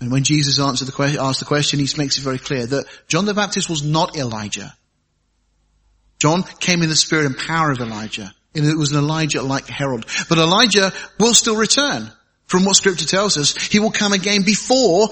And 0.00 0.12
when 0.12 0.22
Jesus 0.22 0.60
answered 0.60 0.86
the 0.86 0.92
question, 0.92 1.20
asked 1.20 1.40
the 1.40 1.46
question, 1.46 1.80
he 1.80 1.88
makes 1.96 2.18
it 2.18 2.22
very 2.22 2.38
clear 2.38 2.66
that 2.66 2.86
John 3.08 3.24
the 3.24 3.34
Baptist 3.34 3.70
was 3.70 3.82
not 3.82 4.16
Elijah. 4.16 4.76
John 6.18 6.42
came 6.42 6.82
in 6.82 6.88
the 6.88 6.96
spirit 6.96 7.26
and 7.26 7.36
power 7.36 7.70
of 7.70 7.78
Elijah. 7.78 8.34
And 8.54 8.66
it 8.66 8.76
was 8.76 8.92
an 8.92 8.98
Elijah 8.98 9.42
like 9.42 9.66
Herod. 9.66 10.06
But 10.28 10.38
Elijah 10.38 10.92
will 11.20 11.34
still 11.34 11.56
return. 11.56 12.10
From 12.46 12.64
what 12.64 12.76
scripture 12.76 13.06
tells 13.06 13.36
us, 13.36 13.54
he 13.56 13.78
will 13.78 13.90
come 13.90 14.12
again 14.12 14.42
before 14.42 15.08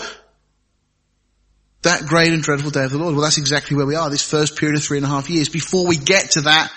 that 1.82 2.06
great 2.06 2.32
and 2.32 2.42
dreadful 2.42 2.70
day 2.70 2.84
of 2.84 2.90
the 2.90 2.98
Lord. 2.98 3.14
Well, 3.14 3.22
that's 3.22 3.38
exactly 3.38 3.76
where 3.76 3.86
we 3.86 3.94
are, 3.94 4.08
this 4.10 4.28
first 4.28 4.56
period 4.56 4.76
of 4.76 4.82
three 4.82 4.96
and 4.96 5.06
a 5.06 5.10
half 5.10 5.28
years, 5.28 5.48
before 5.48 5.86
we 5.86 5.96
get 5.96 6.32
to 6.32 6.40
that 6.42 6.72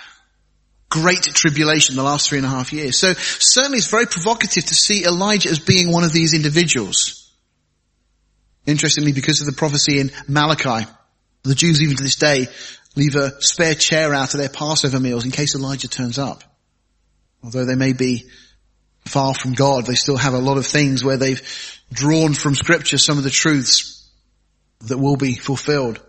great 0.89 1.23
tribulation, 1.23 1.95
the 1.95 2.03
last 2.03 2.27
three 2.27 2.39
and 2.39 2.45
a 2.45 2.49
half 2.49 2.73
years. 2.73 2.97
So 2.97 3.13
certainly 3.13 3.77
it's 3.77 3.89
very 3.89 4.05
provocative 4.05 4.65
to 4.65 4.75
see 4.75 5.05
Elijah 5.05 5.49
as 5.49 5.59
being 5.59 5.91
one 5.91 6.03
of 6.03 6.11
these 6.11 6.33
individuals. 6.33 7.33
Interestingly, 8.65 9.13
because 9.13 9.39
of 9.39 9.47
the 9.47 9.53
prophecy 9.53 9.99
in 9.99 10.11
Malachi, 10.27 10.87
the 11.43 11.55
Jews 11.55 11.81
even 11.81 11.95
to 11.95 12.03
this 12.03 12.17
day 12.17 12.47
leave 12.95 13.15
a 13.15 13.41
spare 13.41 13.75
chair 13.75 14.13
out 14.13 14.33
of 14.33 14.39
their 14.39 14.49
Passover 14.49 14.99
meals 14.99 15.25
in 15.25 15.31
case 15.31 15.55
Elijah 15.55 15.87
turns 15.87 16.19
up. 16.19 16.43
Although 17.43 17.65
they 17.65 17.75
may 17.75 17.93
be 17.93 18.25
far 19.05 19.33
from 19.33 19.53
God, 19.53 19.85
they 19.85 19.95
still 19.95 20.17
have 20.17 20.33
a 20.33 20.39
lot 20.39 20.57
of 20.57 20.67
things 20.67 21.03
where 21.03 21.17
they've 21.17 21.41
drawn 21.91 22.33
from 22.33 22.55
scripture 22.55 22.97
some 22.97 23.17
of 23.17 23.23
the 23.23 23.29
truths 23.29 24.09
that 24.81 24.97
will 24.97 25.17
be 25.17 25.35
fulfilled. 25.35 26.01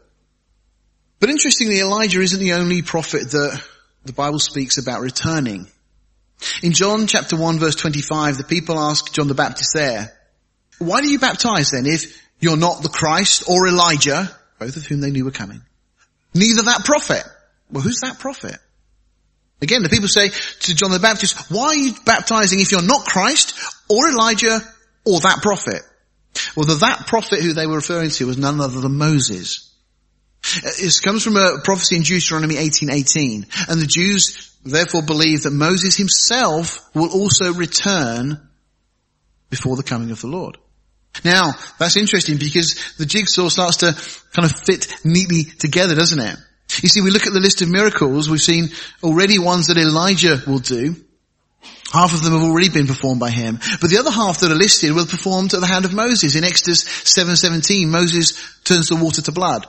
But 1.19 1.31
interestingly, 1.31 1.81
Elijah 1.81 2.21
isn't 2.21 2.41
the 2.41 2.55
only 2.55 2.83
prophet 2.83 3.31
that 3.31 3.63
the 4.05 4.13
Bible 4.13 4.39
speaks 4.39 4.79
about 4.79 5.01
returning. 5.01 5.67
In 6.63 6.73
John 6.73 7.07
chapter 7.07 7.37
1 7.37 7.59
verse 7.59 7.75
25, 7.75 8.39
the 8.39 8.45
people 8.45 8.79
ask 8.79 9.13
John 9.13 9.29
the 9.29 9.35
Baptist 9.35 9.73
there, 9.75 10.17
why 10.79 11.03
do 11.03 11.09
you 11.09 11.19
baptize 11.19 11.71
then 11.71 11.85
if 11.85 12.27
you're 12.41 12.57
not 12.57 12.83
the 12.83 12.89
Christ 12.89 13.45
or 13.47 13.69
Elijah, 13.69 14.35
both 14.59 14.77
of 14.77 14.87
whom 14.87 15.01
they 15.01 15.11
knew 15.11 15.27
were 15.27 15.31
coming? 15.31 15.61
Neither 16.33 16.63
that 16.63 16.85
prophet. 16.85 17.23
Well, 17.71 17.83
who's 17.83 18.01
that 18.01 18.19
prophet? 18.19 18.57
Again, 19.63 19.83
the 19.83 19.89
people 19.89 20.09
say 20.09 20.31
to 20.31 20.75
John 20.75 20.91
the 20.91 20.99
Baptist, 20.99 21.51
why 21.51 21.67
are 21.67 21.75
you 21.75 21.95
baptizing 22.07 22.61
if 22.61 22.73
you're 22.73 22.83
not 22.83 23.05
Christ 23.05 23.55
or 23.89 24.09
Elijah 24.09 24.61
or 25.05 25.21
that 25.21 25.41
prophet? 25.43 25.83
Well, 26.57 26.67
the 26.67 26.77
that 26.77 27.07
prophet 27.07 27.41
who 27.41 27.53
they 27.53 27.67
were 27.67 27.77
referring 27.77 28.11
to 28.11 28.27
was 28.27 28.39
none 28.39 28.61
other 28.61 28.81
than 28.81 28.97
Moses. 28.97 29.71
Uh, 30.65 30.71
it 30.79 31.01
comes 31.03 31.23
from 31.23 31.37
a 31.37 31.59
prophecy 31.63 31.97
in 31.97 32.03
Deuteronomy 32.03 32.55
18:18, 32.57 33.47
and 33.69 33.81
the 33.81 33.87
Jews 33.87 34.51
therefore 34.65 35.03
believe 35.03 35.43
that 35.43 35.53
Moses 35.53 35.97
himself 35.97 36.81
will 36.95 37.11
also 37.11 37.53
return 37.53 38.41
before 39.51 39.77
the 39.77 39.83
coming 39.83 40.11
of 40.11 40.21
the 40.21 40.29
Lord. 40.29 40.57
Now, 41.25 41.53
that's 41.79 41.97
interesting 41.97 42.39
because 42.39 42.95
the 42.97 43.07
jigsaw 43.07 43.49
starts 43.49 43.79
to 43.79 43.93
kind 44.33 44.51
of 44.51 44.53
fit 44.65 44.87
neatly 45.05 45.45
together, 45.45 45.95
doesn't 45.95 46.21
it? 46.21 46.37
You 46.83 46.89
see, 46.89 47.01
we 47.01 47.11
look 47.11 47.27
at 47.27 47.33
the 47.33 47.41
list 47.41 47.63
of 47.63 47.69
miracles, 47.69 48.29
we've 48.29 48.41
seen 48.41 48.69
already 49.03 49.39
ones 49.39 49.67
that 49.67 49.77
Elijah 49.77 50.41
will 50.47 50.59
do. 50.59 50.95
Half 51.93 52.15
of 52.15 52.23
them 52.23 52.33
have 52.33 52.43
already 52.43 52.69
been 52.69 52.87
performed 52.87 53.19
by 53.19 53.31
him. 53.31 53.59
But 53.81 53.91
the 53.91 53.99
other 53.99 54.13
half 54.13 54.41
that 54.41 54.53
are 54.53 54.57
listed 54.57 54.93
were 54.93 55.07
performed 55.07 55.53
at 55.55 55.61
the 55.61 55.67
hand 55.67 55.85
of 55.85 55.93
Moses. 55.93 56.37
In 56.37 56.45
Exodus 56.45 56.85
7.17, 56.85 57.89
Moses 57.89 58.61
turns 58.63 58.89
the 58.89 58.97
water 58.97 59.23
to 59.23 59.33
blood. 59.33 59.67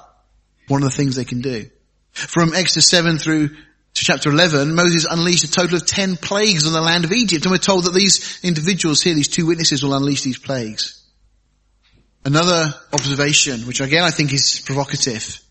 One 0.67 0.83
of 0.83 0.91
the 0.91 0.95
things 0.95 1.15
they 1.15 1.25
can 1.25 1.41
do. 1.41 1.69
From 2.11 2.53
Exodus 2.53 2.87
7 2.89 3.17
through 3.17 3.49
to 3.49 4.05
chapter 4.05 4.29
11, 4.29 4.75
Moses 4.75 5.05
unleashed 5.09 5.43
a 5.43 5.51
total 5.51 5.77
of 5.77 5.85
10 5.85 6.17
plagues 6.17 6.67
on 6.67 6.73
the 6.73 6.81
land 6.81 7.05
of 7.05 7.11
Egypt. 7.11 7.45
And 7.45 7.51
we're 7.51 7.57
told 7.57 7.85
that 7.85 7.93
these 7.93 8.39
individuals 8.43 9.01
here, 9.01 9.15
these 9.15 9.27
two 9.27 9.47
witnesses 9.47 9.83
will 9.83 9.95
unleash 9.95 10.21
these 10.21 10.37
plagues. 10.37 11.01
Another 12.23 12.73
observation, 12.93 13.61
which 13.61 13.81
again 13.81 14.03
I 14.03 14.11
think 14.11 14.31
is 14.31 14.61
provocative. 14.63 15.41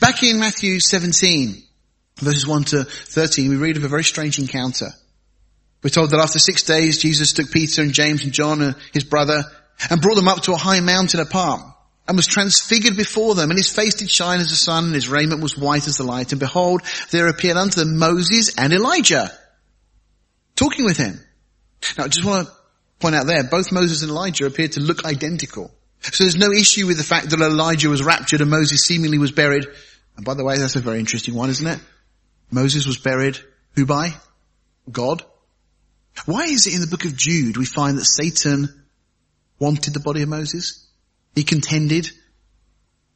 Back 0.00 0.22
in 0.22 0.38
Matthew 0.38 0.80
17, 0.80 1.62
verses 2.20 2.46
1 2.46 2.64
to 2.64 2.84
13, 2.84 3.48
we 3.50 3.56
read 3.56 3.76
of 3.76 3.84
a 3.84 3.88
very 3.88 4.04
strange 4.04 4.38
encounter. 4.38 4.90
We're 5.82 5.90
told 5.90 6.10
that 6.10 6.20
after 6.20 6.38
six 6.38 6.62
days, 6.62 6.98
Jesus 6.98 7.32
took 7.32 7.50
Peter 7.50 7.82
and 7.82 7.92
James 7.92 8.22
and 8.22 8.32
John, 8.32 8.62
and 8.62 8.76
his 8.92 9.04
brother, 9.04 9.44
and 9.90 10.00
brought 10.00 10.16
them 10.16 10.28
up 10.28 10.42
to 10.42 10.52
a 10.52 10.56
high 10.56 10.80
mountain 10.80 11.20
apart 11.20 11.62
and 12.06 12.16
was 12.16 12.26
transfigured 12.26 12.96
before 12.96 13.34
them, 13.34 13.50
and 13.50 13.58
his 13.58 13.72
face 13.72 13.94
did 13.94 14.10
shine 14.10 14.40
as 14.40 14.50
the 14.50 14.56
sun, 14.56 14.86
and 14.86 14.94
his 14.94 15.08
raiment 15.08 15.42
was 15.42 15.56
white 15.56 15.86
as 15.86 15.96
the 15.96 16.04
light. 16.04 16.32
And 16.32 16.40
behold, 16.40 16.82
there 17.10 17.28
appeared 17.28 17.56
unto 17.56 17.80
them 17.80 17.98
Moses 17.98 18.56
and 18.58 18.72
Elijah, 18.72 19.30
talking 20.56 20.84
with 20.84 20.96
him. 20.96 21.20
Now, 21.96 22.04
I 22.04 22.08
just 22.08 22.26
want 22.26 22.46
to 22.46 22.54
point 23.00 23.14
out 23.14 23.26
there, 23.26 23.44
both 23.44 23.72
Moses 23.72 24.02
and 24.02 24.10
Elijah 24.10 24.46
appeared 24.46 24.72
to 24.72 24.80
look 24.80 25.04
identical. 25.04 25.72
So 26.02 26.24
there's 26.24 26.36
no 26.36 26.52
issue 26.52 26.86
with 26.86 26.96
the 26.96 27.04
fact 27.04 27.30
that 27.30 27.40
Elijah 27.40 27.88
was 27.88 28.02
raptured 28.02 28.40
and 28.40 28.50
Moses 28.50 28.84
seemingly 28.84 29.18
was 29.18 29.30
buried. 29.30 29.66
And 30.16 30.24
by 30.24 30.34
the 30.34 30.44
way, 30.44 30.58
that's 30.58 30.76
a 30.76 30.80
very 30.80 30.98
interesting 30.98 31.34
one, 31.34 31.50
isn't 31.50 31.66
it? 31.66 31.78
Moses 32.50 32.86
was 32.86 32.98
buried, 32.98 33.38
who 33.76 33.86
by? 33.86 34.14
God. 34.90 35.24
Why 36.26 36.44
is 36.44 36.66
it 36.66 36.74
in 36.74 36.80
the 36.80 36.86
book 36.86 37.04
of 37.04 37.16
Jude 37.16 37.56
we 37.56 37.64
find 37.64 37.96
that 37.98 38.04
Satan 38.04 38.84
wanted 39.58 39.94
the 39.94 40.00
body 40.00 40.22
of 40.22 40.28
Moses? 40.28 40.86
He 41.34 41.44
contended 41.44 42.10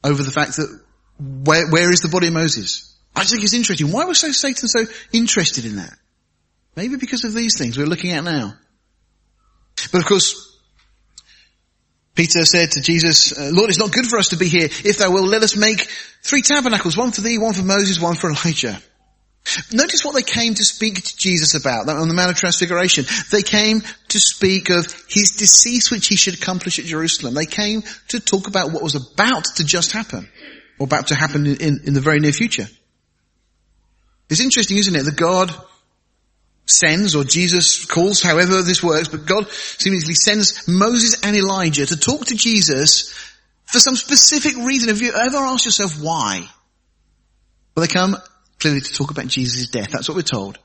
over 0.03 0.23
the 0.23 0.31
fact 0.31 0.55
that 0.55 0.81
where, 1.19 1.69
where 1.69 1.91
is 1.91 1.99
the 1.99 2.09
body 2.09 2.27
of 2.27 2.33
Moses? 2.33 2.95
I 3.15 3.23
think 3.23 3.43
it's 3.43 3.53
interesting. 3.53 3.91
Why 3.91 4.05
was 4.05 4.19
so 4.19 4.31
Satan 4.31 4.67
so 4.67 4.85
interested 5.11 5.65
in 5.65 5.77
that? 5.77 5.93
Maybe 6.75 6.95
because 6.95 7.23
of 7.25 7.33
these 7.33 7.57
things 7.57 7.77
we're 7.77 7.85
looking 7.85 8.11
at 8.11 8.23
now. 8.23 8.53
But 9.91 10.01
of 10.01 10.07
course, 10.07 10.46
Peter 12.17 12.43
said 12.45 12.71
to 12.71 12.81
Jesus, 12.81 13.31
uh, 13.31 13.51
Lord, 13.53 13.69
it's 13.69 13.77
not 13.77 13.91
good 13.91 14.07
for 14.07 14.17
us 14.17 14.29
to 14.29 14.37
be 14.37 14.47
here. 14.47 14.65
If 14.65 14.97
thou 14.97 15.11
wilt, 15.11 15.27
let 15.27 15.43
us 15.43 15.55
make 15.55 15.87
three 16.23 16.41
tabernacles, 16.41 16.97
one 16.97 17.11
for 17.11 17.21
thee, 17.21 17.37
one 17.37 17.53
for 17.53 17.63
Moses, 17.63 18.01
one 18.01 18.15
for 18.15 18.31
Elijah. 18.31 18.81
Notice 19.71 20.03
what 20.03 20.15
they 20.15 20.23
came 20.23 20.55
to 20.55 20.65
speak 20.65 20.95
to 20.95 21.15
Jesus 21.15 21.53
about 21.53 21.87
on 21.87 22.07
the 22.07 22.13
Mount 22.15 22.31
of 22.31 22.35
Transfiguration. 22.35 23.05
They 23.31 23.43
came 23.43 23.81
to 24.09 24.19
speak 24.19 24.71
of 24.71 24.85
his 25.07 25.35
decease 25.37 25.91
which 25.91 26.07
he 26.07 26.17
should 26.17 26.33
accomplish 26.33 26.79
at 26.79 26.85
Jerusalem. 26.85 27.35
They 27.35 27.45
came 27.45 27.83
to 28.09 28.19
talk 28.19 28.47
about 28.47 28.71
what 28.73 28.81
was 28.81 28.95
about 28.95 29.45
to 29.57 29.63
just 29.63 29.91
happen, 29.91 30.27
or 30.79 30.85
about 30.85 31.07
to 31.07 31.15
happen 31.15 31.45
in, 31.45 31.81
in 31.85 31.93
the 31.93 32.01
very 32.01 32.19
near 32.19 32.33
future. 32.33 32.67
It's 34.29 34.41
interesting, 34.41 34.77
isn't 34.77 34.95
it, 34.95 35.03
that 35.03 35.15
God 35.15 35.55
sends, 36.67 37.15
or 37.15 37.23
Jesus 37.23 37.85
calls, 37.85 38.21
however 38.21 38.61
this 38.61 38.83
works, 38.83 39.07
but 39.07 39.25
God 39.25 39.49
seemingly 39.49 40.13
sends 40.13 40.67
Moses 40.67 41.23
and 41.23 41.35
Elijah 41.35 41.85
to 41.85 41.97
talk 41.97 42.25
to 42.25 42.35
Jesus 42.35 43.13
for 43.65 43.79
some 43.79 43.95
specific 43.95 44.55
reason. 44.57 44.89
Have 44.89 45.01
you 45.01 45.13
ever 45.13 45.37
asked 45.37 45.65
yourself 45.65 45.99
why? 45.99 46.47
Well, 47.75 47.85
they 47.85 47.91
come 47.91 48.17
clearly 48.59 48.81
to 48.81 48.93
talk 48.93 49.11
about 49.11 49.27
Jesus' 49.27 49.69
death. 49.69 49.89
That's 49.91 50.09
what 50.09 50.15
we're 50.15 50.21
told. 50.23 50.59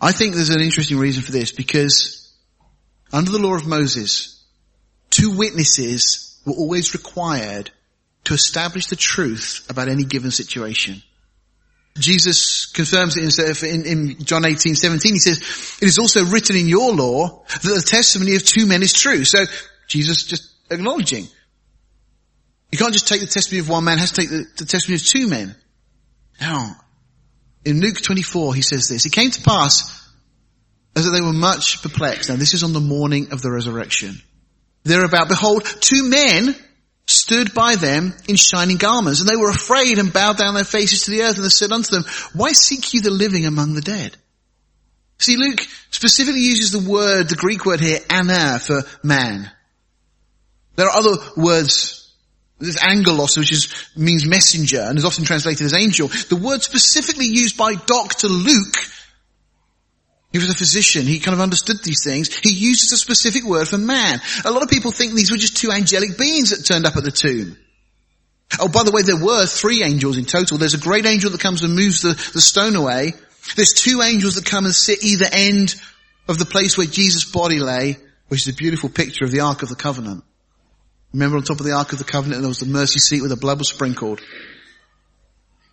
I 0.00 0.12
think 0.12 0.34
there's 0.34 0.50
an 0.50 0.62
interesting 0.62 0.98
reason 0.98 1.22
for 1.22 1.32
this 1.32 1.52
because 1.52 2.34
under 3.12 3.30
the 3.30 3.38
law 3.38 3.54
of 3.54 3.66
Moses, 3.66 4.42
two 5.10 5.36
witnesses 5.36 6.40
were 6.46 6.54
always 6.54 6.94
required 6.94 7.70
to 8.24 8.34
establish 8.34 8.86
the 8.86 8.96
truth 8.96 9.66
about 9.68 9.88
any 9.88 10.04
given 10.04 10.30
situation. 10.30 11.02
Jesus 12.00 12.66
confirms 12.66 13.16
it 13.16 13.62
in, 13.64 13.86
in, 13.86 14.24
John 14.24 14.44
18, 14.44 14.74
17. 14.74 15.12
He 15.12 15.18
says, 15.18 15.38
it 15.80 15.86
is 15.86 15.98
also 15.98 16.24
written 16.24 16.56
in 16.56 16.68
your 16.68 16.92
law 16.92 17.44
that 17.48 17.62
the 17.62 17.84
testimony 17.86 18.36
of 18.36 18.44
two 18.44 18.66
men 18.66 18.82
is 18.82 18.92
true. 18.92 19.24
So 19.24 19.44
Jesus 19.86 20.24
just 20.24 20.50
acknowledging. 20.70 21.28
You 22.72 22.78
can't 22.78 22.92
just 22.92 23.08
take 23.08 23.20
the 23.20 23.26
testimony 23.26 23.60
of 23.60 23.68
one 23.68 23.84
man, 23.84 23.98
has 23.98 24.12
to 24.12 24.20
take 24.20 24.30
the, 24.30 24.44
the 24.58 24.64
testimony 24.64 24.96
of 24.96 25.04
two 25.04 25.28
men. 25.28 25.56
Now, 26.40 26.76
in 27.64 27.80
Luke 27.80 28.00
24, 28.00 28.54
he 28.54 28.62
says 28.62 28.88
this, 28.88 29.06
it 29.06 29.12
came 29.12 29.30
to 29.30 29.42
pass 29.42 30.08
as 30.96 31.04
that 31.04 31.10
they 31.10 31.20
were 31.20 31.32
much 31.32 31.82
perplexed. 31.82 32.30
Now 32.30 32.36
this 32.36 32.54
is 32.54 32.62
on 32.62 32.72
the 32.72 32.80
morning 32.80 33.32
of 33.32 33.42
the 33.42 33.50
resurrection. 33.50 34.20
Thereabout, 34.84 35.28
behold, 35.28 35.64
two 35.64 36.08
men 36.08 36.56
stood 37.10 37.54
by 37.54 37.76
them 37.76 38.14
in 38.28 38.36
shining 38.36 38.76
garments, 38.76 39.20
and 39.20 39.28
they 39.28 39.36
were 39.36 39.50
afraid 39.50 39.98
and 39.98 40.12
bowed 40.12 40.38
down 40.38 40.54
their 40.54 40.64
faces 40.64 41.02
to 41.04 41.10
the 41.10 41.22
earth, 41.22 41.36
and 41.36 41.44
they 41.44 41.50
said 41.50 41.72
unto 41.72 41.90
them, 41.90 42.04
Why 42.34 42.52
seek 42.52 42.94
you 42.94 43.00
the 43.00 43.10
living 43.10 43.46
among 43.46 43.74
the 43.74 43.80
dead? 43.80 44.16
See, 45.18 45.36
Luke 45.36 45.60
specifically 45.90 46.40
uses 46.40 46.72
the 46.72 46.90
word, 46.90 47.28
the 47.28 47.36
Greek 47.36 47.66
word 47.66 47.80
here, 47.80 47.98
aner, 48.08 48.58
for 48.58 48.82
man. 49.02 49.50
There 50.76 50.86
are 50.86 50.96
other 50.96 51.16
words 51.36 52.00
this 52.60 52.82
angelos, 52.82 53.38
which 53.38 53.52
is, 53.52 53.68
means 53.96 54.26
messenger 54.26 54.80
and 54.80 54.98
is 54.98 55.04
often 55.04 55.24
translated 55.24 55.64
as 55.64 55.74
angel. 55.74 56.08
The 56.08 56.36
word 56.36 56.62
specifically 56.62 57.26
used 57.26 57.56
by 57.56 57.74
Dr. 57.74 58.28
Luke, 58.28 58.76
he 60.32 60.38
was 60.38 60.50
a 60.50 60.54
physician, 60.54 61.02
he 61.02 61.18
kind 61.18 61.34
of 61.34 61.40
understood 61.40 61.82
these 61.82 62.04
things. 62.04 62.34
He 62.36 62.52
uses 62.52 62.92
a 62.92 62.96
specific 62.96 63.44
word 63.44 63.68
for 63.68 63.78
man. 63.78 64.20
A 64.44 64.50
lot 64.50 64.62
of 64.62 64.68
people 64.68 64.92
think 64.92 65.12
these 65.12 65.30
were 65.30 65.36
just 65.36 65.56
two 65.56 65.72
angelic 65.72 66.16
beings 66.16 66.50
that 66.50 66.64
turned 66.64 66.86
up 66.86 66.96
at 66.96 67.02
the 67.02 67.10
tomb. 67.10 67.56
Oh, 68.58 68.68
by 68.68 68.82
the 68.82 68.90
way, 68.90 69.02
there 69.02 69.22
were 69.22 69.46
three 69.46 69.82
angels 69.82 70.16
in 70.16 70.24
total. 70.24 70.58
There's 70.58 70.74
a 70.74 70.78
great 70.78 71.06
angel 71.06 71.30
that 71.30 71.40
comes 71.40 71.62
and 71.62 71.74
moves 71.74 72.02
the, 72.02 72.14
the 72.32 72.40
stone 72.40 72.76
away. 72.76 73.14
There's 73.56 73.72
two 73.72 74.02
angels 74.02 74.34
that 74.34 74.44
come 74.44 74.64
and 74.64 74.74
sit 74.74 75.02
either 75.04 75.26
end 75.30 75.74
of 76.28 76.38
the 76.38 76.46
place 76.46 76.76
where 76.76 76.86
Jesus' 76.86 77.24
body 77.24 77.58
lay, 77.58 77.96
which 78.28 78.46
is 78.46 78.54
a 78.54 78.56
beautiful 78.56 78.88
picture 78.88 79.24
of 79.24 79.32
the 79.32 79.40
Ark 79.40 79.62
of 79.62 79.68
the 79.68 79.76
Covenant. 79.76 80.24
Remember 81.12 81.36
on 81.36 81.42
top 81.42 81.58
of 81.58 81.66
the 81.66 81.72
Ark 81.72 81.92
of 81.92 81.98
the 81.98 82.04
Covenant 82.04 82.42
there 82.42 82.48
was 82.48 82.60
the 82.60 82.66
mercy 82.66 83.00
seat 83.00 83.20
where 83.20 83.28
the 83.28 83.36
blood 83.36 83.58
was 83.58 83.68
sprinkled. 83.68 84.20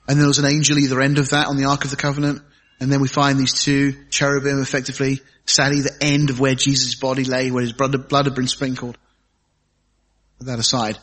And 0.07 0.19
there 0.19 0.27
was 0.27 0.39
an 0.39 0.45
angel 0.45 0.79
either 0.79 1.01
end 1.01 1.17
of 1.19 1.29
that 1.29 1.47
on 1.47 1.57
the 1.57 1.65
Ark 1.65 1.83
of 1.83 1.91
the 1.91 1.97
Covenant. 1.97 2.41
And 2.79 2.91
then 2.91 3.01
we 3.01 3.07
find 3.07 3.39
these 3.39 3.63
two 3.63 3.93
cherubim 4.09 4.61
effectively 4.61 5.19
sadly 5.47 5.81
the 5.81 5.97
end 6.01 6.29
of 6.29 6.39
where 6.39 6.55
Jesus' 6.55 6.95
body 6.95 7.23
lay, 7.23 7.51
where 7.51 7.63
his 7.63 7.73
blood, 7.73 8.09
blood 8.09 8.25
had 8.25 8.35
been 8.35 8.47
sprinkled. 8.47 8.97
Put 10.37 10.47
that 10.47 10.59
aside. 10.59 10.97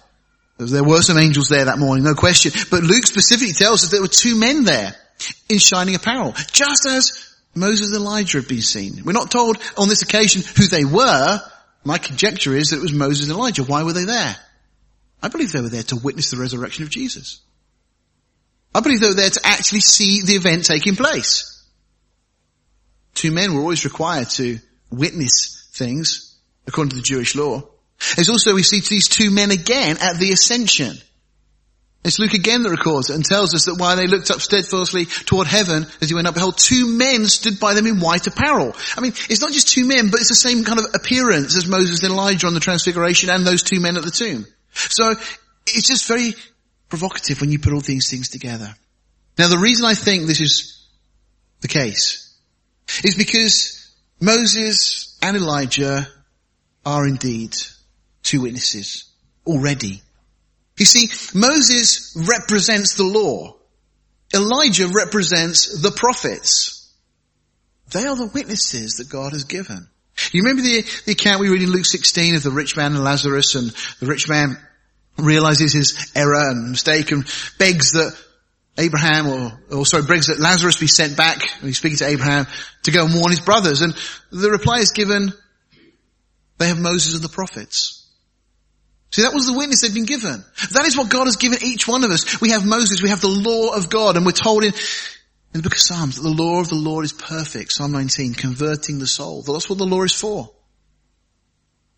There 0.58 0.84
were 0.84 1.02
some 1.02 1.18
angels 1.18 1.48
there 1.48 1.64
that 1.64 1.78
morning, 1.78 2.04
no 2.04 2.14
question. 2.14 2.52
But 2.70 2.84
Luke 2.84 3.06
specifically 3.06 3.54
tells 3.54 3.82
us 3.82 3.90
there 3.90 4.00
were 4.00 4.06
two 4.06 4.36
men 4.36 4.64
there 4.64 4.94
in 5.48 5.58
shining 5.58 5.96
apparel, 5.96 6.32
just 6.52 6.86
as 6.86 7.34
Moses 7.56 7.88
and 7.88 7.96
Elijah 7.96 8.38
had 8.38 8.48
been 8.48 8.62
seen. 8.62 9.02
We're 9.04 9.12
not 9.12 9.30
told 9.30 9.58
on 9.76 9.88
this 9.88 10.02
occasion 10.02 10.42
who 10.56 10.68
they 10.68 10.84
were. 10.84 11.40
My 11.84 11.98
conjecture 11.98 12.54
is 12.54 12.70
that 12.70 12.76
it 12.76 12.82
was 12.82 12.92
Moses 12.92 13.28
and 13.28 13.36
Elijah. 13.36 13.64
Why 13.64 13.82
were 13.82 13.92
they 13.92 14.04
there? 14.04 14.36
I 15.22 15.28
believe 15.28 15.52
they 15.52 15.60
were 15.60 15.68
there 15.68 15.82
to 15.84 15.96
witness 15.96 16.30
the 16.30 16.36
resurrection 16.36 16.84
of 16.84 16.90
Jesus. 16.90 17.40
I 18.74 18.80
believe 18.80 19.00
they 19.00 19.08
were 19.08 19.14
there 19.14 19.30
to 19.30 19.40
actually 19.42 19.80
see 19.80 20.20
the 20.22 20.34
event 20.34 20.66
taking 20.66 20.96
place. 20.96 21.53
Two 23.14 23.30
men 23.30 23.54
were 23.54 23.60
always 23.60 23.84
required 23.84 24.30
to 24.30 24.58
witness 24.90 25.68
things 25.72 26.36
according 26.66 26.90
to 26.90 26.96
the 26.96 27.02
Jewish 27.02 27.34
law. 27.34 27.62
There's 28.16 28.30
also, 28.30 28.54
we 28.54 28.62
see 28.62 28.80
these 28.80 29.08
two 29.08 29.30
men 29.30 29.50
again 29.50 29.96
at 30.00 30.16
the 30.18 30.32
ascension. 30.32 30.96
It's 32.04 32.18
Luke 32.18 32.34
again 32.34 32.62
that 32.62 32.70
records 32.70 33.08
it 33.08 33.14
and 33.14 33.24
tells 33.24 33.54
us 33.54 33.64
that 33.64 33.78
while 33.78 33.96
they 33.96 34.06
looked 34.06 34.30
up 34.30 34.42
steadfastly 34.42 35.06
toward 35.06 35.46
heaven 35.46 35.86
as 36.02 36.10
he 36.10 36.14
went 36.14 36.26
up, 36.26 36.34
behold, 36.34 36.58
two 36.58 36.86
men 36.86 37.26
stood 37.28 37.58
by 37.58 37.72
them 37.72 37.86
in 37.86 37.98
white 37.98 38.26
apparel. 38.26 38.76
I 38.94 39.00
mean, 39.00 39.12
it's 39.30 39.40
not 39.40 39.52
just 39.52 39.68
two 39.68 39.86
men, 39.86 40.10
but 40.10 40.20
it's 40.20 40.28
the 40.28 40.34
same 40.34 40.64
kind 40.64 40.78
of 40.78 40.86
appearance 40.94 41.56
as 41.56 41.66
Moses 41.66 42.02
and 42.02 42.12
Elijah 42.12 42.46
on 42.46 42.52
the 42.52 42.60
transfiguration 42.60 43.30
and 43.30 43.46
those 43.46 43.62
two 43.62 43.80
men 43.80 43.96
at 43.96 44.04
the 44.04 44.10
tomb. 44.10 44.44
So 44.74 45.14
it's 45.66 45.88
just 45.88 46.06
very 46.06 46.34
provocative 46.90 47.40
when 47.40 47.50
you 47.50 47.58
put 47.58 47.72
all 47.72 47.80
these 47.80 48.10
things 48.10 48.28
together. 48.28 48.74
Now 49.38 49.48
the 49.48 49.58
reason 49.58 49.86
I 49.86 49.94
think 49.94 50.26
this 50.26 50.42
is 50.42 50.86
the 51.62 51.68
case 51.68 52.23
is 53.02 53.16
because 53.16 53.94
Moses 54.20 55.18
and 55.22 55.36
Elijah 55.36 56.06
are 56.84 57.06
indeed 57.06 57.56
two 58.22 58.42
witnesses 58.42 59.10
already. 59.46 60.02
You 60.78 60.84
see, 60.84 61.08
Moses 61.38 62.16
represents 62.28 62.94
the 62.94 63.04
law. 63.04 63.56
Elijah 64.34 64.88
represents 64.88 65.80
the 65.80 65.92
prophets. 65.92 66.92
They 67.92 68.06
are 68.06 68.16
the 68.16 68.30
witnesses 68.34 68.94
that 68.94 69.08
God 69.08 69.32
has 69.32 69.44
given. 69.44 69.88
You 70.32 70.42
remember 70.42 70.62
the, 70.62 70.84
the 71.06 71.12
account 71.12 71.40
we 71.40 71.48
read 71.48 71.62
in 71.62 71.70
Luke 71.70 71.86
16 71.86 72.36
of 72.36 72.42
the 72.42 72.50
rich 72.50 72.76
man 72.76 72.94
and 72.94 73.04
Lazarus 73.04 73.54
and 73.54 73.70
the 74.00 74.06
rich 74.06 74.28
man 74.28 74.56
realizes 75.16 75.72
his 75.72 76.12
error 76.14 76.50
and 76.50 76.70
mistake 76.70 77.12
and 77.12 77.24
begs 77.58 77.92
that 77.92 78.16
Abraham 78.76 79.26
or, 79.28 79.60
or 79.70 79.86
sorry, 79.86 80.02
begs 80.02 80.26
that 80.26 80.40
Lazarus 80.40 80.78
be 80.78 80.86
sent 80.86 81.16
back, 81.16 81.42
he's 81.60 81.78
speaking 81.78 81.98
to 81.98 82.08
Abraham, 82.08 82.46
to 82.82 82.90
go 82.90 83.04
and 83.04 83.14
warn 83.14 83.30
his 83.30 83.40
brothers. 83.40 83.82
And 83.82 83.94
the 84.30 84.50
reply 84.50 84.78
is 84.78 84.90
given, 84.90 85.32
they 86.58 86.68
have 86.68 86.80
Moses 86.80 87.14
and 87.14 87.22
the 87.22 87.28
prophets. 87.28 88.00
See, 89.10 89.22
that 89.22 89.32
was 89.32 89.46
the 89.46 89.56
witness 89.56 89.82
they'd 89.82 89.94
been 89.94 90.06
given. 90.06 90.44
That 90.72 90.86
is 90.86 90.96
what 90.96 91.08
God 91.08 91.26
has 91.26 91.36
given 91.36 91.58
each 91.62 91.86
one 91.86 92.02
of 92.02 92.10
us. 92.10 92.40
We 92.40 92.50
have 92.50 92.66
Moses, 92.66 93.00
we 93.00 93.10
have 93.10 93.20
the 93.20 93.28
law 93.28 93.76
of 93.76 93.88
God, 93.88 94.16
and 94.16 94.26
we're 94.26 94.32
told 94.32 94.64
in, 94.64 94.72
in 94.72 95.60
the 95.60 95.62
book 95.62 95.74
of 95.74 95.78
Psalms 95.78 96.16
that 96.16 96.22
the 96.22 96.34
law 96.34 96.60
of 96.60 96.68
the 96.68 96.74
Lord 96.74 97.04
is 97.04 97.12
perfect. 97.12 97.70
Psalm 97.70 97.92
19, 97.92 98.34
converting 98.34 98.98
the 98.98 99.06
soul. 99.06 99.42
That's 99.42 99.70
what 99.70 99.78
the 99.78 99.86
law 99.86 100.02
is 100.02 100.12
for. 100.12 100.50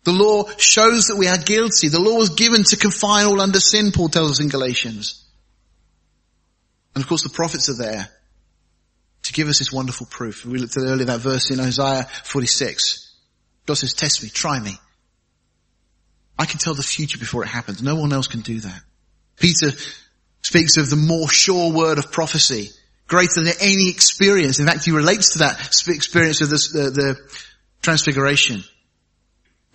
The 0.03 0.11
law 0.11 0.47
shows 0.57 1.07
that 1.07 1.17
we 1.17 1.27
are 1.27 1.39
guilty. 1.39 1.87
The 1.87 1.99
law 1.99 2.17
was 2.17 2.29
given 2.29 2.63
to 2.65 2.77
confine 2.77 3.25
all 3.25 3.41
under 3.41 3.59
sin, 3.59 3.91
Paul 3.91 4.09
tells 4.09 4.31
us 4.31 4.39
in 4.39 4.49
Galatians. 4.49 5.26
And 6.95 7.03
of 7.03 7.07
course 7.07 7.23
the 7.23 7.29
prophets 7.29 7.69
are 7.69 7.77
there 7.77 8.09
to 9.23 9.33
give 9.33 9.47
us 9.47 9.59
this 9.59 9.71
wonderful 9.71 10.07
proof. 10.09 10.45
We 10.45 10.57
looked 10.57 10.77
at 10.77 10.83
earlier 10.83 11.05
that 11.05 11.19
verse 11.19 11.51
in 11.51 11.59
Isaiah 11.59 12.07
46. 12.23 13.15
God 13.65 13.73
says, 13.73 13.93
test 13.93 14.23
me, 14.23 14.29
try 14.29 14.59
me. 14.59 14.77
I 16.39 16.45
can 16.45 16.59
tell 16.59 16.73
the 16.73 16.83
future 16.83 17.17
before 17.17 17.43
it 17.43 17.47
happens. 17.47 17.81
No 17.81 17.95
one 17.95 18.13
else 18.13 18.27
can 18.27 18.41
do 18.41 18.59
that. 18.59 18.81
Peter 19.37 19.71
speaks 20.41 20.77
of 20.77 20.89
the 20.89 20.95
more 20.95 21.27
sure 21.29 21.71
word 21.73 21.97
of 21.97 22.11
prophecy, 22.11 22.69
greater 23.07 23.43
than 23.43 23.53
any 23.59 23.89
experience. 23.89 24.59
In 24.59 24.65
fact, 24.65 24.85
he 24.85 24.91
relates 24.91 25.33
to 25.33 25.39
that 25.39 25.59
experience 25.87 26.41
of 26.41 26.49
this, 26.49 26.71
the, 26.71 26.91
the 26.91 27.17
transfiguration. 27.81 28.63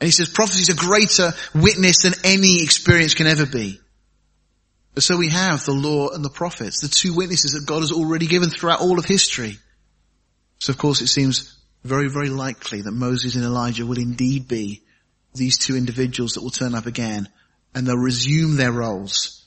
And 0.00 0.06
he 0.06 0.12
says 0.12 0.28
prophecy 0.30 0.62
is 0.62 0.68
a 0.70 0.74
greater 0.74 1.32
witness 1.54 2.02
than 2.02 2.14
any 2.24 2.62
experience 2.62 3.14
can 3.14 3.26
ever 3.26 3.46
be. 3.46 3.80
So 4.98 5.16
we 5.16 5.30
have 5.30 5.64
the 5.64 5.72
law 5.72 6.10
and 6.10 6.24
the 6.24 6.30
prophets, 6.30 6.80
the 6.80 6.88
two 6.88 7.14
witnesses 7.14 7.52
that 7.52 7.66
God 7.66 7.80
has 7.80 7.92
already 7.92 8.26
given 8.26 8.50
throughout 8.50 8.80
all 8.80 8.98
of 8.98 9.06
history. 9.06 9.56
So 10.58 10.70
of 10.70 10.78
course 10.78 11.00
it 11.00 11.06
seems 11.06 11.58
very, 11.82 12.08
very 12.08 12.28
likely 12.28 12.82
that 12.82 12.92
Moses 12.92 13.34
and 13.34 13.44
Elijah 13.44 13.86
will 13.86 13.98
indeed 13.98 14.48
be 14.48 14.82
these 15.34 15.58
two 15.58 15.76
individuals 15.76 16.32
that 16.32 16.42
will 16.42 16.50
turn 16.50 16.74
up 16.74 16.86
again 16.86 17.28
and 17.74 17.86
they'll 17.86 17.96
resume 17.96 18.56
their 18.56 18.72
roles. 18.72 19.46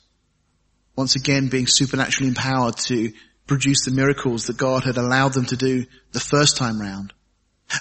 Once 0.96 1.14
again 1.14 1.48
being 1.48 1.66
supernaturally 1.68 2.28
empowered 2.28 2.76
to 2.76 3.12
produce 3.46 3.84
the 3.84 3.92
miracles 3.92 4.46
that 4.46 4.56
God 4.56 4.82
had 4.82 4.96
allowed 4.96 5.32
them 5.32 5.46
to 5.46 5.56
do 5.56 5.86
the 6.12 6.20
first 6.20 6.56
time 6.56 6.80
round. 6.80 7.12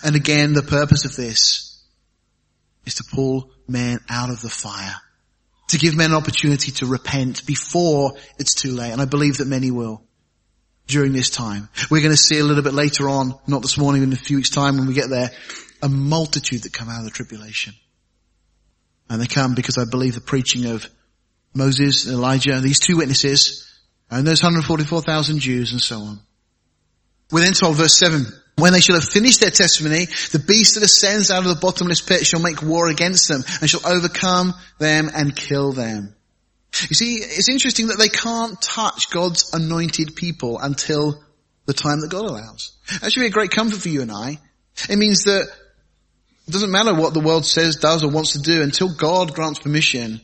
And 0.03 0.15
again, 0.15 0.53
the 0.53 0.61
purpose 0.61 1.05
of 1.05 1.15
this 1.15 1.83
is 2.85 2.95
to 2.95 3.03
pull 3.11 3.49
men 3.67 3.99
out 4.07 4.29
of 4.29 4.41
the 4.41 4.49
fire. 4.49 4.95
To 5.69 5.77
give 5.77 5.95
men 5.95 6.11
an 6.11 6.17
opportunity 6.17 6.71
to 6.73 6.85
repent 6.85 7.45
before 7.45 8.13
it's 8.37 8.53
too 8.53 8.71
late. 8.71 8.91
And 8.91 9.01
I 9.01 9.05
believe 9.05 9.37
that 9.37 9.47
many 9.47 9.71
will 9.71 10.03
during 10.87 11.13
this 11.13 11.29
time. 11.29 11.69
We're 11.89 12.01
going 12.01 12.13
to 12.13 12.17
see 12.17 12.39
a 12.39 12.43
little 12.43 12.63
bit 12.63 12.73
later 12.73 13.09
on, 13.09 13.33
not 13.47 13.61
this 13.61 13.77
morning, 13.77 14.03
in 14.03 14.13
a 14.13 14.17
few 14.17 14.37
weeks 14.37 14.49
time 14.49 14.77
when 14.77 14.87
we 14.87 14.93
get 14.93 15.09
there, 15.09 15.31
a 15.81 15.89
multitude 15.89 16.63
that 16.63 16.73
come 16.73 16.89
out 16.89 16.99
of 16.99 17.05
the 17.05 17.11
tribulation. 17.11 17.73
And 19.09 19.21
they 19.21 19.27
come 19.27 19.55
because 19.55 19.77
I 19.77 19.85
believe 19.89 20.15
the 20.15 20.21
preaching 20.21 20.65
of 20.65 20.87
Moses 21.53 22.05
and 22.05 22.13
Elijah, 22.13 22.59
these 22.59 22.79
two 22.79 22.97
witnesses, 22.97 23.65
and 24.09 24.27
those 24.27 24.43
144,000 24.43 25.39
Jews 25.39 25.71
and 25.71 25.81
so 25.81 25.99
on. 25.99 26.19
We're 27.31 27.41
then 27.41 27.53
told 27.53 27.77
verse 27.77 27.97
7, 27.97 28.25
when 28.55 28.73
they 28.73 28.79
shall 28.79 28.95
have 28.95 29.03
finished 29.03 29.41
their 29.41 29.51
testimony, 29.51 30.05
the 30.31 30.43
beast 30.45 30.75
that 30.75 30.83
ascends 30.83 31.29
out 31.29 31.43
of 31.43 31.49
the 31.49 31.55
bottomless 31.55 32.01
pit 32.01 32.25
shall 32.25 32.41
make 32.41 32.61
war 32.61 32.87
against 32.87 33.27
them 33.27 33.43
and 33.59 33.69
shall 33.69 33.85
overcome 33.85 34.53
them 34.79 35.09
and 35.13 35.35
kill 35.35 35.73
them. 35.73 36.15
You 36.89 36.95
see, 36.95 37.15
it's 37.15 37.49
interesting 37.49 37.87
that 37.87 37.97
they 37.97 38.09
can't 38.09 38.61
touch 38.61 39.09
God's 39.09 39.53
anointed 39.53 40.15
people 40.15 40.59
until 40.59 41.23
the 41.65 41.73
time 41.73 42.01
that 42.01 42.11
God 42.11 42.25
allows. 42.25 42.73
That 43.01 43.11
should 43.11 43.21
be 43.21 43.27
a 43.27 43.31
great 43.31 43.51
comfort 43.51 43.81
for 43.81 43.89
you 43.89 44.01
and 44.01 44.11
I. 44.11 44.39
It 44.89 44.97
means 44.97 45.23
that 45.23 45.47
it 46.47 46.51
doesn't 46.51 46.71
matter 46.71 46.93
what 46.93 47.13
the 47.13 47.21
world 47.21 47.45
says, 47.45 47.77
does, 47.77 48.03
or 48.03 48.11
wants 48.11 48.33
to 48.33 48.39
do 48.39 48.61
until 48.61 48.93
God 48.93 49.33
grants 49.33 49.59
permission. 49.59 50.21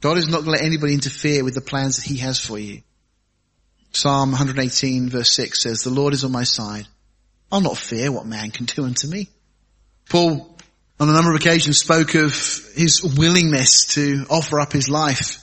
God 0.00 0.18
is 0.18 0.26
not 0.26 0.44
going 0.44 0.56
to 0.56 0.62
let 0.62 0.62
anybody 0.62 0.94
interfere 0.94 1.44
with 1.44 1.54
the 1.54 1.60
plans 1.60 1.96
that 1.96 2.06
he 2.06 2.18
has 2.18 2.38
for 2.38 2.58
you. 2.58 2.82
Psalm 3.92 4.30
118 4.30 5.08
verse 5.08 5.34
6 5.34 5.62
says, 5.62 5.82
the 5.82 5.90
Lord 5.90 6.14
is 6.14 6.24
on 6.24 6.32
my 6.32 6.42
side. 6.42 6.86
I'll 7.50 7.60
not 7.60 7.78
fear 7.78 8.10
what 8.10 8.26
man 8.26 8.50
can 8.50 8.66
do 8.66 8.84
unto 8.84 9.06
me. 9.06 9.28
Paul, 10.08 10.56
on 11.00 11.08
a 11.08 11.12
number 11.12 11.30
of 11.30 11.36
occasions, 11.36 11.78
spoke 11.78 12.14
of 12.14 12.32
his 12.74 13.02
willingness 13.16 13.94
to 13.94 14.26
offer 14.30 14.60
up 14.60 14.72
his 14.72 14.88
life. 14.88 15.40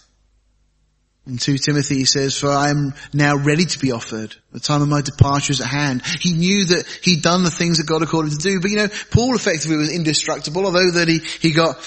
In 1.28 1.38
2 1.38 1.60
Timothy 1.60 1.98
he 1.98 2.06
says, 2.06 2.38
for 2.38 2.50
I 2.50 2.70
am 2.70 2.94
now 3.14 3.36
ready 3.36 3.66
to 3.66 3.80
be 3.80 3.92
offered. 3.92 4.36
The 4.52 4.60
time 4.60 4.82
of 4.82 4.88
my 4.88 5.02
departure 5.02 5.52
is 5.52 5.62
at 5.62 5.68
hand. 5.68 6.02
He 6.20 6.34
knew 6.34 6.66
that 6.66 6.88
he'd 7.04 7.22
done 7.22 7.44
the 7.44 7.52
things 7.52 7.78
that 7.78 7.86
God 7.86 8.02
had 8.02 8.10
called 8.10 8.26
him 8.26 8.32
to 8.32 8.38
do. 8.38 8.60
But 8.60 8.72
you 8.72 8.78
know, 8.78 8.90
Paul 9.12 9.36
effectively 9.36 9.78
was 9.78 9.94
indestructible, 9.94 10.66
although 10.66 10.92
that 10.92 11.08
he, 11.08 11.20
he 11.20 11.54
got 11.54 11.78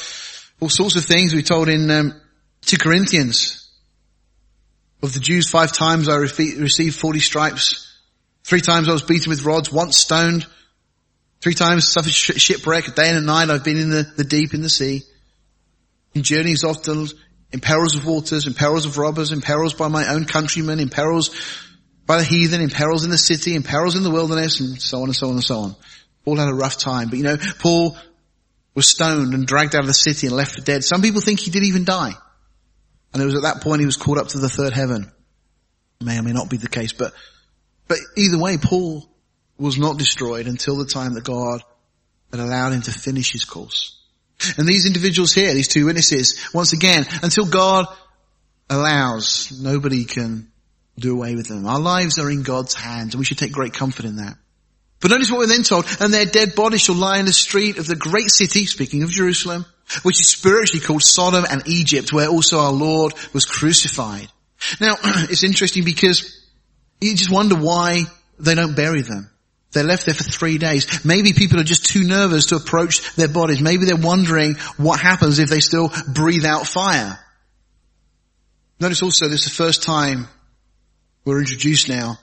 all 0.60 0.68
sorts 0.68 0.96
of 0.96 1.04
things 1.04 1.34
we 1.34 1.42
told 1.42 1.68
in 1.68 1.90
um, 1.90 2.20
2 2.62 2.76
Corinthians. 2.78 3.60
Of 5.02 5.12
the 5.12 5.20
Jews, 5.20 5.50
five 5.50 5.72
times 5.72 6.08
I 6.08 6.16
received 6.16 6.96
40 6.96 7.18
stripes. 7.18 7.93
Three 8.44 8.60
times 8.60 8.88
I 8.88 8.92
was 8.92 9.02
beaten 9.02 9.30
with 9.30 9.44
rods, 9.44 9.72
once 9.72 9.98
stoned. 9.98 10.46
Three 11.40 11.54
times 11.54 11.90
suffered 11.90 12.12
shipwreck, 12.12 12.88
a 12.88 12.90
day 12.90 13.10
and 13.10 13.26
night 13.26 13.50
I've 13.50 13.64
been 13.64 13.78
in 13.78 13.90
the, 13.90 14.02
the 14.16 14.24
deep 14.24 14.54
in 14.54 14.62
the 14.62 14.70
sea. 14.70 15.02
In 16.14 16.22
journeys 16.22 16.62
often, 16.62 17.06
in 17.52 17.60
perils 17.60 17.96
of 17.96 18.06
waters, 18.06 18.46
in 18.46 18.54
perils 18.54 18.86
of 18.86 18.98
robbers, 18.98 19.32
in 19.32 19.40
perils 19.40 19.74
by 19.74 19.88
my 19.88 20.08
own 20.08 20.26
countrymen, 20.26 20.78
in 20.78 20.90
perils 20.90 21.30
by 22.06 22.18
the 22.18 22.24
heathen, 22.24 22.60
in 22.60 22.70
perils 22.70 23.04
in 23.04 23.10
the 23.10 23.18
city, 23.18 23.54
in 23.54 23.62
perils 23.62 23.96
in 23.96 24.02
the 24.02 24.10
wilderness, 24.10 24.60
and 24.60 24.80
so 24.80 24.98
on 24.98 25.04
and 25.04 25.16
so 25.16 25.28
on 25.28 25.34
and 25.34 25.44
so 25.44 25.58
on. 25.58 25.76
Paul 26.24 26.36
had 26.36 26.48
a 26.48 26.54
rough 26.54 26.76
time, 26.76 27.08
but 27.08 27.18
you 27.18 27.24
know, 27.24 27.36
Paul 27.58 27.96
was 28.74 28.88
stoned 28.88 29.34
and 29.34 29.46
dragged 29.46 29.74
out 29.74 29.82
of 29.82 29.86
the 29.86 29.94
city 29.94 30.26
and 30.26 30.36
left 30.36 30.56
for 30.56 30.60
dead. 30.60 30.84
Some 30.84 31.00
people 31.00 31.20
think 31.20 31.40
he 31.40 31.50
did 31.50 31.64
even 31.64 31.84
die. 31.84 32.12
And 33.12 33.22
it 33.22 33.26
was 33.26 33.36
at 33.36 33.42
that 33.42 33.62
point 33.62 33.80
he 33.80 33.86
was 33.86 33.96
called 33.96 34.18
up 34.18 34.28
to 34.28 34.38
the 34.38 34.48
third 34.48 34.72
heaven. 34.72 35.12
May 36.02 36.18
or 36.18 36.22
may 36.22 36.32
not 36.32 36.50
be 36.50 36.56
the 36.56 36.68
case, 36.68 36.92
but 36.92 37.12
but 37.88 37.98
either 38.16 38.38
way, 38.38 38.56
Paul 38.56 39.08
was 39.58 39.78
not 39.78 39.98
destroyed 39.98 40.46
until 40.46 40.76
the 40.76 40.86
time 40.86 41.14
that 41.14 41.24
God 41.24 41.62
had 42.30 42.40
allowed 42.40 42.72
him 42.72 42.82
to 42.82 42.90
finish 42.90 43.32
his 43.32 43.44
course. 43.44 44.00
And 44.58 44.66
these 44.66 44.86
individuals 44.86 45.32
here, 45.32 45.54
these 45.54 45.68
two 45.68 45.86
witnesses, 45.86 46.48
once 46.52 46.72
again, 46.72 47.04
until 47.22 47.46
God 47.46 47.86
allows, 48.68 49.60
nobody 49.62 50.04
can 50.04 50.50
do 50.98 51.12
away 51.12 51.34
with 51.34 51.46
them. 51.46 51.66
Our 51.66 51.80
lives 51.80 52.18
are 52.18 52.30
in 52.30 52.42
God's 52.42 52.74
hands 52.74 53.14
and 53.14 53.18
we 53.18 53.24
should 53.24 53.38
take 53.38 53.52
great 53.52 53.74
comfort 53.74 54.04
in 54.04 54.16
that. 54.16 54.36
But 55.00 55.10
notice 55.10 55.30
what 55.30 55.38
we're 55.40 55.46
then 55.48 55.64
told, 55.64 55.86
and 56.00 56.14
their 56.14 56.24
dead 56.24 56.54
bodies 56.54 56.80
shall 56.80 56.94
lie 56.94 57.18
in 57.18 57.26
the 57.26 57.32
street 57.32 57.78
of 57.78 57.86
the 57.86 57.96
great 57.96 58.30
city, 58.30 58.64
speaking 58.64 59.02
of 59.02 59.10
Jerusalem, 59.10 59.66
which 60.02 60.18
is 60.18 60.30
spiritually 60.30 60.84
called 60.84 61.02
Sodom 61.02 61.44
and 61.48 61.68
Egypt, 61.68 62.12
where 62.12 62.28
also 62.28 62.58
our 62.58 62.72
Lord 62.72 63.12
was 63.34 63.44
crucified. 63.44 64.28
Now, 64.80 64.94
it's 65.04 65.44
interesting 65.44 65.84
because 65.84 66.43
you 67.04 67.16
just 67.16 67.30
wonder 67.30 67.56
why 67.56 68.02
they 68.38 68.54
don't 68.54 68.74
bury 68.74 69.02
them. 69.02 69.30
They're 69.72 69.84
left 69.84 70.06
there 70.06 70.14
for 70.14 70.22
three 70.22 70.58
days. 70.58 71.04
Maybe 71.04 71.32
people 71.32 71.58
are 71.58 71.64
just 71.64 71.86
too 71.86 72.04
nervous 72.04 72.46
to 72.46 72.56
approach 72.56 73.14
their 73.16 73.28
bodies. 73.28 73.60
Maybe 73.60 73.86
they're 73.86 73.96
wondering 73.96 74.54
what 74.76 75.00
happens 75.00 75.38
if 75.38 75.50
they 75.50 75.60
still 75.60 75.90
breathe 76.12 76.44
out 76.44 76.66
fire. 76.66 77.18
Notice 78.78 79.02
also 79.02 79.28
this 79.28 79.46
is 79.46 79.46
the 79.46 79.62
first 79.62 79.82
time 79.82 80.28
we're 81.24 81.40
introduced 81.40 81.88
now 81.88 82.18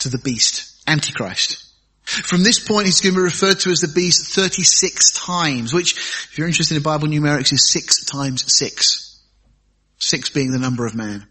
to 0.00 0.08
the 0.08 0.18
beast, 0.18 0.82
Antichrist. 0.86 1.64
From 2.04 2.42
this 2.42 2.58
point, 2.58 2.86
he's 2.86 3.02
going 3.02 3.14
to 3.14 3.20
be 3.20 3.24
referred 3.24 3.60
to 3.60 3.70
as 3.70 3.80
the 3.80 3.88
beast 3.88 4.34
36 4.34 5.12
times, 5.12 5.74
which, 5.74 5.92
if 5.92 6.38
you're 6.38 6.46
interested 6.46 6.76
in 6.76 6.82
Bible 6.82 7.08
numerics, 7.08 7.52
is 7.52 7.70
6 7.70 8.06
times 8.06 8.44
6. 8.56 9.20
6 9.98 10.30
being 10.30 10.50
the 10.50 10.58
number 10.58 10.86
of 10.86 10.94
man. 10.94 11.26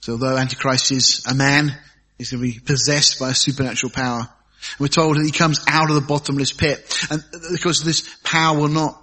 So 0.00 0.12
although 0.12 0.36
Antichrist 0.36 0.92
is 0.92 1.24
a 1.28 1.34
man, 1.34 1.76
he's 2.18 2.30
going 2.30 2.42
to 2.42 2.52
be 2.54 2.60
possessed 2.60 3.18
by 3.18 3.30
a 3.30 3.34
supernatural 3.34 3.90
power. 3.90 4.28
We're 4.78 4.88
told 4.88 5.16
that 5.16 5.24
he 5.24 5.32
comes 5.32 5.64
out 5.68 5.88
of 5.88 5.94
the 5.94 6.02
bottomless 6.02 6.52
pit. 6.52 7.06
And 7.10 7.22
uh, 7.22 7.38
because 7.52 7.82
this 7.82 8.16
power 8.24 8.58
will 8.58 8.68
not 8.68 9.02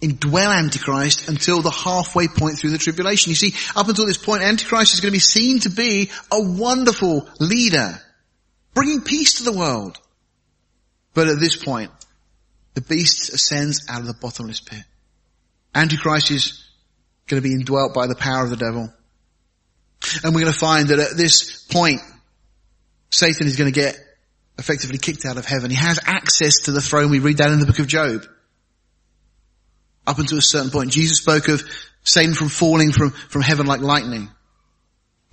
indwell 0.00 0.54
Antichrist 0.54 1.28
until 1.28 1.62
the 1.62 1.70
halfway 1.70 2.28
point 2.28 2.58
through 2.58 2.70
the 2.70 2.78
tribulation. 2.78 3.30
You 3.30 3.36
see, 3.36 3.54
up 3.74 3.88
until 3.88 4.06
this 4.06 4.18
point, 4.18 4.42
Antichrist 4.42 4.94
is 4.94 5.00
going 5.00 5.10
to 5.10 5.16
be 5.16 5.20
seen 5.20 5.60
to 5.60 5.70
be 5.70 6.10
a 6.30 6.40
wonderful 6.40 7.28
leader, 7.40 7.98
bringing 8.74 9.00
peace 9.00 9.38
to 9.38 9.44
the 9.44 9.56
world. 9.56 9.98
But 11.14 11.28
at 11.28 11.40
this 11.40 11.56
point, 11.56 11.90
the 12.74 12.82
beast 12.82 13.32
ascends 13.32 13.86
out 13.88 14.00
of 14.00 14.06
the 14.06 14.14
bottomless 14.14 14.60
pit. 14.60 14.82
Antichrist 15.74 16.30
is 16.30 16.64
going 17.26 17.42
to 17.42 17.48
be 17.48 17.54
indwelt 17.54 17.94
by 17.94 18.06
the 18.06 18.14
power 18.14 18.44
of 18.44 18.50
the 18.50 18.56
devil. 18.56 18.92
And 20.22 20.34
we're 20.34 20.42
going 20.42 20.52
to 20.52 20.58
find 20.58 20.88
that 20.88 20.98
at 20.98 21.16
this 21.16 21.64
point, 21.64 22.00
Satan 23.10 23.46
is 23.46 23.56
going 23.56 23.72
to 23.72 23.78
get 23.80 23.96
effectively 24.58 24.98
kicked 24.98 25.24
out 25.26 25.36
of 25.36 25.46
heaven. 25.46 25.70
He 25.70 25.76
has 25.76 26.00
access 26.04 26.62
to 26.64 26.72
the 26.72 26.80
throne. 26.80 27.10
We 27.10 27.18
read 27.18 27.38
that 27.38 27.50
in 27.50 27.60
the 27.60 27.66
book 27.66 27.78
of 27.78 27.86
Job. 27.86 28.26
Up 30.06 30.18
until 30.18 30.38
a 30.38 30.42
certain 30.42 30.70
point, 30.70 30.92
Jesus 30.92 31.18
spoke 31.18 31.48
of 31.48 31.62
Satan 32.04 32.34
from 32.34 32.48
falling 32.48 32.92
from, 32.92 33.10
from 33.10 33.42
heaven 33.42 33.66
like 33.66 33.80
lightning. 33.80 34.30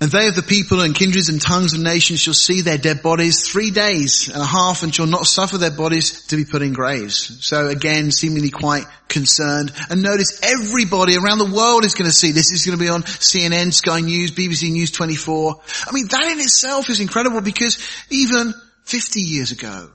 And 0.04 0.12
they 0.12 0.28
of 0.28 0.36
the 0.36 0.44
people 0.44 0.82
and 0.82 0.94
kindreds 0.94 1.30
and 1.30 1.42
tongues 1.42 1.72
and 1.72 1.82
nations 1.82 2.20
shall 2.20 2.34
see 2.34 2.60
their 2.60 2.78
dead 2.78 3.02
bodies 3.02 3.48
three 3.50 3.72
days 3.72 4.28
and 4.28 4.42
a 4.42 4.46
half 4.46 4.84
and 4.84 4.94
shall 4.94 5.08
not 5.08 5.26
suffer 5.26 5.58
their 5.58 5.72
bodies 5.72 6.28
to 6.28 6.36
be 6.36 6.44
put 6.44 6.62
in 6.62 6.74
graves. 6.74 7.38
So 7.48 7.70
again, 7.70 8.12
seemingly 8.12 8.50
quite 8.50 8.84
concerned. 9.08 9.72
And 9.90 10.04
notice 10.04 10.42
everybody 10.44 11.16
around 11.16 11.38
the 11.38 11.56
world 11.56 11.86
is 11.86 11.94
going 11.94 12.10
to 12.10 12.12
see 12.12 12.34
this. 12.34 12.52
Is 12.52 12.66
going 12.66 12.78
to 12.78 12.84
be 12.84 12.90
on 12.90 13.04
CNN, 13.04 13.72
Sky 13.72 14.02
News, 14.02 14.32
BBC 14.32 14.74
News 14.74 14.92
24. 14.92 15.62
I 15.88 15.94
mean, 15.94 16.08
that 16.08 16.34
in 16.34 16.40
itself 16.42 16.90
is 16.90 17.00
incredible 17.00 17.40
because 17.40 17.80
even 18.10 18.54
50 18.84 19.22
years 19.22 19.54
ago, 19.54 19.90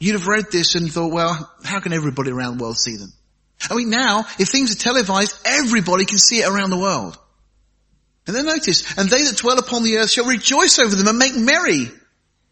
you'd 0.00 0.14
have 0.18 0.26
read 0.26 0.46
this 0.50 0.74
and 0.74 0.92
thought, 0.92 1.12
well, 1.12 1.54
how 1.62 1.78
can 1.78 1.92
everybody 1.92 2.32
around 2.32 2.58
the 2.58 2.64
world 2.64 2.76
see 2.76 2.96
them? 2.96 3.12
I 3.70 3.76
mean, 3.76 3.88
now, 3.88 4.26
if 4.40 4.48
things 4.48 4.74
are 4.74 4.78
televised, 4.80 5.38
everybody 5.44 6.06
can 6.06 6.18
see 6.18 6.38
it 6.38 6.48
around 6.48 6.70
the 6.70 6.78
world. 6.78 7.16
And 8.26 8.34
then 8.34 8.46
notice, 8.46 8.98
and 8.98 9.08
they 9.08 9.22
that 9.22 9.36
dwell 9.36 9.58
upon 9.58 9.84
the 9.84 9.98
earth 9.98 10.10
shall 10.10 10.26
rejoice 10.26 10.78
over 10.78 10.94
them 10.94 11.06
and 11.06 11.18
make 11.18 11.36
merry. 11.36 11.88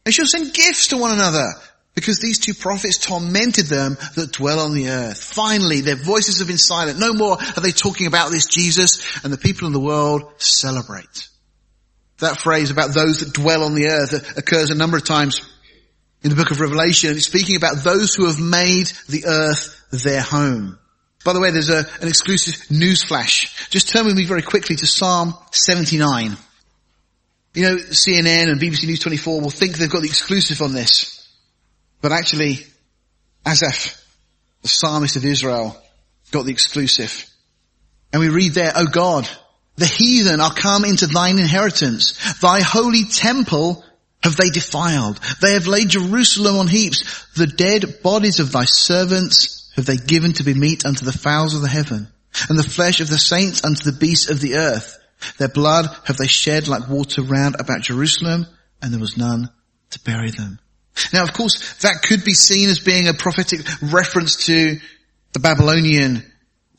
They 0.04 0.12
shall 0.12 0.26
send 0.26 0.54
gifts 0.54 0.88
to 0.88 0.98
one 0.98 1.12
another 1.12 1.52
because 1.94 2.18
these 2.18 2.38
two 2.38 2.54
prophets 2.54 2.98
tormented 2.98 3.66
them 3.66 3.96
that 4.16 4.32
dwell 4.32 4.60
on 4.60 4.74
the 4.74 4.88
earth. 4.88 5.22
Finally, 5.22 5.80
their 5.80 5.96
voices 5.96 6.38
have 6.38 6.48
been 6.48 6.58
silent. 6.58 6.98
No 6.98 7.12
more 7.12 7.38
are 7.40 7.60
they 7.60 7.70
talking 7.70 8.06
about 8.06 8.30
this 8.30 8.46
Jesus 8.46 9.24
and 9.24 9.32
the 9.32 9.38
people 9.38 9.66
in 9.66 9.72
the 9.72 9.80
world 9.80 10.24
celebrate. 10.38 11.28
That 12.18 12.40
phrase 12.40 12.70
about 12.70 12.94
those 12.94 13.20
that 13.20 13.32
dwell 13.32 13.64
on 13.64 13.74
the 13.74 13.88
earth 13.88 14.36
occurs 14.36 14.70
a 14.70 14.76
number 14.76 14.96
of 14.96 15.04
times 15.04 15.40
in 16.22 16.30
the 16.30 16.36
book 16.36 16.50
of 16.50 16.60
Revelation. 16.60 17.10
It's 17.10 17.26
speaking 17.26 17.56
about 17.56 17.82
those 17.82 18.14
who 18.14 18.26
have 18.26 18.40
made 18.40 18.86
the 19.08 19.24
earth 19.26 19.80
their 19.90 20.22
home. 20.22 20.78
By 21.24 21.32
the 21.32 21.40
way, 21.40 21.50
there's 21.50 21.70
a, 21.70 21.86
an 22.00 22.08
exclusive 22.08 22.70
news 22.70 23.02
flash. 23.02 23.68
Just 23.70 23.88
turn 23.88 24.04
with 24.04 24.14
me 24.14 24.24
very 24.24 24.42
quickly 24.42 24.76
to 24.76 24.86
Psalm 24.86 25.34
79. 25.52 26.36
You 27.54 27.62
know, 27.62 27.76
CNN 27.76 28.50
and 28.50 28.60
BBC 28.60 28.86
News 28.86 29.00
24 29.00 29.40
will 29.40 29.50
think 29.50 29.78
they've 29.78 29.90
got 29.90 30.02
the 30.02 30.08
exclusive 30.08 30.60
on 30.60 30.72
this. 30.72 31.26
But 32.02 32.12
actually, 32.12 32.66
Asaph, 33.46 33.96
the 34.60 34.68
psalmist 34.68 35.16
of 35.16 35.24
Israel, 35.24 35.80
got 36.30 36.44
the 36.44 36.52
exclusive. 36.52 37.26
And 38.12 38.20
we 38.20 38.28
read 38.28 38.52
there, 38.52 38.72
O 38.74 38.86
God, 38.86 39.28
the 39.76 39.86
heathen 39.86 40.40
are 40.40 40.52
come 40.52 40.84
into 40.84 41.06
thine 41.06 41.38
inheritance. 41.38 42.34
Thy 42.40 42.60
holy 42.60 43.04
temple 43.04 43.82
have 44.22 44.36
they 44.36 44.50
defiled. 44.50 45.18
They 45.40 45.54
have 45.54 45.66
laid 45.66 45.90
Jerusalem 45.90 46.56
on 46.56 46.68
heaps. 46.68 47.26
The 47.34 47.46
dead 47.46 48.02
bodies 48.02 48.40
of 48.40 48.52
thy 48.52 48.64
servants 48.64 49.63
have 49.76 49.86
they 49.86 49.96
given 49.96 50.32
to 50.34 50.44
be 50.44 50.54
meat 50.54 50.84
unto 50.86 51.04
the 51.04 51.12
fowls 51.12 51.54
of 51.54 51.62
the 51.62 51.68
heaven, 51.68 52.08
and 52.48 52.58
the 52.58 52.62
flesh 52.62 53.00
of 53.00 53.08
the 53.08 53.18
saints 53.18 53.64
unto 53.64 53.84
the 53.84 53.96
beasts 53.98 54.30
of 54.30 54.40
the 54.40 54.56
earth. 54.56 54.96
Their 55.38 55.48
blood 55.48 55.86
have 56.04 56.16
they 56.16 56.26
shed 56.26 56.68
like 56.68 56.88
water 56.88 57.22
round 57.22 57.56
about 57.58 57.82
Jerusalem, 57.82 58.46
and 58.82 58.92
there 58.92 59.00
was 59.00 59.16
none 59.16 59.48
to 59.90 60.00
bury 60.00 60.30
them. 60.30 60.58
Now 61.12 61.22
of 61.22 61.32
course, 61.32 61.74
that 61.82 62.02
could 62.06 62.24
be 62.24 62.34
seen 62.34 62.68
as 62.68 62.78
being 62.78 63.08
a 63.08 63.14
prophetic 63.14 63.60
reference 63.82 64.46
to 64.46 64.78
the 65.32 65.40
Babylonian 65.40 66.30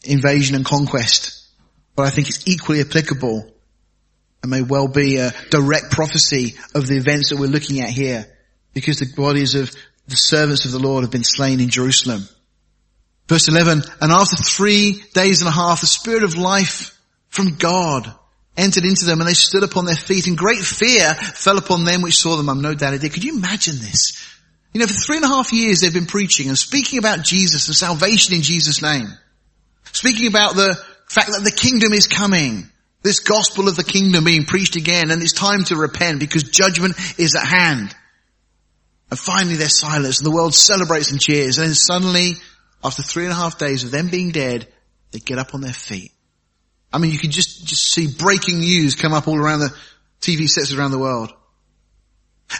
invasion 0.04 0.56
and 0.56 0.66
conquest, 0.66 1.48
but 1.96 2.06
I 2.06 2.10
think 2.10 2.30
it's 2.30 2.48
equally 2.48 2.82
applicable 2.82 3.52
and 4.42 4.52
may 4.52 4.62
well 4.62 4.88
be 4.88 5.18
a 5.18 5.34
direct 5.50 5.92
prophecy 5.92 6.56
of 6.76 6.88
the 6.88 6.98
events 6.98 7.30
that 7.30 7.40
we're 7.40 7.48
looking 7.48 7.82
at 7.82 7.90
here, 7.90 8.26
because 8.74 9.00
the 9.00 9.12
bodies 9.16 9.56
of 9.56 9.72
the 10.08 10.16
servants 10.16 10.66
of 10.66 10.72
the 10.72 10.80
Lord 10.80 11.04
have 11.04 11.12
been 11.12 11.24
slain 11.24 11.60
in 11.60 11.70
Jerusalem. 11.70 12.28
Verse 13.28 13.48
11, 13.48 13.82
and 14.02 14.12
after 14.12 14.36
three 14.36 15.04
days 15.14 15.42
and 15.42 15.48
a 15.50 15.52
half, 15.52 15.82
the 15.82 15.88
spirit 15.88 16.24
of 16.24 16.38
life 16.38 17.00
from 17.30 17.56
God 17.56 18.14
entered 18.58 18.86
into 18.86 19.06
them 19.06 19.20
and 19.20 19.28
they 19.28 19.34
stood 19.34 19.64
upon 19.64 19.86
their 19.86 19.96
feet 19.96 20.28
and 20.28 20.38
great 20.38 20.60
fear 20.60 21.14
fell 21.14 21.58
upon 21.58 21.84
them 21.84 22.02
which 22.02 22.16
saw 22.16 22.38
them. 22.38 22.50
I'm 22.50 22.62
no 22.62 22.74
doubt 22.74 22.94
it 22.94 23.02
did. 23.02 23.14
Could 23.14 23.24
you 23.24 23.36
imagine 23.36 23.76
this? 23.78 24.14
You 24.74 24.80
know, 24.80 24.88
for 24.88 24.94
three 24.94 25.18
and 25.18 25.26
a 25.26 25.30
half 25.30 25.52
years 25.54 25.82
they've 25.82 25.94
been 25.94 26.06
preaching 26.06 26.48
and 26.48 26.58
speaking 26.58 27.00
about 27.00 27.24
Jesus 27.24 27.68
and 27.68 27.76
salvation 27.76 28.36
in 28.36 28.42
Jesus' 28.42 28.82
name. 28.82 29.08
Speaking 29.92 30.28
about 30.28 30.56
the 30.56 30.76
fact 31.08 31.32
that 31.32 31.44
the 31.44 31.52
kingdom 31.52 31.94
is 31.94 32.08
coming. 32.08 32.70
This 33.02 33.20
gospel 33.20 33.68
of 33.68 33.76
the 33.76 33.84
kingdom 33.84 34.24
being 34.24 34.46
preached 34.46 34.76
again 34.76 35.12
and 35.12 35.22
it's 35.22 35.34
time 35.34 35.64
to 35.66 35.76
repent 35.76 36.20
because 36.20 36.44
judgment 36.44 36.96
is 37.20 37.36
at 37.36 37.46
hand. 37.46 37.96
And 39.10 39.20
finally 39.20 39.56
they're 39.56 39.70
silenced 39.70 40.22
and 40.22 40.26
the 40.26 40.36
world 40.36 40.56
celebrates 40.56 41.12
and 41.12 41.22
cheers 41.22 41.58
and 41.58 41.68
then 41.68 41.76
suddenly 41.76 42.36
after 42.86 43.02
three 43.02 43.24
and 43.24 43.32
a 43.32 43.36
half 43.36 43.58
days 43.58 43.84
of 43.84 43.92
them 43.92 44.10
being 44.10 44.32
dead, 44.32 44.68
they 45.12 45.20
get 45.20 45.40
up 45.40 45.56
on 45.56 45.62
their 45.62 45.74
feet. 45.74 46.12
I 46.94 47.00
mean, 47.00 47.12
you 47.12 47.18
can 47.18 47.32
just, 47.32 47.66
just 47.66 47.92
see 47.92 48.08
breaking 48.08 48.60
news 48.60 48.96
come 48.96 49.12
up 49.12 49.28
all 49.28 49.38
around 49.38 49.60
the 49.60 49.76
TV 50.22 50.48
sets 50.48 50.72
around 50.72 50.92
the 50.92 51.00
world. 51.00 51.34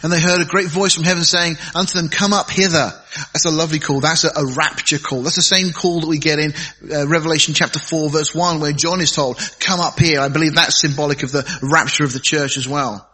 And 0.02 0.12
they 0.12 0.20
heard 0.20 0.40
a 0.40 0.44
great 0.44 0.66
voice 0.66 0.94
from 0.94 1.04
heaven 1.04 1.22
saying 1.22 1.56
unto 1.74 1.96
them, 1.96 2.08
come 2.08 2.32
up 2.32 2.50
hither. 2.50 2.90
That's 3.32 3.44
a 3.46 3.50
lovely 3.50 3.78
call. 3.78 4.00
That's 4.00 4.24
a, 4.24 4.30
a 4.36 4.44
rapture 4.54 4.98
call. 4.98 5.22
That's 5.22 5.36
the 5.36 5.42
same 5.42 5.72
call 5.72 6.00
that 6.00 6.08
we 6.08 6.18
get 6.18 6.40
in 6.40 6.54
uh, 6.92 7.06
Revelation 7.06 7.54
chapter 7.54 7.78
4 7.78 8.10
verse 8.10 8.34
1 8.34 8.60
where 8.60 8.72
John 8.72 9.00
is 9.00 9.12
told, 9.12 9.38
come 9.60 9.78
up 9.78 9.98
here. 9.98 10.20
I 10.20 10.28
believe 10.28 10.56
that's 10.56 10.80
symbolic 10.80 11.22
of 11.22 11.30
the 11.30 11.46
rapture 11.62 12.04
of 12.04 12.12
the 12.12 12.20
church 12.20 12.56
as 12.56 12.66
well. 12.66 13.08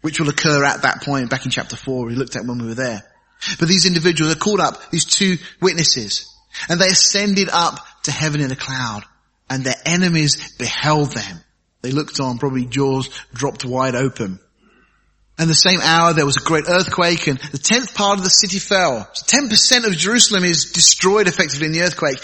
Which 0.00 0.18
will 0.18 0.28
occur 0.28 0.64
at 0.64 0.82
that 0.82 1.02
point 1.02 1.30
back 1.30 1.44
in 1.44 1.52
chapter 1.52 1.76
4 1.76 2.06
we 2.06 2.16
looked 2.16 2.34
at 2.34 2.44
when 2.44 2.58
we 2.58 2.66
were 2.66 2.74
there. 2.74 3.04
But 3.58 3.68
these 3.68 3.86
individuals 3.86 4.34
are 4.34 4.38
called 4.38 4.60
up, 4.60 4.90
these 4.90 5.04
two 5.04 5.36
witnesses, 5.60 6.34
and 6.68 6.80
they 6.80 6.88
ascended 6.88 7.48
up 7.50 7.78
to 8.04 8.10
heaven 8.10 8.40
in 8.40 8.50
a 8.50 8.56
cloud, 8.56 9.04
and 9.48 9.64
their 9.64 9.76
enemies 9.84 10.56
beheld 10.56 11.12
them. 11.12 11.40
They 11.82 11.92
looked 11.92 12.20
on, 12.20 12.38
probably 12.38 12.66
jaws 12.66 13.08
dropped 13.32 13.64
wide 13.64 13.94
open. 13.94 14.40
And 15.38 15.48
the 15.48 15.54
same 15.54 15.80
hour 15.80 16.12
there 16.12 16.26
was 16.26 16.36
a 16.36 16.40
great 16.40 16.64
earthquake 16.68 17.28
and 17.28 17.38
the 17.38 17.58
tenth 17.58 17.94
part 17.94 18.18
of 18.18 18.24
the 18.24 18.30
city 18.30 18.58
fell. 18.58 19.08
So 19.14 19.38
10% 19.38 19.86
of 19.86 19.96
Jerusalem 19.96 20.42
is 20.42 20.72
destroyed 20.72 21.28
effectively 21.28 21.66
in 21.66 21.72
the 21.72 21.82
earthquake. 21.82 22.18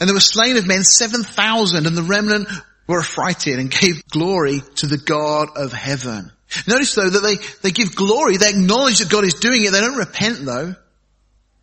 And 0.00 0.08
there 0.08 0.14
were 0.14 0.20
slain 0.20 0.56
of 0.56 0.66
men 0.66 0.82
7,000 0.82 1.86
and 1.86 1.96
the 1.96 2.02
remnant 2.02 2.48
were 2.88 2.98
affrighted 2.98 3.60
and 3.60 3.70
gave 3.70 4.06
glory 4.08 4.62
to 4.76 4.86
the 4.86 4.98
God 4.98 5.50
of 5.54 5.72
heaven. 5.72 6.32
Notice 6.66 6.94
though 6.94 7.08
that 7.08 7.20
they, 7.20 7.36
they 7.62 7.70
give 7.70 7.94
glory, 7.94 8.36
they 8.36 8.48
acknowledge 8.50 8.98
that 8.98 9.10
God 9.10 9.24
is 9.24 9.34
doing 9.34 9.64
it, 9.64 9.72
they 9.72 9.80
don't 9.80 9.96
repent 9.96 10.44
though. 10.44 10.74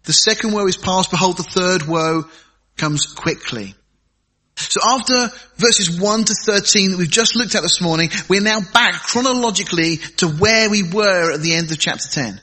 The 0.04 0.14
second 0.14 0.54
woe 0.54 0.68
is 0.68 0.78
past, 0.78 1.12
behold 1.12 1.38
the 1.38 1.44
third 1.44 1.84
woe 1.84 2.26
comes 2.78 3.06
quickly. 3.06 3.76
So 4.56 4.80
after 4.84 5.30
verses 5.58 6.00
1 6.00 6.24
to 6.26 6.34
13 6.34 6.92
that 6.92 6.98
we've 6.98 7.10
just 7.10 7.36
looked 7.36 7.56
at 7.56 7.62
this 7.62 7.80
morning, 7.80 8.10
we're 8.28 8.42
now 8.42 8.60
back 8.74 8.94
chronologically 8.94 9.98
to 10.18 10.28
where 10.28 10.70
we 10.70 10.82
were 10.82 11.34
at 11.34 11.42
the 11.42 11.54
end 11.54 11.72
of 11.72 11.78
chapter 11.78 12.08
10. 12.10 12.42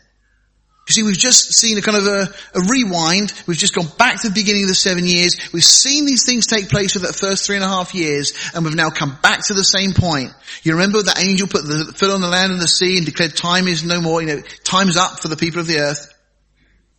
You 0.86 0.92
see, 0.92 1.02
we've 1.02 1.16
just 1.16 1.54
seen 1.54 1.78
a 1.78 1.82
kind 1.82 1.96
of 1.96 2.06
a, 2.06 2.28
a, 2.54 2.60
rewind. 2.68 3.32
We've 3.46 3.56
just 3.56 3.74
gone 3.74 3.88
back 3.96 4.20
to 4.20 4.28
the 4.28 4.34
beginning 4.34 4.64
of 4.64 4.68
the 4.68 4.74
seven 4.74 5.06
years. 5.06 5.36
We've 5.50 5.64
seen 5.64 6.04
these 6.04 6.26
things 6.26 6.46
take 6.46 6.68
place 6.68 6.92
for 6.92 6.98
that 7.00 7.14
first 7.14 7.46
three 7.46 7.56
and 7.56 7.64
a 7.64 7.68
half 7.68 7.94
years, 7.94 8.34
and 8.54 8.64
we've 8.64 8.74
now 8.74 8.90
come 8.90 9.16
back 9.22 9.46
to 9.46 9.54
the 9.54 9.64
same 9.64 9.92
point. 9.94 10.32
You 10.62 10.72
remember 10.72 11.02
that 11.02 11.18
angel 11.18 11.48
put 11.48 11.64
the 11.64 11.94
foot 11.96 12.10
on 12.10 12.20
the 12.20 12.28
land 12.28 12.52
and 12.52 12.60
the 12.60 12.68
sea 12.68 12.98
and 12.98 13.06
declared 13.06 13.34
time 13.34 13.66
is 13.66 13.82
no 13.82 14.02
more, 14.02 14.20
you 14.20 14.26
know, 14.26 14.42
time's 14.62 14.98
up 14.98 15.20
for 15.20 15.28
the 15.28 15.38
people 15.38 15.60
of 15.60 15.66
the 15.66 15.78
earth. 15.78 16.12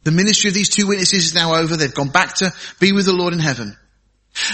The 0.03 0.11
ministry 0.11 0.47
of 0.47 0.55
these 0.55 0.69
two 0.69 0.88
witnesses 0.88 1.25
is 1.25 1.36
now 1.36 1.53
over. 1.53 1.77
They've 1.77 1.93
gone 1.93 2.09
back 2.09 2.36
to 2.36 2.53
be 2.79 2.91
with 2.91 3.05
the 3.05 3.13
Lord 3.13 3.33
in 3.33 3.39
heaven. 3.39 3.77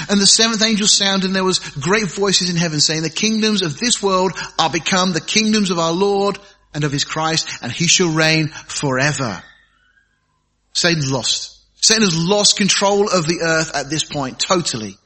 And 0.10 0.20
the 0.20 0.28
seventh 0.28 0.64
angel 0.64 0.88
sounded 0.88 1.28
and 1.28 1.36
there 1.36 1.44
was 1.44 1.60
great 1.60 2.08
voices 2.12 2.50
in 2.50 2.56
heaven 2.56 2.80
saying, 2.80 3.02
the 3.02 3.10
kingdoms 3.10 3.62
of 3.62 3.80
this 3.80 4.02
world 4.02 4.32
are 4.60 4.70
become 4.70 5.12
the 5.12 5.22
kingdoms 5.22 5.72
of 5.72 5.80
our 5.80 5.92
Lord 5.92 6.38
and 6.74 6.84
of 6.84 6.92
his 6.92 7.04
Christ, 7.04 7.50
and 7.62 7.72
he 7.72 7.88
shall 7.88 8.14
reign 8.14 8.48
forever. 8.48 9.42
Satan's 10.74 11.12
lost. 11.12 11.60
Satan 11.76 12.04
has 12.04 12.18
lost 12.18 12.58
control 12.58 13.10
of 13.10 13.28
the 13.28 13.42
earth 13.44 13.76
at 13.76 13.90
this 13.90 14.04
point, 14.04 14.40
totally. 14.40 14.98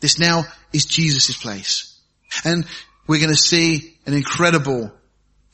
This 0.00 0.18
now 0.18 0.44
is 0.72 0.84
Jesus' 0.84 1.36
place. 1.36 1.98
And 2.44 2.66
we're 3.06 3.20
going 3.20 3.30
to 3.30 3.36
see 3.36 3.96
an 4.06 4.14
incredible 4.14 4.92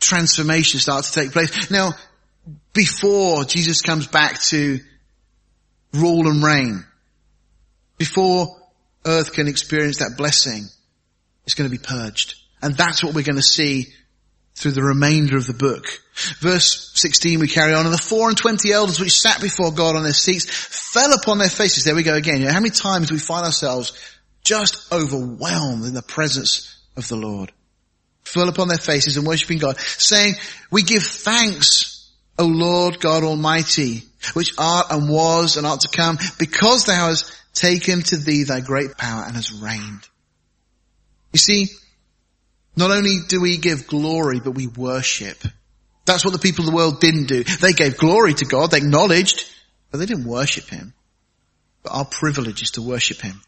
transformation 0.00 0.80
start 0.80 1.05
to 1.05 1.12
take 1.12 1.32
place. 1.32 1.70
Now, 1.70 1.92
before 2.72 3.44
Jesus 3.44 3.80
comes 3.80 4.07
back 4.07 4.40
to 4.44 4.80
rule 5.92 6.28
and 6.28 6.42
reign, 6.42 6.84
before 7.96 8.61
earth 9.07 9.32
can 9.32 9.48
experience 9.48 9.98
that 9.98 10.16
blessing, 10.16 10.64
it's 11.44 11.55
going 11.55 11.70
to 11.70 11.76
be 11.76 11.82
purged. 11.82 12.34
And 12.61 12.74
that's 12.74 13.05
what 13.05 13.14
we're 13.14 13.22
going 13.22 13.36
to 13.36 13.42
see 13.42 13.92
through 14.55 14.72
the 14.72 14.82
remainder 14.82 15.36
of 15.36 15.46
the 15.46 15.55
book. 15.55 15.86
Verse 16.40 16.92
16 16.94 17.40
we 17.40 17.48
carry 17.48 17.74
on, 17.74 17.86
and 17.86 17.94
the 17.94 17.98
four 17.98 18.28
and 18.28 18.38
twenty 18.38 18.72
elders 18.72 19.00
which 19.00 19.20
sat 19.20 19.40
before 19.40 19.72
God 19.72 19.96
on 19.96 20.05
their 20.05 20.12
seats 20.12 20.46
fell 20.48 21.12
upon 21.12 21.38
their 21.38 21.48
faces. 21.48 21.84
There 21.84 21.94
we 21.94 22.05
go 22.05 22.14
again. 22.14 22.40
You 22.40 22.46
know, 22.46 22.52
how 22.52 22.61
many 22.61 22.70
times 22.70 23.09
do 23.09 23.14
we 23.14 23.20
find 23.20 23.44
ourselves 23.44 23.92
just 24.44 24.92
overwhelmed 24.92 25.84
in 25.84 25.94
the 25.94 26.02
presence 26.02 26.78
of 26.96 27.09
the 27.09 27.16
Lord? 27.16 27.50
Fell 28.24 28.48
upon 28.48 28.68
their 28.68 28.78
faces 28.78 29.16
and 29.16 29.26
worshipping 29.26 29.59
God, 29.59 29.78
saying, 29.78 30.34
we 30.70 30.82
give 30.82 31.02
thanks, 31.02 32.11
O 32.38 32.46
Lord 32.46 33.00
God 33.00 33.22
Almighty, 33.22 34.05
which 34.34 34.55
art 34.57 34.86
and 34.90 35.11
was 35.11 35.57
and 35.57 35.66
art 35.66 35.80
to 35.80 35.88
come, 35.88 36.18
because 36.38 36.86
thou 36.86 37.09
hast 37.09 37.30
taken 37.55 38.02
to 38.02 38.16
thee 38.16 38.44
thy 38.44 38.61
great 38.61 38.96
power 38.96 39.24
and 39.24 39.34
hast 39.34 39.61
reigned. 39.61 40.09
You 41.32 41.38
see, 41.38 41.68
not 42.77 42.91
only 42.91 43.18
do 43.29 43.41
we 43.41 43.57
give 43.57 43.87
glory, 43.87 44.41
but 44.41 44.53
we 44.53 44.66
worship. 44.66 45.39
That's 46.05 46.25
what 46.25 46.33
the 46.33 46.39
people 46.39 46.64
of 46.64 46.70
the 46.70 46.77
world 46.77 47.01
didn't 47.01 47.27
do. 47.27 47.45
They 47.45 47.72
gave 47.72 47.97
glory 47.97 48.35
to 48.35 48.45
God, 48.45 48.70
they 48.70 48.79
acknowledged, 48.79 49.51
but 49.91 49.99
they 49.99 50.07
didn't 50.07 50.27
worship 50.27 50.68
Him. 50.68 50.93
But 51.83 51.93
our 51.93 52.05
privilege 52.05 52.62
is 52.62 52.72
to 52.72 52.83
worship 52.83 53.20
Him. 53.20 53.41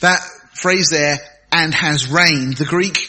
That 0.00 0.20
phrase 0.54 0.90
there, 0.90 1.18
and 1.52 1.74
has 1.74 2.10
reigned, 2.10 2.56
the 2.56 2.64
Greek 2.64 3.08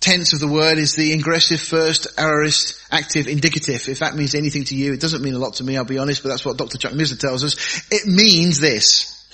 tense 0.00 0.32
of 0.32 0.40
the 0.40 0.48
word 0.48 0.78
is 0.78 0.94
the 0.94 1.12
ingressive 1.12 1.60
first 1.60 2.06
aorist 2.18 2.80
active 2.90 3.26
indicative. 3.28 3.88
If 3.88 3.98
that 3.98 4.14
means 4.14 4.34
anything 4.34 4.64
to 4.64 4.74
you, 4.74 4.92
it 4.92 5.00
doesn't 5.00 5.22
mean 5.22 5.34
a 5.34 5.38
lot 5.38 5.54
to 5.54 5.64
me, 5.64 5.76
I'll 5.76 5.84
be 5.84 5.98
honest, 5.98 6.22
but 6.22 6.30
that's 6.30 6.44
what 6.44 6.56
Dr. 6.56 6.78
Chuck 6.78 6.92
Missler 6.92 7.18
tells 7.18 7.44
us. 7.44 7.86
It 7.90 8.06
means 8.06 8.58
this, 8.58 9.26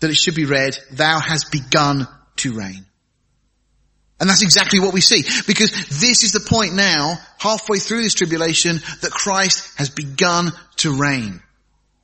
that 0.00 0.10
it 0.10 0.16
should 0.16 0.34
be 0.34 0.44
read, 0.44 0.78
thou 0.92 1.18
has 1.18 1.44
begun 1.44 2.06
to 2.36 2.52
reign. 2.52 2.86
And 4.24 4.30
that's 4.30 4.42
exactly 4.42 4.80
what 4.80 4.94
we 4.94 5.02
see. 5.02 5.22
Because 5.46 5.70
this 6.00 6.22
is 6.22 6.32
the 6.32 6.40
point 6.40 6.72
now, 6.72 7.18
halfway 7.36 7.78
through 7.78 8.00
this 8.00 8.14
tribulation, 8.14 8.80
that 9.02 9.10
Christ 9.10 9.76
has 9.76 9.90
begun 9.90 10.50
to 10.76 10.96
reign. 10.96 11.42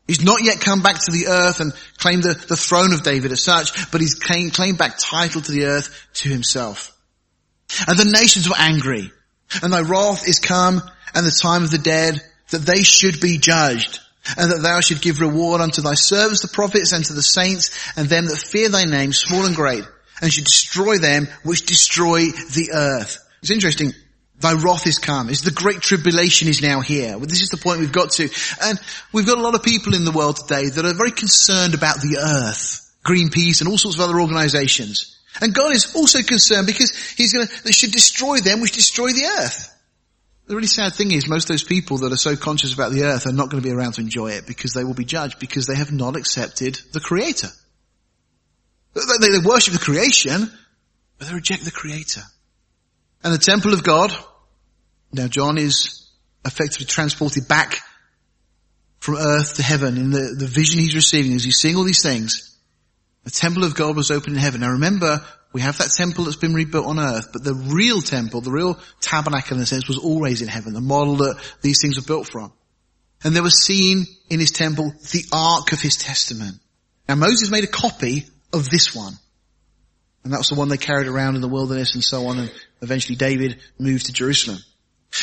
He's 0.07 0.23
not 0.23 0.43
yet 0.43 0.61
come 0.61 0.83
back 0.83 0.97
to 1.01 1.13
the 1.13 1.29
earth 1.29 1.61
and 1.61 1.73
claimed 1.97 2.25
the, 2.25 2.35
the 2.35 2.59
throne 2.59 2.93
of 2.93 3.03
David 3.03 3.33
as 3.33 3.43
such, 3.43 3.91
but 3.91 4.03
he's 4.03 4.17
claimed, 4.17 4.53
claimed 4.53 4.77
back 4.77 4.99
title 4.99 5.41
to 5.41 5.51
the 5.51 5.65
earth 5.65 6.09
to 6.17 6.29
himself. 6.29 6.95
And 7.89 7.99
the 7.99 8.05
nations 8.05 8.47
were 8.47 8.59
angry. 8.59 9.11
And 9.63 9.73
thy 9.73 9.81
wrath 9.81 10.29
is 10.29 10.41
come 10.41 10.83
and 11.15 11.27
the 11.27 11.31
time 11.31 11.65
of 11.65 11.71
the 11.71 11.79
dead 11.79 12.21
that 12.51 12.67
they 12.67 12.83
should 12.83 13.19
be 13.23 13.39
judged 13.39 13.99
and 14.37 14.53
that 14.53 14.61
thou 14.61 14.81
should 14.81 15.01
give 15.01 15.21
reward 15.21 15.63
unto 15.63 15.81
thy 15.81 15.95
servants 15.95 16.43
the 16.43 16.49
prophets 16.49 16.93
and 16.93 17.03
to 17.03 17.15
the 17.15 17.23
saints 17.23 17.71
and 17.97 18.11
them 18.11 18.27
that 18.27 18.37
fear 18.37 18.69
thy 18.69 18.85
name 18.85 19.15
small 19.15 19.47
and 19.47 19.57
great 19.57 19.85
and 20.21 20.33
should 20.33 20.45
destroy 20.45 20.99
them 20.99 21.29
which 21.43 21.67
destroy 21.67 22.21
the 22.27 22.71
earth. 22.73 23.19
It's 23.41 23.51
interesting. 23.51 23.93
Thy 24.39 24.55
wrath 24.55 24.87
is 24.87 24.99
come. 24.99 25.29
It's 25.29 25.43
the 25.43 25.51
great 25.51 25.81
tribulation 25.81 26.49
is 26.49 26.63
now 26.63 26.81
here. 26.81 27.19
This 27.19 27.43
is 27.43 27.51
the 27.51 27.59
point 27.59 27.81
we've 27.81 27.93
got 27.93 28.13
to. 28.13 28.29
And 28.63 28.81
we've 29.13 29.27
got 29.27 29.39
a 29.39 29.43
lot 29.43 29.55
of 29.55 29.63
people 29.63 29.95
in 29.95 30.05
the 30.05 30.13
world 30.13 30.37
today 30.37 30.69
that 30.69 30.85
are 30.85 30.95
very 30.95 31.11
concerned 31.11 31.75
about 31.75 31.97
the 31.97 32.19
earth. 32.19 32.87
Greenpeace 33.05 33.61
and 33.61 33.69
all 33.69 33.79
sorts 33.79 33.99
of 33.99 34.03
other 34.03 34.21
organizations. 34.21 35.19
And 35.41 35.55
God 35.55 35.73
is 35.73 35.95
also 35.95 36.23
concerned 36.23 36.67
because 36.67 36.97
He's 37.13 37.33
gonna, 37.33 37.49
they 37.65 37.73
should 37.73 37.93
destroy 37.93 38.39
them 38.39 38.61
which 38.61 38.73
destroy 38.73 39.09
the 39.09 39.27
earth. 39.41 39.71
The 40.47 40.57
really 40.57 40.67
sad 40.67 40.95
thing 40.95 41.13
is 41.13 41.29
most 41.29 41.45
of 41.45 41.55
those 41.55 41.63
people 41.63 41.99
that 41.99 42.13
are 42.13 42.17
so 42.17 42.35
conscious 42.35 42.75
about 42.75 42.93
the 42.93 43.05
earth 43.05 43.27
are 43.27 43.33
not 43.33 43.51
going 43.51 43.63
to 43.63 43.69
be 43.69 43.73
around 43.73 43.93
to 43.93 44.01
enjoy 44.01 44.33
it 44.33 44.47
because 44.47 44.73
they 44.73 44.83
will 44.83 44.95
be 44.95 45.05
judged 45.05 45.39
because 45.39 45.67
they 45.67 45.77
have 45.77 45.93
not 45.93 46.17
accepted 46.17 46.81
the 46.93 46.99
Creator. 46.99 47.49
They, 48.95 49.39
worship 49.45 49.75
the 49.75 49.81
creation, 49.81 50.51
but 51.19 51.29
they 51.29 51.35
reject 51.35 51.65
the 51.65 51.71
creator. 51.71 52.23
And 53.23 53.33
the 53.33 53.39
temple 53.39 53.73
of 53.73 53.85
God, 53.85 54.13
now 55.13 55.29
John 55.29 55.59
is 55.59 56.11
effectively 56.45 56.87
transported 56.87 57.47
back 57.47 57.79
from 58.99 59.17
earth 59.17 59.55
to 59.57 59.63
heaven 59.63 59.97
in 59.97 60.11
the, 60.11 60.35
the 60.39 60.47
vision 60.47 60.81
he's 60.81 60.95
receiving 60.95 61.35
as 61.35 61.45
he's 61.45 61.59
seeing 61.59 61.77
all 61.77 61.85
these 61.85 62.03
things. 62.03 62.59
The 63.25 63.31
temple 63.31 63.65
of 63.65 63.75
God 63.75 63.97
was 63.97 64.11
open 64.11 64.33
in 64.33 64.39
heaven. 64.39 64.63
Now 64.63 64.73
remember, 64.73 65.23
we 65.53 65.61
have 65.61 65.79
that 65.79 65.91
temple 65.91 66.25
that's 66.25 66.37
been 66.37 66.55
rebuilt 66.55 66.87
on 66.87 66.99
earth, 66.99 67.29
but 67.33 67.45
the 67.45 67.55
real 67.55 68.01
temple, 68.01 68.41
the 68.41 68.51
real 68.51 68.79
tabernacle 69.01 69.57
in 69.57 69.63
a 69.63 69.67
sense, 69.67 69.89
was 69.89 69.99
always 69.99 70.43
in 70.43 70.49
heaven, 70.49 70.73
the 70.73 70.81
model 70.81 71.17
that 71.17 71.39
these 71.61 71.81
things 71.81 71.97
were 71.97 72.07
built 72.07 72.29
from. 72.29 72.53
And 73.23 73.35
there 73.35 73.43
was 73.43 73.63
seen 73.63 74.07
in 74.31 74.41
his 74.41 74.51
temple 74.51 74.93
the 75.13 75.25
ark 75.33 75.73
of 75.73 75.81
his 75.81 75.97
testament. 75.97 76.57
Now 77.09 77.17
Moses 77.17 77.51
made 77.51 77.65
a 77.65 77.69
copy 77.69 78.27
of 78.53 78.69
this 78.69 78.95
one. 78.95 79.15
And 80.25 80.33
that 80.33 80.39
was 80.39 80.49
the 80.49 80.55
one 80.55 80.69
they 80.69 80.77
carried 80.77 81.07
around 81.07 81.37
in 81.37 81.41
the 81.41 81.49
wilderness 81.49 81.95
and 81.95 82.05
so 82.05 82.27
on 82.27 82.39
and 82.39 82.53
eventually 82.83 83.17
David 83.17 83.61
moved 83.79 84.07
to 84.07 84.13
Jerusalem. 84.13 84.59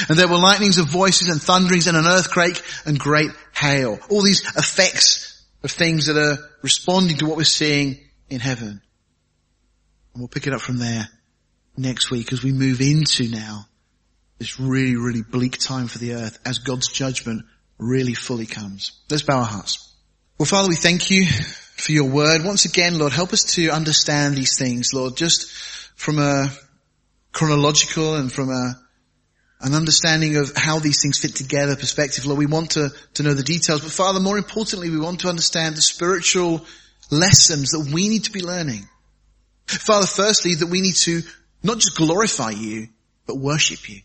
And 0.10 0.18
there 0.18 0.28
were 0.28 0.38
lightnings 0.38 0.80
of 0.80 0.88
voices 0.88 1.30
and 1.30 1.42
thunderings 1.42 1.88
and 1.88 1.96
an 1.96 2.06
earthquake 2.06 2.62
and 2.86 3.00
great 3.00 3.32
hail. 3.56 4.00
All 4.10 4.22
these 4.22 4.42
effects 4.56 5.46
of 5.64 5.72
things 5.72 6.08
that 6.08 6.18
are 6.18 6.38
responding 6.62 7.18
to 7.18 7.26
what 7.26 7.38
we're 7.38 7.44
seeing 7.44 8.00
in 8.30 8.40
heaven. 8.40 8.82
And 10.14 10.22
we'll 10.22 10.28
pick 10.28 10.48
it 10.48 10.54
up 10.54 10.62
from 10.62 10.80
there 10.80 11.08
next 11.78 12.12
week 12.12 12.34
as 12.34 12.44
we 12.44 12.52
move 12.52 12.82
into 12.82 13.30
now 13.30 13.68
this 14.40 14.60
really, 14.60 14.96
really 14.96 15.22
bleak 15.22 15.58
time 15.58 15.88
for 15.88 15.98
the 15.98 16.14
earth 16.14 16.38
as 16.46 16.60
God's 16.60 16.92
judgment 16.92 17.46
really 17.80 18.14
fully 18.14 18.46
comes. 18.46 18.92
Let's 19.10 19.24
bow 19.24 19.40
our 19.40 19.46
hearts. 19.46 19.96
Well, 20.38 20.46
Father, 20.46 20.70
we 20.70 20.76
thank 20.76 21.10
you 21.10 21.26
for 21.78 21.92
your 21.92 22.10
word. 22.10 22.44
Once 22.44 22.66
again, 22.66 22.98
Lord, 22.98 23.14
help 23.14 23.34
us 23.34 23.44
to 23.56 23.70
understand 23.70 24.36
these 24.36 24.58
things, 24.58 24.94
Lord, 24.94 25.16
just 25.16 25.52
from 25.96 26.20
a 26.20 26.50
chronological 27.32 28.16
and 28.16 28.32
from 28.32 28.50
a, 28.50 28.80
an 29.62 29.74
understanding 29.74 30.38
of 30.38 30.52
how 30.56 30.80
these 30.80 31.02
things 31.02 31.20
fit 31.20 31.36
together 31.36 31.76
perspective. 31.76 32.26
Lord, 32.26 32.40
we 32.40 32.48
want 32.48 32.72
to, 32.72 32.90
to 33.16 33.24
know 33.24 33.34
the 33.34 33.44
details, 33.44 33.82
but 33.82 33.92
Father, 33.92 34.20
more 34.20 34.38
importantly, 34.38 34.90
we 34.90 35.00
want 35.00 35.22
to 35.22 35.30
understand 35.30 35.76
the 35.76 35.82
spiritual 35.82 36.66
lessons 37.12 37.72
that 37.72 37.92
we 37.94 38.10
need 38.10 38.24
to 38.26 38.32
be 38.32 38.42
learning. 38.42 38.88
Father, 39.68 40.08
firstly, 40.08 40.56
that 40.56 40.68
we 40.68 40.82
need 40.82 40.96
to 40.96 41.22
not 41.62 41.78
just 41.78 41.96
glorify 41.96 42.52
you, 42.52 42.88
but 43.28 43.38
worship 43.38 43.88
you. 43.88 44.02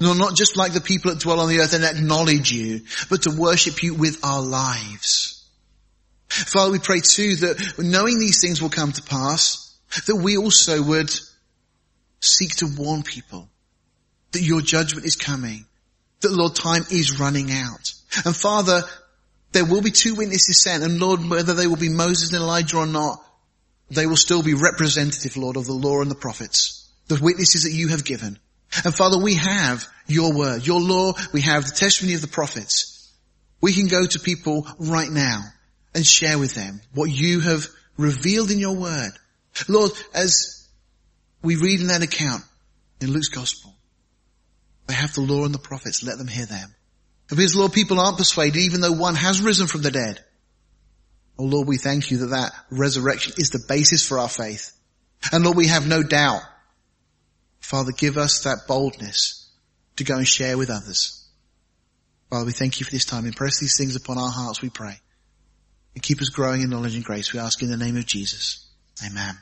No, 0.00 0.14
not 0.14 0.34
just 0.34 0.56
like 0.56 0.72
the 0.72 0.80
people 0.80 1.10
that 1.10 1.20
dwell 1.20 1.40
on 1.40 1.50
the 1.50 1.60
earth 1.60 1.74
and 1.74 1.84
acknowledge 1.84 2.50
you, 2.50 2.80
but 3.10 3.22
to 3.22 3.36
worship 3.36 3.82
you 3.82 3.94
with 3.94 4.24
our 4.24 4.40
lives. 4.40 5.39
Father, 6.30 6.72
we 6.72 6.78
pray 6.78 7.00
too 7.00 7.36
that 7.36 7.74
knowing 7.78 8.18
these 8.18 8.40
things 8.40 8.62
will 8.62 8.70
come 8.70 8.92
to 8.92 9.02
pass, 9.02 9.76
that 10.06 10.16
we 10.16 10.36
also 10.36 10.82
would 10.82 11.10
seek 12.20 12.56
to 12.56 12.68
warn 12.78 13.02
people 13.02 13.48
that 14.32 14.42
your 14.42 14.60
judgment 14.60 15.06
is 15.06 15.16
coming, 15.16 15.66
that 16.20 16.30
Lord, 16.30 16.54
time 16.54 16.84
is 16.90 17.18
running 17.18 17.50
out. 17.50 17.92
And 18.24 18.36
Father, 18.36 18.82
there 19.52 19.64
will 19.64 19.82
be 19.82 19.90
two 19.90 20.14
witnesses 20.14 20.62
sent, 20.62 20.84
and 20.84 21.00
Lord, 21.00 21.28
whether 21.28 21.54
they 21.54 21.66
will 21.66 21.76
be 21.76 21.88
Moses 21.88 22.32
and 22.32 22.42
Elijah 22.42 22.78
or 22.78 22.86
not, 22.86 23.20
they 23.90 24.06
will 24.06 24.16
still 24.16 24.42
be 24.42 24.54
representative, 24.54 25.36
Lord, 25.36 25.56
of 25.56 25.66
the 25.66 25.72
law 25.72 26.00
and 26.00 26.10
the 26.10 26.14
prophets, 26.14 26.88
the 27.08 27.18
witnesses 27.20 27.64
that 27.64 27.72
you 27.72 27.88
have 27.88 28.04
given. 28.04 28.38
And 28.84 28.94
Father, 28.94 29.18
we 29.18 29.34
have 29.34 29.84
your 30.06 30.32
word, 30.32 30.64
your 30.64 30.80
law, 30.80 31.14
we 31.32 31.40
have 31.40 31.64
the 31.64 31.74
testimony 31.74 32.14
of 32.14 32.20
the 32.20 32.28
prophets. 32.28 33.12
We 33.60 33.72
can 33.72 33.88
go 33.88 34.06
to 34.06 34.20
people 34.20 34.68
right 34.78 35.10
now 35.10 35.42
and 35.94 36.06
share 36.06 36.38
with 36.38 36.54
them 36.54 36.80
what 36.94 37.10
you 37.10 37.40
have 37.40 37.66
revealed 37.96 38.50
in 38.50 38.58
your 38.58 38.76
word. 38.76 39.10
Lord, 39.68 39.92
as 40.14 40.68
we 41.42 41.56
read 41.56 41.80
in 41.80 41.88
that 41.88 42.02
account 42.02 42.42
in 43.00 43.10
Luke's 43.12 43.28
gospel, 43.28 43.74
they 44.86 44.94
have 44.94 45.14
the 45.14 45.20
law 45.20 45.44
and 45.44 45.54
the 45.54 45.58
prophets, 45.58 46.02
let 46.02 46.18
them 46.18 46.28
hear 46.28 46.46
them. 46.46 46.74
And 47.28 47.36
because 47.36 47.54
Lord, 47.54 47.72
people 47.72 48.00
aren't 48.00 48.18
persuaded 48.18 48.56
even 48.56 48.80
though 48.80 48.92
one 48.92 49.14
has 49.14 49.40
risen 49.40 49.66
from 49.66 49.82
the 49.82 49.90
dead. 49.90 50.24
Oh 51.38 51.44
Lord, 51.44 51.68
we 51.68 51.78
thank 51.78 52.10
you 52.10 52.18
that 52.18 52.26
that 52.26 52.52
resurrection 52.70 53.34
is 53.38 53.50
the 53.50 53.64
basis 53.68 54.06
for 54.06 54.18
our 54.18 54.28
faith. 54.28 54.72
And 55.32 55.44
Lord, 55.44 55.56
we 55.56 55.68
have 55.68 55.86
no 55.86 56.02
doubt. 56.02 56.42
Father, 57.60 57.92
give 57.92 58.16
us 58.16 58.44
that 58.44 58.66
boldness 58.66 59.48
to 59.96 60.04
go 60.04 60.16
and 60.16 60.26
share 60.26 60.58
with 60.58 60.70
others. 60.70 61.28
Father, 62.30 62.46
we 62.46 62.52
thank 62.52 62.80
you 62.80 62.86
for 62.86 62.92
this 62.92 63.04
time. 63.04 63.26
Impress 63.26 63.58
these 63.58 63.76
things 63.76 63.96
upon 63.96 64.18
our 64.18 64.30
hearts, 64.30 64.62
we 64.62 64.70
pray. 64.70 65.00
And 65.94 66.02
keep 66.02 66.20
us 66.20 66.28
growing 66.28 66.62
in 66.62 66.70
knowledge 66.70 66.94
and 66.94 67.04
grace. 67.04 67.32
We 67.32 67.40
ask 67.40 67.62
in 67.62 67.70
the 67.70 67.76
name 67.76 67.96
of 67.96 68.06
Jesus. 68.06 68.66
Amen. 69.04 69.38